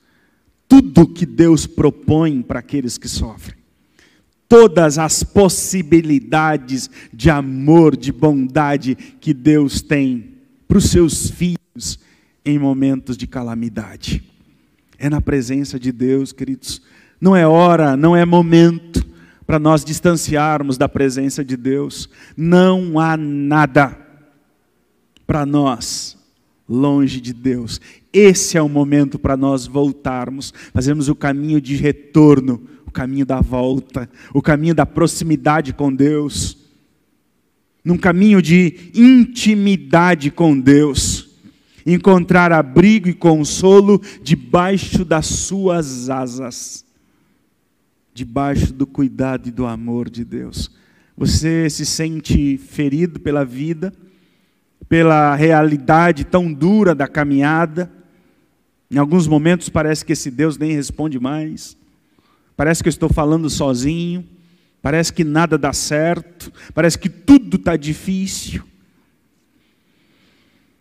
Tudo 0.66 1.09
que 1.09 1.24
Deus 1.24 1.66
propõe 1.66 2.43
para 2.43 2.59
aqueles 2.59 2.99
que 2.99 3.09
sofrem. 3.09 3.57
Todas 4.47 4.99
as 4.99 5.22
possibilidades 5.22 6.91
de 7.12 7.30
amor, 7.30 7.97
de 7.97 8.12
bondade 8.12 8.95
que 8.95 9.32
Deus 9.32 9.80
tem 9.80 10.34
para 10.66 10.78
os 10.78 10.91
seus 10.91 11.30
filhos 11.30 11.99
em 12.49 12.59
momentos 12.59 13.14
de 13.18 13.26
calamidade. 13.26 14.24
É 14.99 15.11
na 15.11 15.20
presença 15.20 15.78
de 15.78 15.92
Deus, 15.92 16.32
queridos. 16.32 16.80
Não 17.20 17.36
é 17.36 17.46
hora, 17.46 17.94
não 17.94 18.16
é 18.16 18.24
momento 18.24 19.07
para 19.46 19.59
nós 19.59 19.84
distanciarmos 19.84 20.78
da 20.78 20.88
presença 20.88 21.44
de 21.44 21.59
Deus. 21.59 22.09
Não 22.34 22.99
há 22.99 23.18
nada 23.18 23.94
para 25.26 25.44
nós 25.44 26.16
longe 26.66 27.20
de 27.20 27.34
Deus. 27.34 27.82
Esse 28.14 28.57
é 28.57 28.62
o 28.62 28.68
momento 28.68 29.18
para 29.18 29.36
nós 29.36 29.66
voltarmos, 29.66 30.55
fazermos 30.72 31.11
o 31.11 31.14
caminho 31.14 31.61
de 31.61 31.76
retorno, 31.76 32.62
o 32.86 32.90
caminho 32.90 33.26
da 33.26 33.42
volta, 33.42 34.09
o 34.32 34.40
caminho 34.40 34.74
da 34.74 34.86
proximidade 34.86 35.74
com 35.74 35.94
Deus, 35.94 36.57
num 37.84 37.99
caminho 37.99 38.40
de 38.40 38.90
intimidade 38.94 40.30
com 40.30 40.59
Deus, 40.59 41.18
encontrar 41.95 42.53
abrigo 42.53 43.09
e 43.09 43.14
consolo 43.14 44.01
debaixo 44.22 45.05
das 45.05 45.26
suas 45.26 46.11
asas 46.11 46.84
debaixo 48.18 48.72
do 48.72 48.84
cuidado 48.84 49.49
e 49.49 49.53
do 49.53 49.64
amor 49.64 50.11
de 50.11 50.24
Deus. 50.24 50.68
Você 51.16 51.70
se 51.70 51.86
sente 51.86 52.59
ferido 52.59 53.20
pela 53.20 53.45
vida, 53.45 53.93
pela 54.89 55.36
realidade 55.36 56.24
tão 56.24 56.53
dura 56.53 56.97
da 56.97 57.07
caminhada. 57.07 57.89
Em 58.91 58.99
alguns 58.99 59.28
momentos 59.28 59.68
parece 59.68 60.05
que 60.05 60.14
esse 60.14 60.32
Deus 60.32 60.59
nem 60.59 60.72
responde 60.72 61.20
mais. 61.20 61.76
Parece 62.57 62.82
que 62.82 62.89
eu 62.89 62.91
estou 62.91 63.09
falando 63.09 63.49
sozinho. 63.49 64.26
Parece 64.82 65.12
que 65.12 65.22
nada 65.22 65.57
dá 65.57 65.72
certo. 65.72 66.53
Parece 66.74 66.99
que 66.99 67.09
tudo 67.09 67.57
está 67.57 67.76
difícil. 67.76 68.64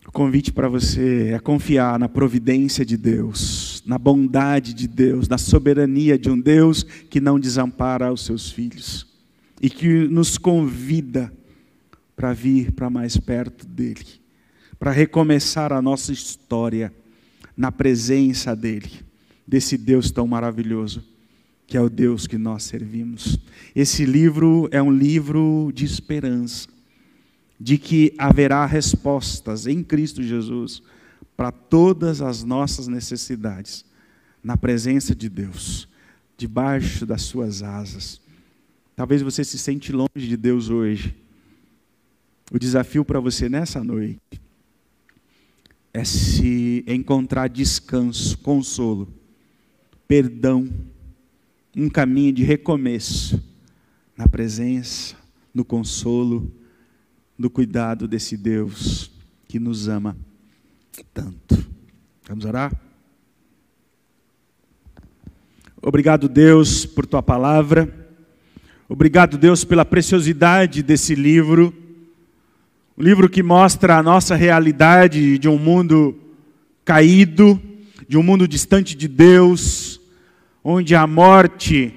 O 0.08 0.10
convite 0.10 0.50
para 0.50 0.70
você 0.70 1.32
é 1.34 1.38
confiar 1.38 1.98
na 1.98 2.08
providência 2.08 2.82
de 2.82 2.96
Deus, 2.96 3.82
na 3.84 3.98
bondade 3.98 4.72
de 4.72 4.88
Deus, 4.88 5.28
na 5.28 5.36
soberania 5.36 6.18
de 6.18 6.30
um 6.30 6.40
Deus 6.40 6.82
que 6.82 7.20
não 7.20 7.38
desampara 7.38 8.10
os 8.10 8.24
seus 8.24 8.50
filhos 8.50 9.06
e 9.60 9.68
que 9.68 10.08
nos 10.08 10.38
convida 10.38 11.30
para 12.16 12.32
vir 12.32 12.72
para 12.72 12.88
mais 12.88 13.18
perto 13.18 13.66
dele, 13.66 14.06
para 14.78 14.92
recomeçar 14.92 15.74
a 15.74 15.82
nossa 15.82 16.10
história 16.10 16.90
na 17.54 17.70
presença 17.70 18.56
dele, 18.56 18.90
desse 19.46 19.76
Deus 19.76 20.10
tão 20.10 20.26
maravilhoso, 20.26 21.04
que 21.66 21.76
é 21.76 21.82
o 21.82 21.90
Deus 21.90 22.26
que 22.26 22.38
nós 22.38 22.62
servimos. 22.62 23.38
Esse 23.76 24.06
livro 24.06 24.70
é 24.72 24.82
um 24.82 24.90
livro 24.90 25.70
de 25.74 25.84
esperança 25.84 26.77
de 27.58 27.76
que 27.76 28.14
haverá 28.16 28.64
respostas 28.66 29.66
em 29.66 29.82
Cristo 29.82 30.22
Jesus 30.22 30.82
para 31.36 31.50
todas 31.50 32.20
as 32.20 32.44
nossas 32.44 32.86
necessidades, 32.86 33.84
na 34.42 34.56
presença 34.56 35.14
de 35.14 35.28
Deus, 35.28 35.88
debaixo 36.36 37.04
das 37.04 37.22
suas 37.22 37.62
asas. 37.62 38.20
Talvez 38.94 39.22
você 39.22 39.44
se 39.44 39.58
sente 39.58 39.92
longe 39.92 40.28
de 40.28 40.36
Deus 40.36 40.70
hoje. 40.70 41.14
O 42.50 42.58
desafio 42.58 43.04
para 43.04 43.20
você 43.20 43.48
nessa 43.48 43.82
noite 43.82 44.40
é 45.92 46.04
se 46.04 46.84
encontrar 46.86 47.48
descanso, 47.48 48.38
consolo, 48.38 49.12
perdão, 50.06 50.68
um 51.76 51.88
caminho 51.88 52.32
de 52.32 52.42
recomeço 52.42 53.42
na 54.16 54.26
presença, 54.28 55.16
no 55.54 55.64
consolo 55.64 56.50
do 57.38 57.48
cuidado 57.48 58.08
desse 58.08 58.36
Deus 58.36 59.12
que 59.46 59.60
nos 59.60 59.86
ama 59.86 60.16
tanto. 61.14 61.64
Vamos 62.28 62.44
orar? 62.44 62.72
Obrigado, 65.80 66.28
Deus, 66.28 66.84
por 66.84 67.06
tua 67.06 67.22
palavra. 67.22 67.88
Obrigado, 68.88 69.38
Deus, 69.38 69.64
pela 69.64 69.84
preciosidade 69.84 70.82
desse 70.82 71.14
livro. 71.14 71.72
Um 72.96 73.02
livro 73.04 73.28
que 73.28 73.42
mostra 73.42 73.96
a 73.96 74.02
nossa 74.02 74.34
realidade 74.34 75.38
de 75.38 75.48
um 75.48 75.56
mundo 75.56 76.18
caído, 76.84 77.60
de 78.08 78.18
um 78.18 78.22
mundo 78.22 78.48
distante 78.48 78.96
de 78.96 79.06
Deus, 79.06 80.00
onde 80.64 80.96
a 80.96 81.06
morte 81.06 81.94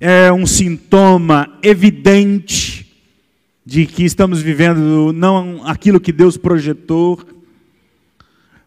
é 0.00 0.32
um 0.32 0.44
sintoma 0.44 1.56
evidente 1.62 2.79
de 3.64 3.86
que 3.86 4.04
estamos 4.04 4.40
vivendo 4.40 5.12
não 5.12 5.66
aquilo 5.66 6.00
que 6.00 6.12
Deus 6.12 6.36
projetou, 6.36 7.20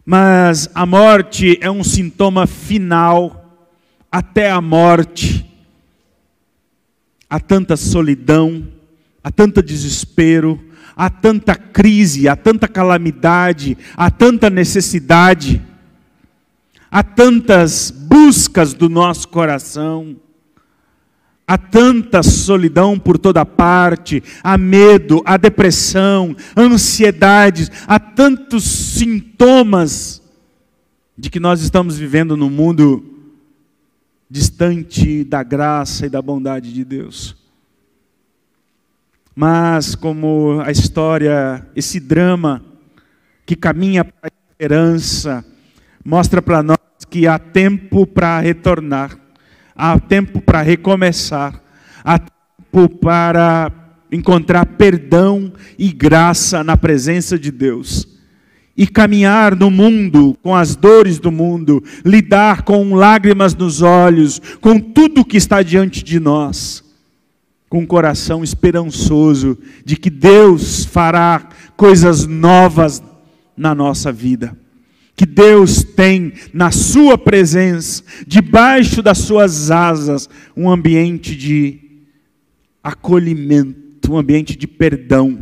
mas 0.04 0.70
a 0.74 0.84
morte 0.84 1.58
é 1.60 1.70
um 1.70 1.82
sintoma 1.82 2.46
final, 2.46 3.68
até 4.12 4.50
a 4.50 4.60
morte. 4.60 5.44
Há 7.28 7.40
tanta 7.40 7.76
solidão, 7.76 8.68
há 9.22 9.30
tanto 9.30 9.62
desespero, 9.62 10.62
há 10.94 11.08
tanta 11.08 11.56
crise, 11.56 12.28
há 12.28 12.36
tanta 12.36 12.68
calamidade, 12.68 13.76
há 13.96 14.10
tanta 14.10 14.50
necessidade, 14.50 15.60
há 16.90 17.02
tantas 17.02 17.90
buscas 17.90 18.74
do 18.74 18.88
nosso 18.88 19.26
coração. 19.28 20.16
Há 21.46 21.58
tanta 21.58 22.22
solidão 22.22 22.98
por 22.98 23.18
toda 23.18 23.44
parte, 23.44 24.22
há 24.42 24.56
medo, 24.56 25.22
há 25.26 25.36
depressão, 25.36 26.34
ansiedades, 26.56 27.70
há 27.86 27.98
tantos 27.98 28.64
sintomas 28.64 30.22
de 31.16 31.28
que 31.28 31.38
nós 31.38 31.60
estamos 31.60 31.98
vivendo 31.98 32.34
num 32.34 32.48
mundo 32.48 33.04
distante 34.28 35.22
da 35.22 35.42
graça 35.42 36.06
e 36.06 36.08
da 36.08 36.22
bondade 36.22 36.72
de 36.72 36.82
Deus. 36.82 37.36
Mas, 39.36 39.94
como 39.94 40.62
a 40.64 40.70
história, 40.70 41.68
esse 41.76 42.00
drama 42.00 42.64
que 43.44 43.54
caminha 43.54 44.02
para 44.02 44.30
a 44.30 44.50
esperança, 44.50 45.44
mostra 46.02 46.40
para 46.40 46.62
nós 46.62 46.78
que 47.10 47.26
há 47.26 47.38
tempo 47.38 48.06
para 48.06 48.40
retornar 48.40 49.23
há 49.74 49.98
tempo 49.98 50.40
para 50.40 50.62
recomeçar, 50.62 51.60
há 52.04 52.18
tempo 52.18 52.88
para 52.88 53.72
encontrar 54.10 54.64
perdão 54.66 55.52
e 55.78 55.90
graça 55.90 56.62
na 56.62 56.76
presença 56.76 57.38
de 57.38 57.50
Deus. 57.50 58.08
E 58.76 58.88
caminhar 58.88 59.54
no 59.54 59.70
mundo, 59.70 60.36
com 60.42 60.54
as 60.54 60.74
dores 60.74 61.20
do 61.20 61.30
mundo, 61.30 61.82
lidar 62.04 62.62
com 62.62 62.94
lágrimas 62.94 63.54
nos 63.54 63.82
olhos, 63.82 64.40
com 64.60 64.80
tudo 64.80 65.24
que 65.24 65.36
está 65.36 65.62
diante 65.62 66.02
de 66.02 66.18
nós, 66.18 66.82
com 67.68 67.80
um 67.80 67.86
coração 67.86 68.42
esperançoso 68.42 69.56
de 69.84 69.96
que 69.96 70.10
Deus 70.10 70.84
fará 70.84 71.48
coisas 71.76 72.26
novas 72.26 73.00
na 73.56 73.74
nossa 73.76 74.10
vida 74.10 74.63
que 75.16 75.26
Deus 75.26 75.82
tem 75.82 76.32
na 76.52 76.70
Sua 76.70 77.16
presença, 77.16 78.02
debaixo 78.26 79.02
das 79.02 79.18
Suas 79.18 79.70
asas, 79.70 80.28
um 80.56 80.68
ambiente 80.68 81.36
de 81.36 81.80
acolhimento, 82.82 84.12
um 84.12 84.18
ambiente 84.18 84.56
de 84.56 84.66
perdão, 84.66 85.38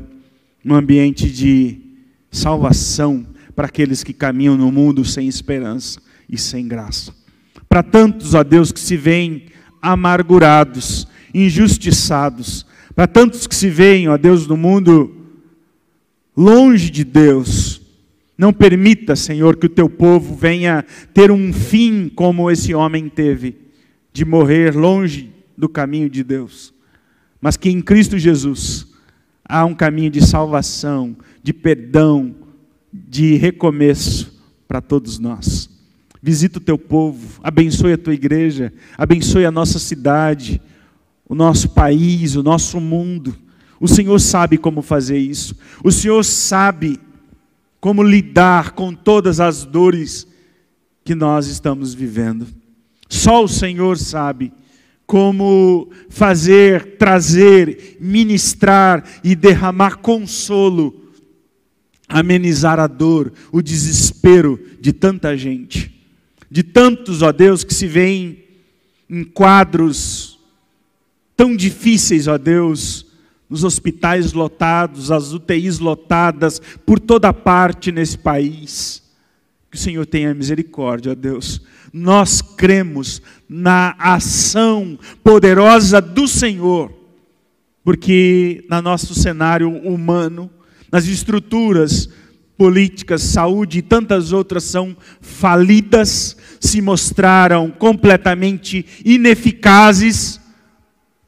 um 0.64 0.74
ambiente 0.74 1.30
de 1.30 1.80
salvação 2.30 3.26
para 3.54 3.66
aqueles 3.66 4.04
que 4.04 4.12
caminham 4.12 4.56
no 4.56 4.70
mundo 4.70 5.04
sem 5.04 5.26
esperança 5.26 6.00
e 6.28 6.38
sem 6.38 6.66
graça. 6.68 7.12
Para 7.68 7.82
tantos, 7.82 8.34
ó 8.34 8.44
Deus, 8.44 8.72
que 8.72 8.80
se 8.80 8.96
veem 8.96 9.46
amargurados, 9.80 11.06
injustiçados, 11.34 12.66
para 12.94 13.06
tantos 13.06 13.46
que 13.46 13.54
se 13.54 13.68
veem, 13.68 14.08
ó 14.08 14.16
Deus, 14.16 14.46
no 14.46 14.56
mundo 14.56 15.16
longe 16.36 16.90
de 16.90 17.04
Deus, 17.04 17.71
não 18.36 18.52
permita, 18.52 19.14
Senhor, 19.14 19.56
que 19.56 19.66
o 19.66 19.70
teu 19.70 19.88
povo 19.88 20.34
venha 20.34 20.84
ter 21.12 21.30
um 21.30 21.52
fim 21.52 22.08
como 22.08 22.50
esse 22.50 22.74
homem 22.74 23.08
teve, 23.08 23.56
de 24.12 24.24
morrer 24.24 24.74
longe 24.74 25.30
do 25.56 25.68
caminho 25.68 26.08
de 26.08 26.24
Deus, 26.24 26.72
mas 27.40 27.56
que 27.56 27.68
em 27.68 27.80
Cristo 27.80 28.18
Jesus 28.18 28.86
há 29.44 29.64
um 29.64 29.74
caminho 29.74 30.10
de 30.10 30.24
salvação, 30.24 31.16
de 31.42 31.52
perdão, 31.52 32.34
de 32.92 33.36
recomeço 33.36 34.42
para 34.66 34.80
todos 34.80 35.18
nós. 35.18 35.68
Visita 36.22 36.58
o 36.58 36.62
teu 36.62 36.78
povo, 36.78 37.40
abençoe 37.42 37.94
a 37.94 37.98
tua 37.98 38.14
igreja, 38.14 38.72
abençoe 38.96 39.44
a 39.44 39.50
nossa 39.50 39.78
cidade, 39.78 40.60
o 41.28 41.34
nosso 41.34 41.70
país, 41.70 42.36
o 42.36 42.42
nosso 42.42 42.80
mundo. 42.80 43.36
O 43.80 43.88
Senhor 43.88 44.18
sabe 44.20 44.56
como 44.56 44.82
fazer 44.82 45.18
isso. 45.18 45.56
O 45.82 45.90
Senhor 45.90 46.24
sabe 46.24 47.00
como 47.82 48.00
lidar 48.00 48.74
com 48.74 48.94
todas 48.94 49.40
as 49.40 49.64
dores 49.64 50.24
que 51.04 51.16
nós 51.16 51.48
estamos 51.48 51.92
vivendo. 51.92 52.46
Só 53.08 53.42
o 53.42 53.48
Senhor 53.48 53.98
sabe 53.98 54.52
como 55.04 55.90
fazer, 56.08 56.96
trazer, 56.96 57.96
ministrar 57.98 59.04
e 59.24 59.34
derramar 59.34 59.96
consolo, 59.96 61.10
amenizar 62.08 62.78
a 62.78 62.86
dor, 62.86 63.32
o 63.50 63.60
desespero 63.60 64.60
de 64.80 64.92
tanta 64.92 65.36
gente, 65.36 66.06
de 66.48 66.62
tantos, 66.62 67.20
ó 67.20 67.32
Deus, 67.32 67.64
que 67.64 67.74
se 67.74 67.88
veem 67.88 68.44
em 69.10 69.24
quadros 69.24 70.38
tão 71.36 71.56
difíceis, 71.56 72.28
ó 72.28 72.38
Deus, 72.38 73.11
nos 73.52 73.64
hospitais 73.64 74.32
lotados, 74.32 75.10
as 75.10 75.34
UTIs 75.34 75.78
lotadas, 75.78 76.58
por 76.86 76.98
toda 76.98 77.34
parte 77.34 77.92
nesse 77.92 78.16
país. 78.16 79.02
Que 79.70 79.76
o 79.76 79.78
Senhor 79.78 80.06
tenha 80.06 80.32
misericórdia, 80.32 81.14
Deus. 81.14 81.60
Nós 81.92 82.40
cremos 82.40 83.20
na 83.46 83.94
ação 83.98 84.98
poderosa 85.22 86.00
do 86.00 86.26
Senhor, 86.26 86.90
porque 87.84 88.64
no 88.70 88.80
nosso 88.80 89.14
cenário 89.14 89.68
humano, 89.68 90.50
nas 90.90 91.06
estruturas 91.06 92.08
políticas, 92.56 93.20
saúde 93.20 93.80
e 93.80 93.82
tantas 93.82 94.32
outras 94.32 94.64
são 94.64 94.96
falidas, 95.20 96.38
se 96.58 96.80
mostraram 96.80 97.70
completamente 97.70 98.86
ineficazes 99.04 100.40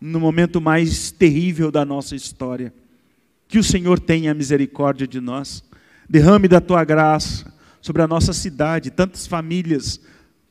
no 0.05 0.21
momento 0.21 0.61
mais 0.61 1.11
terrível 1.11 1.71
da 1.71 1.83
nossa 1.83 2.15
história. 2.15 2.75
Que 3.49 3.59
o 3.59 3.65
Senhor 3.65 3.99
tenha 3.99 4.35
misericórdia 4.35 5.07
de 5.07 5.19
nós, 5.19 5.65
derrame 6.09 6.47
da 6.47 6.61
tua 6.61 6.85
graça 6.85 7.53
sobre 7.81 8.03
a 8.03 8.07
nossa 8.07 8.35
cidade, 8.35 8.91
tantas 8.91 9.27
famílias, 9.27 9.99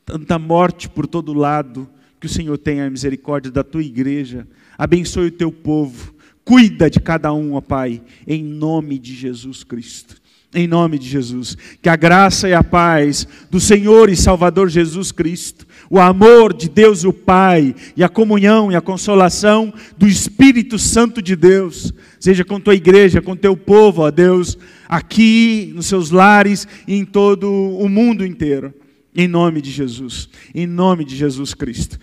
tanta 0.04 0.38
morte 0.40 0.88
por 0.88 1.06
todo 1.06 1.32
lado. 1.32 1.88
Que 2.18 2.26
o 2.26 2.30
Senhor 2.30 2.58
tenha 2.58 2.90
misericórdia 2.90 3.52
da 3.52 3.62
tua 3.62 3.82
igreja, 3.82 4.46
abençoe 4.76 5.28
o 5.28 5.32
teu 5.32 5.52
povo, 5.52 6.14
cuida 6.44 6.90
de 6.90 6.98
cada 6.98 7.32
um, 7.32 7.54
ó 7.54 7.60
Pai, 7.60 8.02
em 8.26 8.42
nome 8.42 8.98
de 8.98 9.14
Jesus 9.14 9.62
Cristo. 9.62 10.16
Em 10.52 10.68
nome 10.68 10.98
de 10.98 11.08
Jesus. 11.08 11.56
Que 11.82 11.88
a 11.88 11.96
graça 11.96 12.48
e 12.48 12.54
a 12.54 12.62
paz 12.62 13.26
do 13.50 13.58
Senhor 13.58 14.08
e 14.08 14.16
Salvador 14.16 14.68
Jesus 14.68 15.10
Cristo, 15.10 15.66
o 15.94 16.00
amor 16.00 16.52
de 16.52 16.68
Deus 16.68 17.04
o 17.04 17.12
Pai 17.12 17.72
e 17.96 18.02
a 18.02 18.08
comunhão 18.08 18.72
e 18.72 18.74
a 18.74 18.80
consolação 18.80 19.72
do 19.96 20.08
Espírito 20.08 20.76
Santo 20.76 21.22
de 21.22 21.36
Deus, 21.36 21.94
seja 22.18 22.44
com 22.44 22.58
tua 22.58 22.74
igreja, 22.74 23.22
com 23.22 23.36
teu 23.36 23.56
povo, 23.56 24.02
ó 24.02 24.10
Deus, 24.10 24.58
aqui 24.88 25.70
nos 25.72 25.86
seus 25.86 26.10
lares 26.10 26.66
e 26.88 26.96
em 26.96 27.04
todo 27.04 27.48
o 27.48 27.88
mundo 27.88 28.26
inteiro. 28.26 28.74
Em 29.14 29.28
nome 29.28 29.60
de 29.62 29.70
Jesus. 29.70 30.28
Em 30.52 30.66
nome 30.66 31.04
de 31.04 31.14
Jesus 31.14 31.54
Cristo. 31.54 31.96